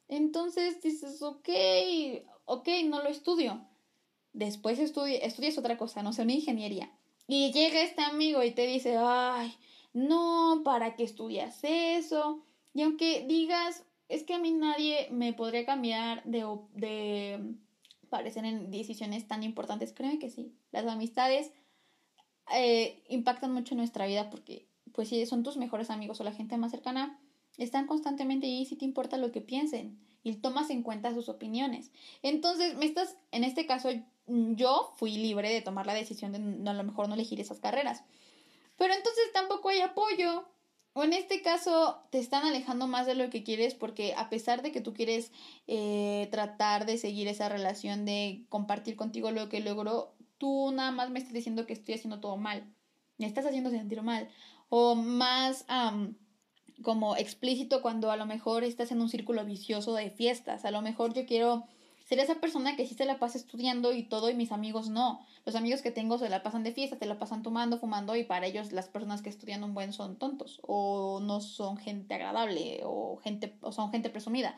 Entonces 0.08 0.82
dices, 0.82 1.22
ok, 1.22 1.50
ok, 2.46 2.67
no 2.86 3.02
lo 3.02 3.10
estudio. 3.10 3.62
Después 4.34 4.80
estudias 4.80 5.58
otra 5.58 5.78
cosa, 5.78 6.04
no 6.04 6.13
sé, 6.13 6.22
una 6.22 6.34
ingeniería. 6.34 6.91
Y 7.28 7.52
llega 7.52 7.82
este 7.82 8.02
amigo 8.04 8.43
y 8.43 8.52
te 8.52 8.65
dice, 8.65 8.98
ay, 8.98 9.54
no, 9.93 10.62
¿para 10.63 10.96
qué 10.96 11.04
estudias 11.04 11.60
eso? 11.63 12.43
Y 12.74 12.84
aunque 12.84 13.26
digas, 13.28 13.84
es 14.08 14.24
que 14.24 14.34
a 14.34 14.39
mí 14.39 14.52
nadie 14.52 15.10
me 15.12 15.34
podría 15.34 15.65
cambiar 15.65 16.24
de, 16.24 16.46
de 16.74 17.56
parecer 18.10 18.46
en 18.46 18.72
decisiones 18.72 19.28
tan 19.28 19.43
importantes, 19.43 19.93
créeme 19.93 20.20
que 20.20 20.30
sí. 20.30 20.54
Las 20.72 20.86
amistades 20.86 21.52
eh, 22.54 23.04
impactan 23.10 23.54
mucho 23.54 23.74
en 23.74 23.80
nuestra 23.80 24.06
vida 24.06 24.30
porque, 24.30 24.67
pues, 24.93 25.10
si 25.10 25.26
son 25.26 25.43
tus 25.43 25.58
mejores 25.58 25.89
amigos 25.89 26.22
o 26.22 26.24
la 26.24 26.32
gente 26.32 26.58
más 26.58 26.72
cercana, 26.72 27.20
están 27.63 27.88
constantemente 27.88 28.48
ahí 28.48 28.65
si 28.65 28.76
te 28.76 28.86
importa 28.86 29.17
lo 29.17 29.32
que 29.32 29.41
piensen 29.41 29.98
y 30.24 30.36
tomas 30.36 30.70
en 30.70 30.84
cuenta 30.84 31.13
sus 31.13 31.30
opiniones. 31.30 31.91
Entonces, 32.22 32.76
me 32.76 32.86
estás, 32.86 33.15
en 33.32 33.43
este 33.43 33.65
caso, 33.65 33.89
yo 34.28 34.93
fui 34.98 35.17
libre 35.17 35.50
de 35.50 35.62
tomar 35.62 35.86
la 35.86 35.93
decisión 35.93 36.32
de 36.32 36.39
no, 36.39 36.70
a 36.70 36.74
lo 36.74 36.84
mejor 36.84 37.08
no 37.08 37.15
elegir 37.15 37.39
esas 37.39 37.60
carreras. 37.60 38.04
Pero 38.78 38.93
entonces 38.93 39.24
tampoco 39.34 39.70
hay 39.70 39.82
apoyo. 39.82 40.46
O 40.93 41.04
en 41.04 41.13
este 41.13 41.43
caso 41.43 42.02
te 42.10 42.17
están 42.17 42.46
alejando 42.46 42.88
más 42.88 43.06
de 43.06 43.13
lo 43.13 43.30
que 43.30 43.43
quieres 43.43 43.76
porque 43.76 44.15
a 44.17 44.30
pesar 44.30 44.63
de 44.63 44.72
que 44.72 44.82
tú 44.82 44.96
quieres 44.96 45.32
eh, 45.67 46.28
tratar 46.32 46.88
de 46.88 46.98
seguir 46.98 47.28
esa 47.28 47.50
relación 47.50 48.04
de 48.04 48.46
compartir 48.50 48.96
contigo 48.96 49.30
lo 49.30 49.48
que 49.48 49.60
logró, 49.60 50.15
tú 50.39 50.72
nada 50.72 50.89
más 50.89 51.12
me 51.12 51.20
estás 51.20 51.34
diciendo 51.34 51.67
que 51.67 51.74
estoy 51.74 51.93
haciendo 51.96 52.20
todo 52.20 52.36
mal. 52.38 52.65
Me 53.20 53.28
estás 53.28 53.46
haciendo 53.46 53.70
sentir 53.70 54.02
mal. 54.02 54.28
O 54.70 54.96
más 54.96 55.65
como 56.82 57.16
explícito 57.16 57.82
cuando 57.82 58.12
a 58.12 58.18
lo 58.18 58.26
mejor 58.26 58.63
estás 58.63 58.92
en 58.92 59.02
un 59.02 59.10
círculo 59.10 59.44
vicioso 59.46 59.94
de 59.94 60.12
fiestas. 60.12 60.66
A 60.66 60.72
lo 60.72 60.82
mejor 60.82 61.13
yo 61.13 61.26
quiero 61.26 61.66
Sería 62.08 62.24
esa 62.24 62.36
persona 62.36 62.78
que 62.78 62.88
sí 62.88 62.96
se 62.96 63.04
la 63.04 63.20
pasa 63.20 63.38
estudiando 63.38 63.92
y 63.92 64.04
todo 64.04 64.30
y 64.30 64.34
mis 64.34 64.54
amigos 64.54 64.88
no. 64.88 65.28
Los 65.46 65.56
amigos 65.56 65.82
que 65.82 65.92
tengo 65.92 66.18
se 66.18 66.30
la 66.30 66.42
pasan 66.42 66.63
de 66.63 66.72
fiesta, 66.72 66.98
se 66.98 67.06
la 67.06 67.20
pasan 67.20 67.44
tomando, 67.44 67.80
fumando 67.80 68.16
y 68.16 68.24
para 68.24 68.48
ellos 68.48 68.72
las 68.72 68.88
personas 68.88 69.22
que 69.22 69.30
estudian 69.30 69.62
un 69.62 69.74
buen 69.74 69.92
son 69.92 70.16
tontos 70.16 70.62
o 70.62 71.20
no 71.20 71.42
son 71.42 71.76
gente 71.76 72.13
agradable 72.13 72.80
o 72.86 73.18
gente 73.18 73.58
o 73.60 73.74
son 73.74 73.92
gente 73.92 74.10
presumida. 74.10 74.58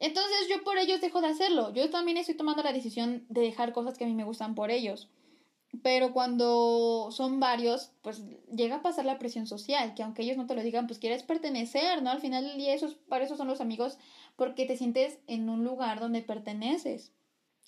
Entonces 0.00 0.48
yo 0.50 0.64
por 0.64 0.78
ellos 0.78 1.00
dejo 1.00 1.20
de 1.20 1.28
hacerlo. 1.28 1.72
Yo 1.72 1.88
también 1.90 2.16
estoy 2.16 2.34
tomando 2.34 2.64
la 2.64 2.72
decisión 2.72 3.24
de 3.28 3.42
dejar 3.42 3.72
cosas 3.72 3.96
que 3.96 4.02
a 4.02 4.08
mí 4.08 4.14
me 4.14 4.24
gustan 4.24 4.56
por 4.56 4.72
ellos. 4.72 5.08
Pero 5.80 6.12
cuando 6.12 7.08
son 7.12 7.40
varios, 7.40 7.92
pues 8.02 8.22
llega 8.54 8.76
a 8.76 8.82
pasar 8.82 9.06
la 9.06 9.18
presión 9.18 9.46
social, 9.46 9.94
que 9.94 10.02
aunque 10.02 10.22
ellos 10.22 10.36
no 10.36 10.46
te 10.46 10.54
lo 10.54 10.62
digan, 10.62 10.86
pues 10.86 10.98
quieres 10.98 11.22
pertenecer, 11.22 12.02
¿no? 12.02 12.10
Al 12.10 12.20
final 12.20 12.44
del 12.44 12.58
día, 12.58 12.74
esos, 12.74 12.94
para 12.94 13.24
eso 13.24 13.36
son 13.36 13.48
los 13.48 13.62
amigos, 13.62 13.96
porque 14.36 14.66
te 14.66 14.76
sientes 14.76 15.18
en 15.26 15.48
un 15.48 15.64
lugar 15.64 15.98
donde 15.98 16.20
perteneces. 16.20 17.12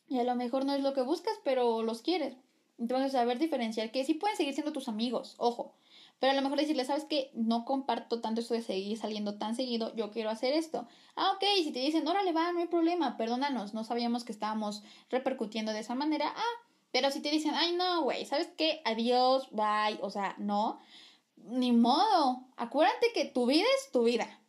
Y 0.07 0.19
a 0.19 0.25
lo 0.25 0.35
mejor 0.35 0.67
no 0.67 0.75
es 0.75 0.83
lo 0.83 0.93
que 0.93 1.01
buscas, 1.01 1.35
pero 1.45 1.83
los 1.83 2.03
quieres. 2.03 2.37
Entonces, 2.79 3.13
saber 3.13 3.39
diferenciar 3.39 3.91
que 3.91 4.05
sí 4.05 4.15
pueden 4.15 4.37
seguir 4.37 4.53
siendo 4.53 4.73
tus 4.73 4.89
amigos, 4.89 5.35
ojo. 5.39 5.75
Pero 6.19 6.33
a 6.33 6.37
lo 6.37 6.43
mejor 6.43 6.59
decirle, 6.59 6.85
¿sabes 6.85 7.05
qué? 7.05 7.31
No 7.35 7.65
comparto 7.65 8.21
tanto 8.21 8.41
esto 8.41 8.55
de 8.55 8.63
seguir 8.63 8.99
saliendo 8.99 9.39
tan 9.39 9.55
seguido, 9.55 9.95
yo 9.95 10.11
quiero 10.11 10.31
hacer 10.31 10.53
esto. 10.53 10.87
Ah, 11.17 11.33
ok, 11.37 11.45
si 11.63 11.73
te 11.73 11.81
dicen, 11.81 12.07
órale, 12.07 12.33
va, 12.33 12.53
no 12.53 12.61
hay 12.61 12.67
problema, 12.67 13.17
perdónanos, 13.17 13.75
no 13.75 13.85
sabíamos 13.85 14.25
que 14.25 14.33
estábamos 14.33 14.83
repercutiendo 15.11 15.73
de 15.73 15.81
esa 15.81 15.95
manera. 15.95 16.33
Ah, 16.37 16.64
pero 16.95 17.11
si 17.11 17.21
te 17.21 17.33
dicen, 17.33 17.55
ay, 17.57 17.73
no, 17.73 18.05
güey, 18.05 18.25
¿sabes 18.25 18.49
qué? 18.57 18.81
Adiós, 18.85 19.49
bye, 19.51 19.99
o 20.01 20.11
sea, 20.11 20.37
no, 20.39 20.79
ni 21.37 21.73
modo. 21.73 22.47
Acuérdate 22.57 23.09
que 23.13 23.25
tu 23.25 23.47
vida 23.47 23.67
es 23.81 23.91
tu 23.91 24.05
vida. 24.05 24.41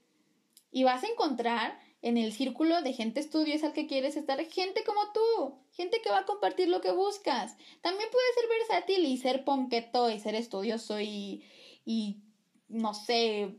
Y 0.70 0.84
vas 0.84 1.04
a 1.04 1.08
encontrar 1.08 1.80
en 2.04 2.18
el 2.18 2.32
círculo 2.32 2.84
de 2.84 2.94
gente 2.94 3.20
estudio 3.20 3.56
es 3.56 3.64
al 3.64 3.74
que 3.74 3.88
quieres 3.88 4.16
estar, 4.16 4.40
gente 4.46 4.84
como 4.84 5.12
tú, 5.12 5.56
gente 5.72 6.04
que 6.04 6.12
va 6.12 6.20
a 6.20 6.26
compartir 6.26 6.70
lo 6.70 6.82
que 6.82 6.92
buscas. 6.92 7.58
También 7.82 8.10
puedes 8.12 8.36
ser 8.36 8.46
versátil 8.48 9.06
y 9.06 9.18
ser 9.18 9.44
ponqueto 9.44 10.12
y 10.12 10.20
ser 10.20 10.36
estudioso 10.36 11.02
y, 11.02 11.44
y 11.84 12.20
no 12.68 12.94
sé, 12.94 13.58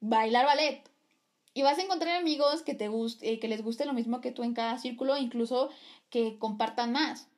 bailar 0.00 0.46
ballet. 0.46 0.90
Y 1.52 1.60
vas 1.60 1.78
a 1.78 1.82
encontrar 1.82 2.16
amigos 2.16 2.62
que 2.62 2.72
te 2.72 2.88
guste, 2.88 3.30
eh, 3.30 3.38
que 3.38 3.48
les 3.48 3.62
guste 3.62 3.84
lo 3.84 3.92
mismo 3.92 4.22
que 4.22 4.32
tú 4.32 4.42
en 4.42 4.54
cada 4.54 4.78
círculo, 4.78 5.18
incluso 5.18 5.68
que 6.08 6.38
compartan 6.38 6.90
más. 6.92 7.28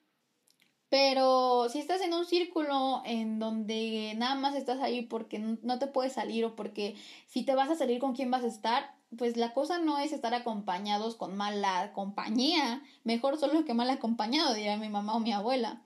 Pero 0.89 1.69
si 1.69 1.81
estás 1.81 2.01
en 2.01 2.15
un 2.15 2.25
círculo 2.25 3.03
en 3.05 3.39
donde 3.41 4.15
nada 4.17 4.37
más 4.37 4.55
estás 4.55 4.81
ahí 4.81 5.03
porque 5.03 5.39
no 5.39 5.79
te 5.79 5.89
puedes 5.89 6.13
salir 6.13 6.45
o 6.45 6.55
porque 6.55 6.95
si 7.27 7.45
te 7.45 7.57
vas 7.57 7.71
a 7.71 7.75
salir 7.75 7.99
con 7.99 8.15
quién 8.15 8.31
vas 8.31 8.45
a 8.45 8.49
estar, 8.49 8.95
pues 9.17 9.37
la 9.37 9.53
cosa 9.53 9.79
no 9.79 9.99
es 9.99 10.13
estar 10.13 10.35
acompañados 10.35 11.17
con 11.17 11.37
mala 11.37 11.93
compañía, 11.93 12.83
mejor 13.05 13.37
solo 13.39 13.65
que 13.65 13.75
mal 13.75 13.91
acompañado, 13.91 14.55
diría 14.55 14.77
mi 14.77 14.89
mamá 14.89 15.15
o 15.15 15.21
mi 15.21 15.33
abuela. 15.33 15.83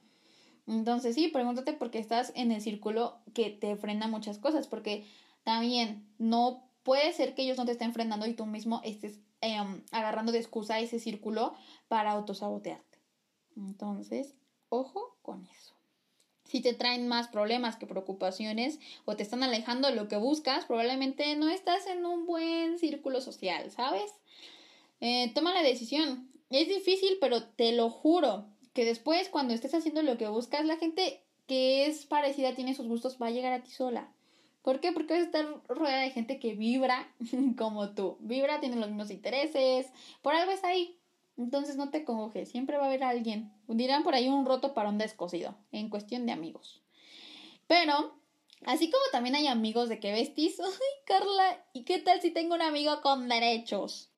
Entonces 0.67 1.15
sí, 1.15 1.29
pregúntate 1.29 1.73
por 1.73 1.91
qué 1.91 1.99
estás 1.99 2.33
en 2.37 2.53
el 2.53 2.61
círculo 2.61 3.19
que 3.35 3.51
te 3.51 3.77
frena 3.77 4.07
muchas 4.07 4.39
cosas, 4.39 4.69
porque 4.69 5.07
también 5.45 6.07
no 6.19 6.65
puede 6.83 7.13
ser 7.13 7.35
que 7.35 7.43
ellos 7.43 7.57
no 7.57 7.65
te 7.65 7.73
estén 7.73 7.93
frenando 7.93 8.27
y 8.27 8.35
tú 8.35 8.47
mismo 8.47 8.81
estés 8.85 9.19
em, 9.41 9.83
agarrando 9.93 10.33
de 10.33 10.39
excusa 10.39 10.79
ese 10.79 10.99
círculo 10.99 11.55
para 11.89 12.13
autosabotearte. 12.13 12.99
Entonces, 13.57 14.35
Ojo 14.71 15.19
con 15.21 15.47
eso. 15.47 15.75
Si 16.45 16.61
te 16.61 16.75
traen 16.75 17.07
más 17.07 17.29
problemas 17.29 17.77
que 17.77 17.87
preocupaciones 17.87 18.81
o 19.05 19.15
te 19.15 19.23
están 19.23 19.43
alejando 19.43 19.89
de 19.89 19.95
lo 19.95 20.09
que 20.09 20.17
buscas, 20.17 20.65
probablemente 20.65 21.37
no 21.37 21.49
estás 21.49 21.87
en 21.87 22.05
un 22.07 22.27
buen 22.27 22.79
círculo 22.79 23.21
social, 23.21 23.71
¿sabes? 23.71 24.11
Eh, 25.01 25.33
toma 25.35 25.55
la 25.55 25.63
decisión. 25.63 26.31
Es 26.51 26.69
difícil, 26.69 27.19
pero 27.21 27.45
te 27.45 27.73
lo 27.73 27.91
juro 27.91 28.47
que 28.73 28.85
después 28.85 29.29
cuando 29.29 29.55
estés 29.55 29.75
haciendo 29.75 30.03
lo 30.03 30.19
que 30.19 30.29
buscas, 30.29 30.65
la 30.65 30.77
gente 30.77 31.23
que 31.47 31.87
es 31.87 32.07
parecida, 32.07 32.55
tiene 32.55 32.75
sus 32.75 32.87
gustos, 32.87 33.19
va 33.21 33.27
a 33.27 33.31
llegar 33.31 33.53
a 33.53 33.63
ti 33.63 33.71
sola. 33.71 34.13
¿Por 34.63 34.81
qué? 34.81 34.93
Porque 34.93 35.15
vas 35.15 35.23
a 35.23 35.27
estar 35.27 35.47
rodeada 35.69 36.03
de 36.03 36.11
gente 36.11 36.39
que 36.39 36.55
vibra 36.55 37.13
como 37.59 37.95
tú. 37.95 38.19
Vibra, 38.21 38.61
tiene 38.61 38.77
los 38.77 38.89
mismos 38.89 39.11
intereses, 39.11 39.87
por 40.23 40.35
algo 40.35 40.53
es 40.53 40.63
ahí. 40.65 41.00
Entonces 41.41 41.77
no 41.77 41.91
te 41.91 42.05
congojes, 42.05 42.51
siempre 42.51 42.77
va 42.77 42.85
a 42.85 42.87
haber 42.87 43.03
alguien. 43.03 43.51
Dirán 43.67 44.03
por 44.03 44.15
ahí 44.15 44.29
un 44.29 44.45
roto 44.45 44.75
para 44.75 44.91
un 44.91 44.99
descosido, 44.99 45.57
en 45.73 45.89
cuestión 45.89 46.27
de 46.27 46.33
amigos. 46.33 46.83
Pero, 47.67 48.15
así 48.67 48.91
como 48.91 49.03
también 49.11 49.35
hay 49.37 49.47
amigos 49.47 49.89
de 49.89 50.01
que 50.01 50.13
vestis, 50.13 50.61
ay 50.61 50.71
Carla, 51.07 51.65
¿y 51.73 51.85
qué 51.85 51.99
tal 51.99 52.21
si 52.21 52.31
tengo 52.31 52.55
un 52.55 52.63
amigo 52.63 53.01
con 53.01 53.27
derechos? 53.29 54.13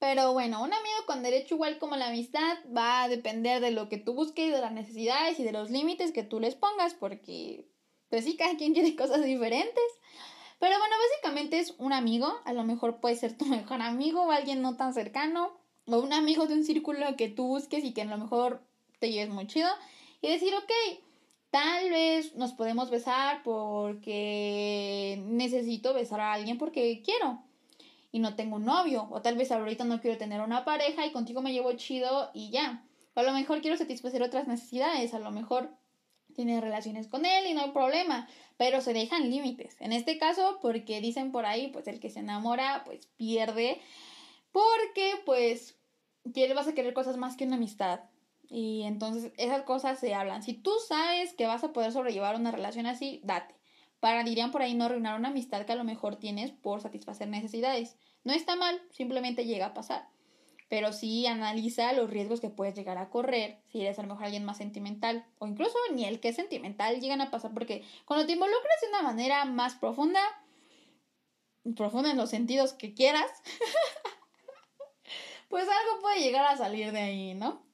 Pero 0.00 0.32
bueno, 0.32 0.62
un 0.62 0.74
amigo 0.74 0.96
con 1.06 1.22
derecho 1.22 1.54
igual 1.54 1.78
como 1.78 1.94
la 1.94 2.08
amistad 2.08 2.58
va 2.76 3.04
a 3.04 3.08
depender 3.08 3.60
de 3.60 3.70
lo 3.70 3.88
que 3.88 3.96
tú 3.96 4.14
busques, 4.14 4.52
de 4.52 4.60
las 4.60 4.72
necesidades 4.72 5.38
y 5.38 5.44
de 5.44 5.52
los 5.52 5.70
límites 5.70 6.10
que 6.10 6.24
tú 6.24 6.40
les 6.40 6.56
pongas, 6.56 6.94
porque 6.94 7.70
pues 8.10 8.24
sí, 8.24 8.36
cada 8.36 8.56
quien 8.56 8.74
quiere 8.74 8.96
cosas 8.96 9.24
diferentes. 9.24 9.84
Pero 10.58 10.76
bueno, 10.78 10.96
básicamente 11.10 11.60
es 11.60 11.76
un 11.78 11.92
amigo, 11.92 12.40
a 12.44 12.52
lo 12.52 12.64
mejor 12.64 13.00
puede 13.00 13.14
ser 13.14 13.38
tu 13.38 13.44
mejor 13.46 13.82
amigo 13.82 14.24
o 14.24 14.32
alguien 14.32 14.62
no 14.62 14.76
tan 14.76 14.94
cercano, 14.94 15.64
o 15.86 15.98
un 15.98 16.12
amigo 16.12 16.46
de 16.46 16.54
un 16.54 16.64
círculo 16.64 17.16
que 17.16 17.28
tú 17.28 17.46
busques 17.46 17.84
y 17.84 17.92
que 17.92 18.02
a 18.02 18.06
lo 18.06 18.18
mejor 18.18 18.62
te 18.98 19.10
lleves 19.10 19.30
muy 19.30 19.46
chido 19.46 19.68
y 20.20 20.28
decir, 20.28 20.54
ok, 20.54 21.00
tal 21.50 21.90
vez 21.90 22.34
nos 22.34 22.52
podemos 22.52 22.90
besar 22.90 23.42
porque 23.42 25.22
necesito 25.26 25.94
besar 25.94 26.20
a 26.20 26.32
alguien 26.32 26.58
porque 26.58 27.02
quiero 27.04 27.42
y 28.12 28.18
no 28.18 28.34
tengo 28.34 28.56
un 28.56 28.64
novio, 28.64 29.08
o 29.10 29.20
tal 29.20 29.36
vez 29.36 29.52
ahorita 29.52 29.84
no 29.84 30.00
quiero 30.00 30.16
tener 30.16 30.40
una 30.40 30.64
pareja 30.64 31.04
y 31.04 31.12
contigo 31.12 31.42
me 31.42 31.52
llevo 31.52 31.72
chido 31.72 32.30
y 32.32 32.50
ya. 32.50 32.82
O 33.14 33.20
a 33.20 33.22
lo 33.22 33.32
mejor 33.32 33.60
quiero 33.60 33.76
satisfacer 33.76 34.22
otras 34.22 34.48
necesidades, 34.48 35.12
a 35.12 35.18
lo 35.18 35.30
mejor 35.30 35.70
tienes 36.34 36.60
relaciones 36.62 37.08
con 37.08 37.26
él 37.26 37.46
y 37.46 37.54
no 37.54 37.62
hay 37.62 37.70
problema, 37.72 38.28
pero 38.56 38.80
se 38.80 38.92
dejan 38.92 39.30
límites. 39.30 39.76
En 39.80 39.92
este 39.92 40.18
caso, 40.18 40.58
porque 40.62 41.00
dicen 41.00 41.32
por 41.32 41.46
ahí, 41.46 41.68
pues 41.68 41.88
el 41.88 42.00
que 42.00 42.10
se 42.10 42.20
enamora, 42.20 42.84
pues 42.84 43.06
pierde, 43.16 43.80
porque 44.52 45.14
pues 45.26 45.75
vas 46.54 46.68
a 46.68 46.74
querer 46.74 46.94
cosas 46.94 47.16
más 47.16 47.36
que 47.36 47.44
una 47.44 47.56
amistad. 47.56 48.00
Y 48.48 48.82
entonces 48.84 49.32
esas 49.36 49.62
cosas 49.62 49.98
se 49.98 50.14
hablan. 50.14 50.42
Si 50.42 50.54
tú 50.54 50.72
sabes 50.86 51.34
que 51.34 51.46
vas 51.46 51.64
a 51.64 51.72
poder 51.72 51.92
sobrellevar 51.92 52.36
una 52.36 52.52
relación 52.52 52.86
así, 52.86 53.20
date. 53.24 53.54
Para, 54.00 54.22
dirían 54.24 54.52
por 54.52 54.62
ahí, 54.62 54.74
no 54.74 54.84
arruinar 54.84 55.18
una 55.18 55.28
amistad 55.28 55.64
que 55.64 55.72
a 55.72 55.76
lo 55.76 55.84
mejor 55.84 56.16
tienes 56.16 56.52
por 56.52 56.80
satisfacer 56.80 57.28
necesidades. 57.28 57.96
No 58.24 58.32
está 58.32 58.56
mal, 58.56 58.80
simplemente 58.90 59.46
llega 59.46 59.66
a 59.66 59.74
pasar. 59.74 60.08
Pero 60.68 60.92
sí 60.92 61.26
analiza 61.26 61.92
los 61.92 62.10
riesgos 62.10 62.40
que 62.40 62.50
puedes 62.50 62.74
llegar 62.74 62.98
a 62.98 63.08
correr 63.08 63.60
si 63.70 63.80
eres 63.80 63.98
a 63.98 64.02
lo 64.02 64.08
mejor 64.08 64.24
alguien 64.24 64.44
más 64.44 64.58
sentimental. 64.58 65.24
O 65.38 65.46
incluso 65.46 65.76
ni 65.92 66.04
el 66.04 66.20
que 66.20 66.28
es 66.28 66.36
sentimental 66.36 67.00
llegan 67.00 67.20
a 67.20 67.30
pasar 67.30 67.52
porque 67.54 67.84
cuando 68.04 68.26
te 68.26 68.32
involucras 68.32 68.80
de 68.80 68.88
una 68.88 69.02
manera 69.02 69.44
más 69.44 69.76
profunda, 69.76 70.20
profunda 71.76 72.10
en 72.10 72.16
los 72.16 72.30
sentidos 72.30 72.72
que 72.72 72.94
quieras, 72.94 73.30
pues 75.48 75.64
algo 75.64 76.00
puede 76.00 76.20
llegar 76.20 76.44
a 76.46 76.56
salir 76.56 76.92
de 76.92 77.00
ahí, 77.00 77.34
¿no? 77.34 77.64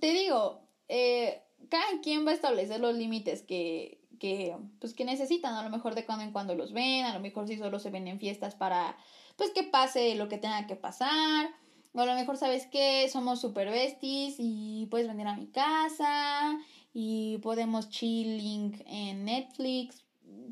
te 0.00 0.12
digo, 0.12 0.66
eh, 0.88 1.42
cada 1.68 2.00
quien 2.02 2.26
va 2.26 2.32
a 2.32 2.34
establecer 2.34 2.80
los 2.80 2.96
límites 2.96 3.42
que, 3.42 4.00
que, 4.18 4.56
pues, 4.80 4.94
que 4.94 5.04
necesitan, 5.04 5.54
a 5.54 5.62
lo 5.62 5.70
mejor 5.70 5.94
de 5.94 6.04
cuando 6.04 6.24
en 6.24 6.32
cuando 6.32 6.54
los 6.54 6.72
ven, 6.72 7.04
a 7.04 7.14
lo 7.14 7.20
mejor 7.20 7.46
si 7.46 7.56
solo 7.56 7.78
se 7.78 7.90
ven 7.90 8.08
en 8.08 8.18
fiestas 8.18 8.54
para, 8.54 8.96
pues, 9.36 9.50
que 9.50 9.62
pase 9.62 10.14
lo 10.16 10.28
que 10.28 10.38
tenga 10.38 10.66
que 10.66 10.76
pasar, 10.76 11.50
o 11.92 12.00
a 12.00 12.06
lo 12.06 12.14
mejor 12.14 12.36
sabes 12.36 12.66
que 12.66 13.08
somos 13.08 13.40
super 13.40 13.70
besties 13.70 14.36
y 14.38 14.86
puedes 14.90 15.06
venir 15.06 15.28
a 15.28 15.36
mi 15.36 15.46
casa 15.46 16.58
y 16.92 17.38
podemos 17.38 17.88
chilling 17.88 18.82
en 18.86 19.24
Netflix. 19.24 20.04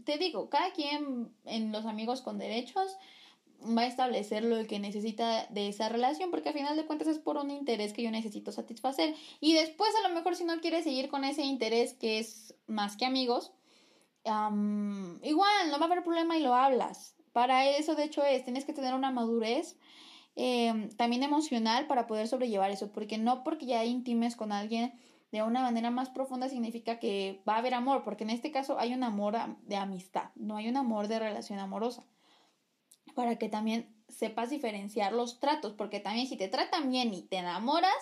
Te 0.04 0.18
digo, 0.18 0.48
cada 0.48 0.72
quien 0.72 1.34
en 1.44 1.72
los 1.72 1.84
amigos 1.84 2.22
con 2.22 2.38
derechos 2.38 2.96
va 3.76 3.82
a 3.82 3.86
establecer 3.86 4.44
lo 4.44 4.66
que 4.66 4.78
necesita 4.78 5.46
de 5.46 5.68
esa 5.68 5.88
relación, 5.88 6.30
porque 6.30 6.48
al 6.48 6.54
final 6.54 6.76
de 6.76 6.86
cuentas 6.86 7.08
es 7.08 7.18
por 7.18 7.36
un 7.36 7.50
interés 7.50 7.92
que 7.92 8.02
yo 8.02 8.10
necesito 8.10 8.52
satisfacer. 8.52 9.14
Y 9.40 9.54
después 9.54 9.90
a 9.96 10.08
lo 10.08 10.14
mejor 10.14 10.36
si 10.36 10.44
no 10.44 10.60
quieres 10.60 10.84
seguir 10.84 11.08
con 11.08 11.24
ese 11.24 11.42
interés 11.42 11.94
que 11.94 12.18
es 12.18 12.54
más 12.66 12.96
que 12.96 13.04
amigos, 13.04 13.52
igual 14.24 15.70
no 15.70 15.78
va 15.78 15.82
a 15.82 15.84
haber 15.84 16.02
problema 16.02 16.36
y 16.36 16.42
lo 16.42 16.54
hablas. 16.54 17.16
Para 17.32 17.66
eso 17.66 17.94
de 17.94 18.04
hecho 18.04 18.22
es, 18.24 18.44
tienes 18.44 18.64
que 18.64 18.72
tener 18.72 18.94
una 18.94 19.10
madurez 19.10 19.76
em, 20.36 20.90
también 20.90 21.22
emocional 21.22 21.86
para 21.86 22.06
poder 22.06 22.28
sobrellevar 22.28 22.70
eso, 22.70 22.92
porque 22.92 23.18
no 23.18 23.42
porque 23.42 23.66
ya 23.66 23.84
intimes 23.84 24.36
con 24.36 24.52
alguien 24.52 24.92
de 25.30 25.42
una 25.42 25.62
manera 25.62 25.90
más 25.90 26.10
profunda 26.10 26.50
significa 26.50 26.98
que 26.98 27.42
va 27.48 27.54
a 27.54 27.58
haber 27.58 27.74
amor, 27.74 28.02
porque 28.04 28.24
en 28.24 28.30
este 28.30 28.50
caso 28.50 28.78
hay 28.78 28.92
un 28.92 29.02
amor 29.02 29.34
de 29.62 29.76
amistad, 29.76 30.30
no 30.34 30.56
hay 30.56 30.68
un 30.68 30.76
amor 30.76 31.08
de 31.08 31.18
relación 31.18 31.58
amorosa 31.58 32.04
para 33.14 33.36
que 33.36 33.48
también 33.48 33.94
sepas 34.08 34.50
diferenciar 34.50 35.12
los 35.12 35.40
tratos, 35.40 35.72
porque 35.72 36.00
también 36.00 36.26
si 36.26 36.36
te 36.36 36.48
tratan 36.48 36.90
bien 36.90 37.14
y 37.14 37.22
te 37.22 37.38
enamoras, 37.38 37.92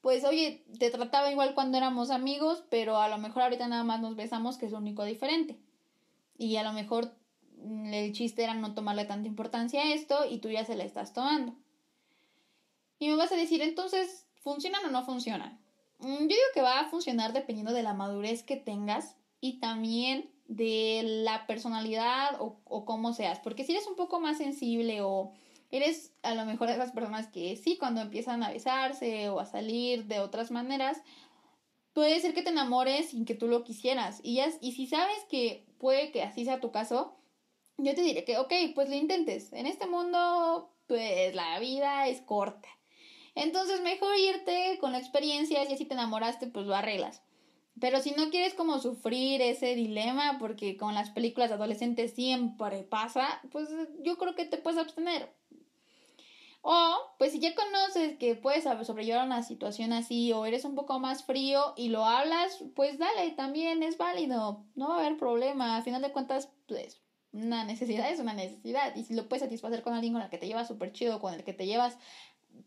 pues 0.00 0.24
oye, 0.24 0.64
te 0.78 0.90
trataba 0.90 1.30
igual 1.30 1.54
cuando 1.54 1.78
éramos 1.78 2.10
amigos, 2.10 2.64
pero 2.70 2.96
a 2.96 3.08
lo 3.08 3.18
mejor 3.18 3.42
ahorita 3.42 3.68
nada 3.68 3.84
más 3.84 4.00
nos 4.00 4.16
besamos, 4.16 4.58
que 4.58 4.66
es 4.66 4.72
lo 4.72 4.78
único 4.78 5.04
diferente. 5.04 5.58
Y 6.36 6.56
a 6.56 6.64
lo 6.64 6.72
mejor 6.72 7.14
mm, 7.58 7.94
el 7.94 8.12
chiste 8.12 8.42
era 8.42 8.54
no 8.54 8.74
tomarle 8.74 9.04
tanta 9.04 9.28
importancia 9.28 9.82
a 9.82 9.92
esto 9.92 10.26
y 10.28 10.38
tú 10.38 10.50
ya 10.50 10.64
se 10.64 10.74
la 10.74 10.84
estás 10.84 11.12
tomando. 11.12 11.54
Y 12.98 13.08
me 13.08 13.16
vas 13.16 13.30
a 13.32 13.36
decir, 13.36 13.62
entonces, 13.62 14.26
¿funcionan 14.42 14.84
o 14.84 14.90
no 14.90 15.04
funcionan? 15.04 15.60
Mm, 15.98 16.22
yo 16.22 16.26
digo 16.26 16.52
que 16.54 16.62
va 16.62 16.80
a 16.80 16.88
funcionar 16.88 17.32
dependiendo 17.32 17.72
de 17.72 17.84
la 17.84 17.94
madurez 17.94 18.42
que 18.42 18.56
tengas 18.56 19.16
y 19.40 19.60
también 19.60 20.30
de 20.56 21.02
la 21.24 21.46
personalidad 21.46 22.40
o, 22.40 22.60
o 22.64 22.84
cómo 22.84 23.12
seas. 23.12 23.40
Porque 23.40 23.64
si 23.64 23.72
eres 23.72 23.86
un 23.86 23.96
poco 23.96 24.20
más 24.20 24.38
sensible 24.38 25.00
o 25.02 25.32
eres 25.70 26.12
a 26.22 26.34
lo 26.34 26.44
mejor 26.44 26.68
de 26.68 26.74
esas 26.74 26.92
personas 26.92 27.28
que 27.28 27.56
sí, 27.56 27.78
cuando 27.78 28.02
empiezan 28.02 28.42
a 28.42 28.50
besarse 28.50 29.30
o 29.30 29.40
a 29.40 29.46
salir 29.46 30.04
de 30.04 30.20
otras 30.20 30.50
maneras, 30.50 31.02
puede 31.94 32.20
ser 32.20 32.34
que 32.34 32.42
te 32.42 32.50
enamores 32.50 33.10
sin 33.10 33.24
que 33.24 33.34
tú 33.34 33.48
lo 33.48 33.64
quisieras. 33.64 34.20
Y, 34.22 34.36
ya, 34.36 34.48
y 34.60 34.72
si 34.72 34.86
sabes 34.86 35.24
que 35.30 35.66
puede 35.78 36.12
que 36.12 36.22
así 36.22 36.44
sea 36.44 36.60
tu 36.60 36.70
caso, 36.70 37.16
yo 37.78 37.94
te 37.94 38.02
diré 38.02 38.24
que, 38.24 38.36
ok, 38.36 38.52
pues 38.74 38.90
lo 38.90 38.94
intentes. 38.94 39.52
En 39.54 39.66
este 39.66 39.86
mundo, 39.86 40.70
pues 40.86 41.34
la 41.34 41.58
vida 41.58 42.06
es 42.08 42.20
corta. 42.20 42.68
Entonces, 43.34 43.80
mejor 43.80 44.14
irte 44.18 44.76
con 44.78 44.92
la 44.92 44.98
experiencia, 44.98 45.64
y 45.64 45.72
así 45.72 45.86
te 45.86 45.94
enamoraste, 45.94 46.48
pues 46.48 46.66
lo 46.66 46.74
arreglas. 46.74 47.22
Pero 47.80 48.00
si 48.00 48.12
no 48.12 48.30
quieres 48.30 48.54
como 48.54 48.78
sufrir 48.78 49.40
ese 49.40 49.74
dilema, 49.74 50.38
porque 50.38 50.76
con 50.76 50.94
las 50.94 51.10
películas 51.10 51.50
adolescentes 51.50 52.12
siempre 52.12 52.82
pasa, 52.82 53.40
pues 53.50 53.68
yo 54.02 54.18
creo 54.18 54.34
que 54.34 54.44
te 54.44 54.58
puedes 54.58 54.78
abstener. 54.78 55.32
O, 56.64 56.96
pues 57.18 57.32
si 57.32 57.40
ya 57.40 57.56
conoces 57.56 58.16
que 58.18 58.36
puedes 58.36 58.64
sobrellevar 58.86 59.26
una 59.26 59.42
situación 59.42 59.92
así, 59.92 60.32
o 60.32 60.46
eres 60.46 60.64
un 60.64 60.76
poco 60.76 61.00
más 61.00 61.24
frío 61.24 61.74
y 61.76 61.88
lo 61.88 62.04
hablas, 62.04 62.62
pues 62.76 62.98
dale, 62.98 63.32
también 63.32 63.82
es 63.82 63.98
válido, 63.98 64.64
no 64.76 64.88
va 64.88 64.96
a 64.96 65.00
haber 65.00 65.16
problema. 65.18 65.76
A 65.76 65.82
final 65.82 66.02
de 66.02 66.12
cuentas, 66.12 66.50
pues 66.68 67.02
una 67.32 67.64
necesidad 67.64 68.10
es 68.10 68.20
una 68.20 68.34
necesidad. 68.34 68.94
Y 68.94 69.04
si 69.04 69.14
lo 69.14 69.28
puedes 69.28 69.42
satisfacer 69.42 69.82
con 69.82 69.94
alguien 69.94 70.12
con 70.12 70.22
el 70.22 70.30
que 70.30 70.38
te 70.38 70.46
llevas 70.46 70.68
súper 70.68 70.92
chido, 70.92 71.18
con 71.20 71.34
el 71.34 71.42
que 71.42 71.52
te 71.52 71.66
llevas 71.66 71.98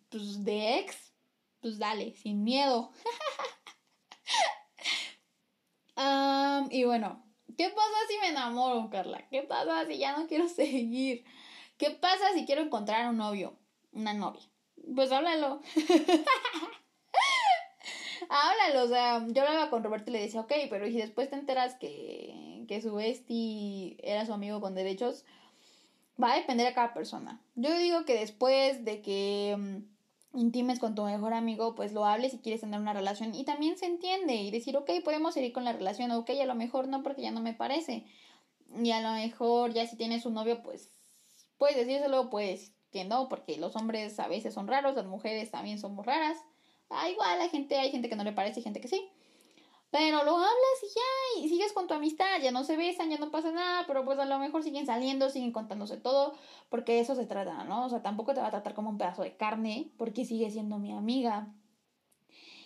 pues, 0.10 0.44
de 0.44 0.80
ex, 0.80 1.14
pues 1.62 1.78
dale, 1.80 2.16
sin 2.16 2.44
miedo. 2.44 2.92
y 6.72 6.84
bueno, 6.84 7.24
¿qué 7.58 7.70
pasa 7.70 7.98
si 8.10 8.18
me 8.20 8.30
enamoro, 8.30 8.90
Carla? 8.90 9.28
¿Qué 9.30 9.44
pasa 9.44 9.86
si 9.88 9.98
ya 9.98 10.18
no 10.18 10.28
quiero 10.28 10.48
seguir? 10.50 11.24
¿Qué 11.78 11.92
pasa 11.92 12.34
si 12.34 12.46
quiero 12.46 12.62
encontrar 12.62 13.10
un 13.10 13.18
novio? 13.18 13.58
Una 13.92 14.14
novia. 14.14 14.44
Pues 14.94 15.12
háblalo. 15.12 15.62
háblalo, 18.30 18.84
o 18.84 18.88
sea, 18.88 19.26
yo 19.28 19.42
hablaba 19.42 19.70
con 19.70 19.84
Roberto 19.84 20.10
y 20.10 20.14
le 20.14 20.22
decía, 20.22 20.42
ok, 20.42 20.54
pero 20.70 20.88
si 20.88 20.98
después 20.98 21.30
te 21.30 21.36
enteras 21.36 21.76
que, 21.76 22.66
que 22.68 22.82
su 22.82 22.96
bestie 22.96 23.98
era 24.04 24.26
su 24.26 24.34
amigo 24.34 24.62
con 24.62 24.76
derechos, 24.76 25.26
va 26.22 26.34
a 26.34 26.38
depender 26.38 26.68
de 26.68 26.74
cada 26.74 26.94
persona. 26.94 27.42
Yo 27.56 27.78
digo 27.78 28.06
que 28.06 28.20
después 28.20 28.86
de 28.86 29.02
que 29.02 29.56
mm, 29.58 29.95
intimes 30.36 30.80
con 30.80 30.96
tu 30.96 31.04
mejor 31.04 31.34
amigo, 31.34 31.76
pues 31.76 31.94
lo 31.94 32.06
hables 32.06 32.32
si 32.32 32.40
quieres 32.40 32.62
tener 32.62 32.80
una 32.80 32.94
relación 32.94 33.34
y 33.34 33.44
también 33.44 33.78
se 33.78 33.86
entiende 33.86 34.36
y 34.36 34.52
decir, 34.52 34.78
ok, 34.78 34.90
podemos 35.04 35.34
seguir 35.34 35.54
con 35.54 35.64
la 35.64 35.74
relación, 35.74 36.12
ok, 36.12 36.30
a 36.42 36.46
lo 36.46 36.56
mejor 36.56 36.88
no 36.88 37.04
porque 37.04 37.22
ya 37.22 37.32
no 37.32 37.42
me 37.42 37.54
parece. 37.54 38.06
Y 38.78 38.92
a 38.92 39.02
lo 39.02 39.12
mejor 39.12 39.74
ya 39.74 39.88
si 39.88 39.96
tienes 39.96 40.26
un 40.26 40.34
novio, 40.34 40.62
pues 40.64 40.92
puedes 41.58 41.78
decírselo, 41.78 42.30
pues 42.30 42.74
que 42.92 43.06
no, 43.06 43.30
porque 43.30 43.58
los 43.58 43.76
hombres 43.76 44.20
a 44.20 44.28
veces 44.28 44.54
son 44.54 44.68
raros, 44.68 44.96
las 44.96 45.06
mujeres 45.06 45.52
también 45.52 45.80
somos 45.80 46.06
raras. 46.06 46.38
Ah, 46.90 47.10
igual 47.10 47.42
hay 47.42 47.50
gente, 47.50 47.78
hay 47.78 47.92
gente 47.92 48.10
que 48.10 48.16
no 48.16 48.24
le 48.24 48.32
parece 48.32 48.60
y 48.60 48.64
gente 48.64 48.80
que 48.80 48.88
sí. 48.88 49.10
Pero 49.98 50.26
lo 50.26 50.36
hablas 50.36 50.84
y 50.84 50.88
ya, 50.88 51.46
y 51.46 51.48
sigues 51.48 51.72
con 51.72 51.88
tu 51.88 51.94
amistad, 51.94 52.42
ya 52.44 52.52
no 52.52 52.66
se 52.66 52.76
besan, 52.76 53.10
ya 53.10 53.18
no 53.18 53.32
pasa 53.32 53.52
nada, 53.52 53.86
pero 53.88 54.04
pues 54.04 54.20
a 54.20 54.26
lo 54.26 54.38
mejor 54.40 54.62
siguen 54.62 54.86
saliendo, 54.86 55.30
siguen 55.30 55.54
contándose 55.54 55.96
todo, 55.96 56.36
porque 56.68 57.00
eso 57.00 57.16
se 57.16 57.26
trata, 57.26 57.64
¿no? 57.64 57.86
O 57.86 57.90
sea, 57.90 58.02
tampoco 58.02 58.34
te 58.34 58.42
va 58.42 58.48
a 58.48 58.52
tratar 58.52 58.74
como 58.74 58.90
un 58.90 58.98
pedazo 58.98 59.22
de 59.22 59.38
carne, 59.38 59.94
porque 59.98 60.26
sigue 60.26 60.52
siendo 60.52 60.80
mi 60.80 60.92
amiga. 60.92 61.48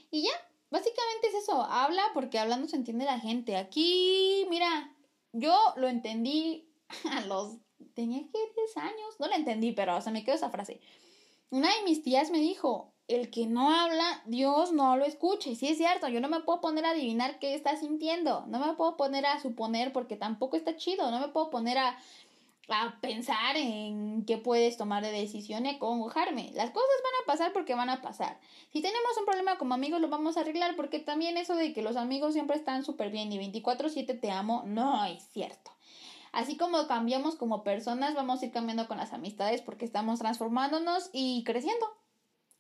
Y 0.10 0.24
ya, 0.24 0.32
básicamente 0.72 1.28
es 1.28 1.36
eso, 1.44 1.62
habla 1.62 2.02
porque 2.15 2.40
hablando 2.40 2.67
se 2.67 2.77
entiende 2.77 3.06
la 3.06 3.19
gente. 3.19 3.58
Aquí, 3.58 4.48
mira, 4.50 4.92
yo 5.32 5.56
lo 5.75 5.88
entendí 5.88 6.73
a 7.12 7.21
los... 7.27 7.58
tenía 7.94 8.23
que 8.23 8.40
10 8.56 8.77
años, 8.77 9.19
no 9.19 9.27
lo 9.27 9.36
entendí, 9.36 9.71
pero 9.71 9.96
o 9.98 10.02
sea, 10.02 10.12
me 10.12 10.23
quedó 10.23 10.34
esa 10.34 10.50
frase. 10.50 10.82
Una 11.52 11.67
de 11.75 11.84
mis 11.84 12.02
tías 12.02 12.32
me 12.32 12.40
dijo, 12.40 12.92
el 13.10 13.31
que 13.31 13.47
no 13.47 13.71
habla, 13.71 14.21
Dios 14.25 14.71
no 14.71 14.95
lo 14.95 15.03
escucha. 15.03 15.49
Y 15.49 15.55
sí 15.55 15.67
es 15.67 15.77
cierto, 15.77 16.07
yo 16.07 16.21
no 16.21 16.29
me 16.29 16.41
puedo 16.41 16.62
poner 16.62 16.85
a 16.85 16.91
adivinar 16.91 17.39
qué 17.39 17.55
está 17.55 17.75
sintiendo. 17.75 18.45
No 18.47 18.60
me 18.60 18.73
puedo 18.73 18.97
poner 18.97 19.25
a 19.25 19.41
suponer 19.41 19.91
porque 19.91 20.15
tampoco 20.15 20.55
está 20.55 20.77
chido. 20.77 21.10
No 21.10 21.19
me 21.19 21.29
puedo 21.29 21.49
poner 21.49 21.79
a, 21.79 21.97
a 22.69 23.01
pensar 23.01 23.57
en 23.57 24.25
qué 24.25 24.37
puedes 24.37 24.77
tomar 24.77 25.03
de 25.03 25.12
decisión 25.12 25.65
y 25.65 25.79
congojarme. 25.79 26.51
Las 26.53 26.69
cosas 26.69 26.89
van 27.03 27.23
a 27.23 27.25
pasar 27.25 27.51
porque 27.51 27.73
van 27.73 27.89
a 27.89 28.01
pasar. 28.01 28.39
Si 28.71 28.81
tenemos 28.81 29.17
un 29.17 29.25
problema 29.25 29.57
como 29.57 29.73
amigos, 29.73 29.99
lo 29.99 30.10
vamos 30.10 30.37
a 30.37 30.41
arreglar 30.41 30.75
porque 30.75 30.99
también 30.99 31.35
eso 31.37 31.55
de 31.55 31.73
que 31.73 31.81
los 31.81 31.95
amigos 31.95 32.33
siempre 32.33 32.57
están 32.57 32.83
súper 32.85 33.10
bien 33.10 33.31
y 33.31 33.39
24/7 33.39 34.19
te 34.19 34.31
amo, 34.31 34.63
no 34.67 35.03
es 35.05 35.23
cierto. 35.33 35.71
así 36.31 36.57
como 36.57 36.87
cambiamos 36.87 37.35
como 37.35 37.63
personas, 37.63 38.13
vamos 38.13 38.41
a 38.41 38.45
ir 38.45 38.51
cambiando 38.51 38.87
con 38.87 38.97
las 38.97 39.13
amistades 39.13 39.62
porque 39.63 39.85
estamos 39.85 40.19
transformándonos 40.19 41.10
y 41.12 41.43
creciendo. 41.43 41.98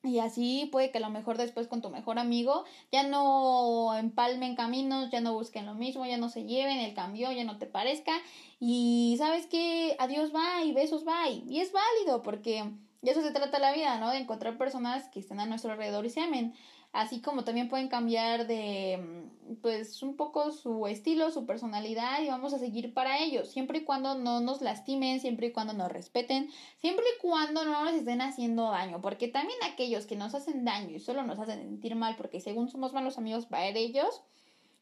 Y 0.03 0.19
así 0.19 0.69
puede 0.71 0.91
que 0.91 0.99
a 0.99 1.01
lo 1.01 1.09
mejor 1.09 1.37
después 1.37 1.67
con 1.67 1.81
tu 1.81 1.89
mejor 1.89 2.19
amigo 2.19 2.63
ya 2.89 3.03
no 3.03 3.93
empalmen 3.97 4.55
caminos, 4.55 5.11
ya 5.11 5.19
no 5.19 5.33
busquen 5.33 5.65
lo 5.65 5.73
mismo, 5.73 6.05
ya 6.05 6.17
no 6.17 6.29
se 6.29 6.45
lleven, 6.45 6.79
el 6.79 6.93
cambio 6.93 7.31
ya 7.33 7.43
no 7.43 7.57
te 7.57 7.65
parezca. 7.65 8.13
Y 8.61 9.15
sabes 9.17 9.45
que 9.47 9.97
adiós 9.99 10.31
bye, 10.31 10.71
besos 10.73 11.03
bye. 11.03 11.43
Y 11.47 11.59
es 11.59 11.73
válido 11.73 12.21
porque 12.21 12.63
de 13.01 13.11
eso 13.11 13.21
se 13.21 13.31
trata 13.31 13.59
la 13.59 13.73
vida, 13.73 13.99
¿no? 13.99 14.11
De 14.11 14.17
encontrar 14.17 14.57
personas 14.57 15.09
que 15.09 15.19
estén 15.19 15.41
a 15.41 15.45
nuestro 15.45 15.71
alrededor 15.71 16.05
y 16.05 16.09
se 16.09 16.21
amen 16.21 16.53
así 16.91 17.21
como 17.21 17.43
también 17.43 17.69
pueden 17.69 17.87
cambiar 17.87 18.47
de, 18.47 18.97
mm, 18.97 19.55
pues, 19.61 20.01
un 20.01 20.15
poco 20.15 20.51
su 20.51 20.87
estilo, 20.87 21.31
su 21.31 21.45
personalidad 21.45 22.21
y 22.21 22.27
vamos 22.27 22.53
a 22.53 22.59
seguir 22.59 22.93
para 22.93 23.19
ellos, 23.19 23.49
siempre 23.49 23.79
y 23.79 23.83
cuando 23.83 24.15
no 24.15 24.41
nos 24.41 24.61
lastimen, 24.61 25.19
siempre 25.19 25.47
y 25.47 25.51
cuando 25.51 25.73
nos 25.73 25.91
respeten, 25.91 26.49
siempre 26.77 27.05
y 27.15 27.21
cuando 27.21 27.63
no 27.65 27.85
nos 27.85 27.93
estén 27.93 28.21
haciendo 28.21 28.71
daño, 28.71 29.01
porque 29.01 29.27
también 29.27 29.59
aquellos 29.63 30.05
que 30.05 30.15
nos 30.15 30.33
hacen 30.33 30.65
daño 30.65 30.95
y 30.95 30.99
solo 30.99 31.23
nos 31.23 31.39
hacen 31.39 31.61
sentir 31.61 31.95
mal 31.95 32.15
porque 32.15 32.41
según 32.41 32.69
somos 32.69 32.93
malos 32.93 33.17
amigos 33.17 33.45
para 33.45 33.67
ellos, 33.67 34.21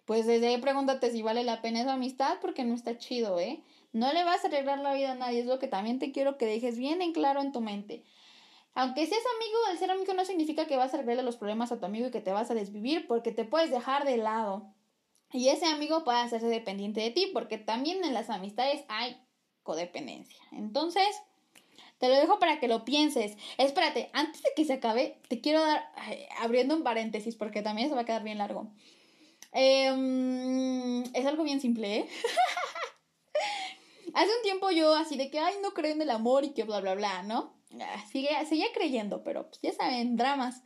pues 0.05 0.25
desde 0.25 0.47
ahí 0.47 0.57
pregúntate 0.61 1.11
si 1.11 1.21
vale 1.21 1.43
la 1.43 1.61
pena 1.61 1.81
esa 1.81 1.93
amistad 1.93 2.37
porque 2.39 2.63
no 2.63 2.73
está 2.75 2.97
chido, 2.97 3.39
¿eh? 3.39 3.61
No 3.91 4.13
le 4.13 4.23
vas 4.23 4.43
a 4.43 4.47
arreglar 4.47 4.79
la 4.79 4.93
vida 4.93 5.11
a 5.11 5.15
nadie, 5.15 5.39
es 5.41 5.45
lo 5.45 5.59
que 5.59 5.67
también 5.67 5.99
te 5.99 6.11
quiero 6.13 6.37
que 6.37 6.45
dejes 6.45 6.77
bien 6.77 7.01
en 7.01 7.11
claro 7.11 7.41
en 7.41 7.51
tu 7.51 7.59
mente. 7.59 8.03
Aunque 8.77 9.07
seas 9.07 9.23
amigo, 9.37 9.57
el 9.71 9.79
ser 9.79 9.89
amigo 9.89 10.13
no 10.13 10.23
significa 10.23 10.67
que 10.67 10.77
vas 10.77 10.93
a 10.93 10.97
arreglarle 10.97 11.23
los 11.23 11.37
problemas 11.37 11.71
a 11.71 11.79
tu 11.79 11.87
amigo 11.87 12.05
y 12.05 12.11
que 12.11 12.21
te 12.21 12.31
vas 12.31 12.51
a 12.51 12.53
desvivir 12.53 13.07
porque 13.07 13.31
te 13.31 13.43
puedes 13.43 13.71
dejar 13.71 14.05
de 14.05 14.17
lado. 14.17 14.71
Y 15.33 15.49
ese 15.49 15.65
amigo 15.65 16.03
puede 16.03 16.19
hacerse 16.19 16.45
dependiente 16.45 17.01
de 17.01 17.09
ti 17.09 17.31
porque 17.33 17.57
también 17.57 18.05
en 18.05 18.13
las 18.13 18.29
amistades 18.29 18.83
hay 18.87 19.17
codependencia. 19.63 20.39
Entonces, 20.51 21.07
te 21.97 22.07
lo 22.07 22.13
dejo 22.13 22.37
para 22.37 22.59
que 22.59 22.67
lo 22.67 22.85
pienses. 22.85 23.35
Espérate, 23.57 24.11
antes 24.13 24.43
de 24.43 24.51
que 24.55 24.63
se 24.63 24.73
acabe, 24.73 25.19
te 25.27 25.41
quiero 25.41 25.59
dar, 25.59 25.91
abriendo 26.39 26.75
un 26.75 26.83
paréntesis 26.83 27.35
porque 27.35 27.63
también 27.63 27.89
se 27.89 27.95
va 27.95 28.01
a 28.01 28.05
quedar 28.05 28.23
bien 28.23 28.37
largo. 28.37 28.67
Em, 29.53 31.01
es 31.15 31.25
algo 31.25 31.43
bien 31.43 31.61
simple, 31.61 31.95
¿eh? 31.97 32.09
Hace 34.13 34.35
un 34.35 34.43
tiempo 34.43 34.69
yo 34.69 34.93
así 34.93 35.17
de 35.17 35.31
que, 35.31 35.39
ay, 35.39 35.55
no 35.63 35.71
creo 35.71 35.93
en 35.93 36.01
el 36.03 36.11
amor 36.11 36.43
y 36.43 36.51
que 36.51 36.63
bla, 36.63 36.79
bla, 36.79 36.93
bla, 36.93 37.23
¿no? 37.23 37.56
Ah, 37.79 38.03
sigue, 38.11 38.29
seguía 38.47 38.67
creyendo, 38.73 39.23
pero 39.23 39.47
pues 39.47 39.59
ya 39.61 39.73
saben, 39.73 40.15
dramas. 40.15 40.63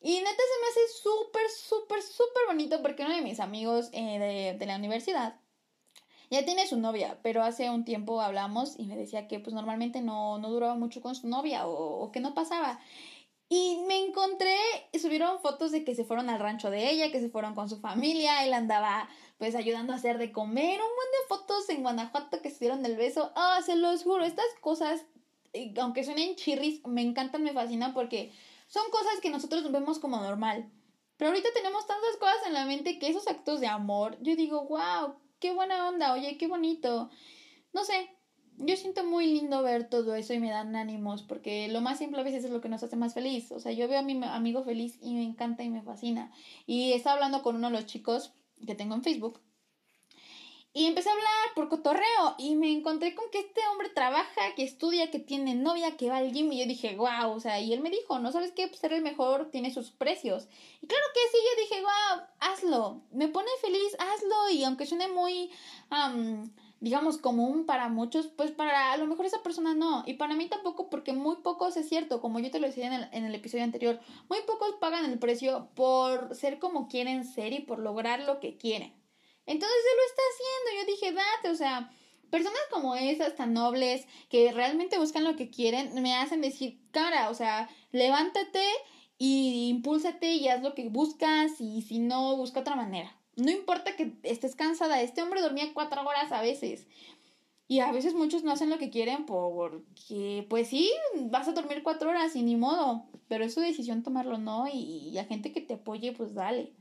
Y 0.00 0.18
neta 0.18 0.30
se 0.30 0.60
me 0.60 0.68
hace 0.70 0.92
súper, 1.02 1.50
súper, 1.50 2.02
súper 2.02 2.42
bonito 2.46 2.82
porque 2.82 3.04
uno 3.04 3.16
de 3.16 3.22
mis 3.22 3.40
amigos 3.40 3.88
eh, 3.92 4.18
de, 4.18 4.58
de, 4.58 4.66
la 4.66 4.76
universidad 4.76 5.40
ya 6.30 6.44
tiene 6.44 6.66
su 6.66 6.78
novia, 6.78 7.18
pero 7.22 7.42
hace 7.42 7.70
un 7.70 7.84
tiempo 7.84 8.20
hablamos 8.20 8.78
y 8.78 8.86
me 8.86 8.96
decía 8.96 9.26
que 9.26 9.40
pues 9.40 9.54
normalmente 9.54 10.00
no, 10.02 10.38
no 10.38 10.50
duraba 10.50 10.74
mucho 10.74 11.00
con 11.00 11.14
su 11.14 11.26
novia 11.28 11.66
o, 11.66 12.04
o 12.04 12.12
que 12.12 12.20
no 12.20 12.34
pasaba. 12.34 12.78
Y 13.48 13.82
me 13.88 13.96
encontré, 13.96 14.56
subieron 15.00 15.40
fotos 15.40 15.72
de 15.72 15.82
que 15.82 15.94
se 15.94 16.04
fueron 16.04 16.28
al 16.28 16.38
rancho 16.38 16.70
de 16.70 16.90
ella, 16.90 17.10
que 17.10 17.20
se 17.20 17.30
fueron 17.30 17.54
con 17.54 17.70
su 17.70 17.80
familia, 17.80 18.44
él 18.44 18.52
andaba 18.52 19.08
pues 19.38 19.54
ayudando 19.54 19.92
a 19.92 19.96
hacer 19.96 20.18
de 20.18 20.32
comer, 20.32 20.80
un 20.80 20.88
montón 20.88 21.12
de 21.12 21.28
fotos 21.28 21.68
en 21.70 21.82
Guanajuato 21.82 22.42
que 22.42 22.50
se 22.50 22.58
dieron 22.58 22.84
el 22.84 22.96
beso. 22.96 23.32
Ah, 23.36 23.60
se 23.64 23.76
los 23.76 24.02
juro, 24.02 24.24
estas 24.24 24.46
cosas 24.60 25.06
aunque 25.80 26.04
suenen 26.04 26.36
chirris, 26.36 26.84
me 26.86 27.02
encantan, 27.02 27.42
me 27.42 27.52
fascinan 27.52 27.94
porque 27.94 28.32
son 28.66 28.84
cosas 28.90 29.20
que 29.20 29.30
nosotros 29.30 29.70
vemos 29.70 29.98
como 29.98 30.18
normal. 30.18 30.70
Pero 31.16 31.30
ahorita 31.30 31.48
tenemos 31.54 31.86
tantas 31.86 32.16
cosas 32.18 32.46
en 32.46 32.54
la 32.54 32.64
mente 32.64 32.98
que 32.98 33.08
esos 33.08 33.26
actos 33.26 33.60
de 33.60 33.66
amor, 33.66 34.16
yo 34.20 34.36
digo, 34.36 34.66
wow, 34.66 35.16
qué 35.40 35.52
buena 35.52 35.88
onda, 35.88 36.12
oye, 36.12 36.38
qué 36.38 36.46
bonito. 36.46 37.10
No 37.72 37.84
sé, 37.84 38.08
yo 38.58 38.76
siento 38.76 39.04
muy 39.04 39.26
lindo 39.26 39.62
ver 39.62 39.88
todo 39.88 40.14
eso 40.14 40.34
y 40.34 40.40
me 40.40 40.50
dan 40.50 40.74
ánimos 40.76 41.22
porque 41.22 41.68
lo 41.68 41.80
más 41.80 41.98
simple 41.98 42.20
a 42.20 42.24
veces 42.24 42.44
es 42.44 42.50
lo 42.50 42.60
que 42.60 42.68
nos 42.68 42.82
hace 42.82 42.96
más 42.96 43.14
feliz. 43.14 43.50
O 43.52 43.60
sea, 43.60 43.72
yo 43.72 43.88
veo 43.88 44.00
a 44.00 44.02
mi 44.02 44.20
amigo 44.24 44.64
feliz 44.64 44.98
y 45.00 45.14
me 45.14 45.24
encanta 45.24 45.62
y 45.62 45.70
me 45.70 45.82
fascina. 45.82 46.32
Y 46.66 46.92
estaba 46.92 47.14
hablando 47.14 47.42
con 47.42 47.56
uno 47.56 47.68
de 47.68 47.74
los 47.74 47.86
chicos 47.86 48.34
que 48.66 48.74
tengo 48.74 48.94
en 48.94 49.02
Facebook 49.02 49.40
y 50.74 50.86
empecé 50.86 51.08
a 51.08 51.12
hablar 51.12 51.54
por 51.54 51.68
cotorreo 51.68 52.34
y 52.38 52.54
me 52.54 52.70
encontré 52.70 53.14
con 53.14 53.30
que 53.30 53.40
este 53.40 53.60
hombre 53.72 53.88
trabaja, 53.88 54.54
que 54.54 54.62
estudia, 54.62 55.10
que 55.10 55.18
tiene 55.18 55.54
novia, 55.54 55.96
que 55.96 56.08
va 56.08 56.18
al 56.18 56.30
gym 56.30 56.52
y 56.52 56.60
yo 56.60 56.66
dije, 56.66 56.94
wow, 56.94 57.32
o 57.32 57.40
sea, 57.40 57.60
y 57.60 57.72
él 57.72 57.80
me 57.80 57.90
dijo, 57.90 58.18
no 58.18 58.30
sabes 58.32 58.52
qué, 58.52 58.68
pues 58.68 58.78
ser 58.80 58.92
el 58.92 59.02
mejor 59.02 59.50
tiene 59.50 59.72
sus 59.72 59.90
precios. 59.90 60.46
Y 60.82 60.86
claro 60.86 61.04
que 61.14 61.20
sí, 61.32 61.38
yo 61.42 61.62
dije, 61.62 61.82
wow, 61.82 62.26
hazlo, 62.40 63.02
me 63.12 63.28
pone 63.28 63.48
feliz, 63.62 63.96
hazlo 63.98 64.50
y 64.50 64.62
aunque 64.64 64.86
suene 64.86 65.08
muy, 65.08 65.50
digamos, 66.80 67.18
común 67.18 67.64
para 67.66 67.88
muchos, 67.88 68.28
pues 68.28 68.50
para 68.52 68.92
a 68.92 68.96
lo 68.98 69.06
mejor 69.06 69.26
esa 69.26 69.42
persona 69.42 69.74
no. 69.74 70.04
Y 70.06 70.14
para 70.14 70.36
mí 70.36 70.48
tampoco 70.48 70.90
porque 70.90 71.14
muy 71.14 71.36
pocos 71.36 71.76
es 71.78 71.88
cierto, 71.88 72.20
como 72.20 72.40
yo 72.40 72.50
te 72.50 72.60
lo 72.60 72.66
decía 72.66 72.86
en 72.86 72.92
el, 72.92 73.08
en 73.12 73.24
el 73.24 73.34
episodio 73.34 73.64
anterior, 73.64 73.98
muy 74.28 74.42
pocos 74.42 74.74
pagan 74.78 75.06
el 75.06 75.18
precio 75.18 75.70
por 75.74 76.36
ser 76.36 76.58
como 76.58 76.88
quieren 76.88 77.24
ser 77.24 77.54
y 77.54 77.60
por 77.60 77.78
lograr 77.78 78.20
lo 78.20 78.38
que 78.38 78.56
quieren. 78.58 78.92
Entonces 79.48 79.78
él 79.78 79.96
lo 79.96 80.06
está 80.06 80.22
haciendo. 80.30 80.80
Yo 80.80 80.92
dije, 80.92 81.12
date, 81.12 81.50
o 81.50 81.54
sea, 81.56 81.90
personas 82.30 82.60
como 82.70 82.94
esas, 82.94 83.34
tan 83.34 83.54
nobles, 83.54 84.06
que 84.28 84.52
realmente 84.52 84.98
buscan 84.98 85.24
lo 85.24 85.36
que 85.36 85.50
quieren, 85.50 86.00
me 86.02 86.14
hacen 86.14 86.42
decir, 86.42 86.78
cara, 86.90 87.30
o 87.30 87.34
sea, 87.34 87.68
levántate 87.90 88.62
y 89.16 89.68
impúlsate 89.70 90.34
y 90.34 90.48
haz 90.48 90.62
lo 90.62 90.74
que 90.74 90.90
buscas 90.90 91.60
y 91.60 91.82
si 91.82 91.98
no, 91.98 92.36
busca 92.36 92.60
otra 92.60 92.76
manera. 92.76 93.16
No 93.36 93.50
importa 93.50 93.96
que 93.96 94.12
estés 94.22 94.54
cansada, 94.54 95.00
este 95.00 95.22
hombre 95.22 95.40
dormía 95.40 95.72
cuatro 95.72 96.02
horas 96.02 96.30
a 96.30 96.42
veces. 96.42 96.86
Y 97.70 97.80
a 97.80 97.92
veces 97.92 98.14
muchos 98.14 98.44
no 98.44 98.52
hacen 98.52 98.70
lo 98.70 98.78
que 98.78 98.90
quieren 98.90 99.26
porque, 99.26 100.46
pues 100.48 100.68
sí, 100.68 100.90
vas 101.30 101.48
a 101.48 101.52
dormir 101.52 101.82
cuatro 101.82 102.10
horas 102.10 102.34
y 102.36 102.42
ni 102.42 102.56
modo. 102.56 103.06
Pero 103.28 103.44
es 103.44 103.54
su 103.54 103.60
decisión 103.60 104.02
tomarlo, 104.02 104.38
¿no? 104.38 104.66
Y, 104.68 105.10
y 105.10 105.18
a 105.18 105.24
gente 105.24 105.52
que 105.52 105.60
te 105.60 105.74
apoye, 105.74 106.12
pues 106.12 106.34
dale. 106.34 106.72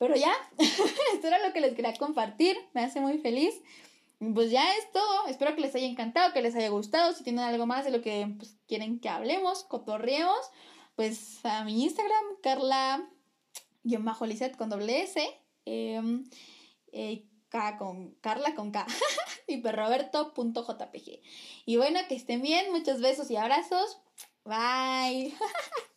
Pero 0.00 0.16
ya, 0.16 0.34
esto 1.14 1.26
era 1.26 1.46
lo 1.46 1.52
que 1.52 1.60
les 1.60 1.74
quería 1.74 1.92
compartir, 1.92 2.56
me 2.72 2.82
hace 2.82 3.02
muy 3.02 3.18
feliz. 3.18 3.54
Pues 4.34 4.50
ya 4.50 4.64
es 4.76 4.90
todo, 4.92 5.26
espero 5.28 5.54
que 5.54 5.60
les 5.60 5.74
haya 5.74 5.86
encantado, 5.86 6.32
que 6.32 6.40
les 6.40 6.56
haya 6.56 6.70
gustado, 6.70 7.12
si 7.12 7.22
tienen 7.22 7.44
algo 7.44 7.66
más 7.66 7.84
de 7.84 7.90
lo 7.90 8.00
que 8.00 8.26
pues, 8.38 8.56
quieren 8.66 8.98
que 8.98 9.10
hablemos, 9.10 9.64
cotorreemos, 9.64 10.38
pues 10.96 11.44
a 11.44 11.64
mi 11.64 11.84
Instagram, 11.84 12.24
Carla-Lisette 12.42 14.56
con 14.56 14.70
doble 14.70 15.02
S, 15.02 15.20
em, 15.66 16.24
eh, 16.92 17.26
K 17.50 17.76
con 17.76 18.14
Carla 18.22 18.54
con 18.54 18.70
K 18.70 18.86
y 19.48 19.58
perroberto.jpg. 19.58 21.20
Y 21.66 21.76
bueno, 21.76 22.00
que 22.08 22.14
estén 22.14 22.40
bien, 22.40 22.72
muchos 22.72 23.02
besos 23.02 23.30
y 23.30 23.36
abrazos. 23.36 24.00
Bye. 24.44 25.34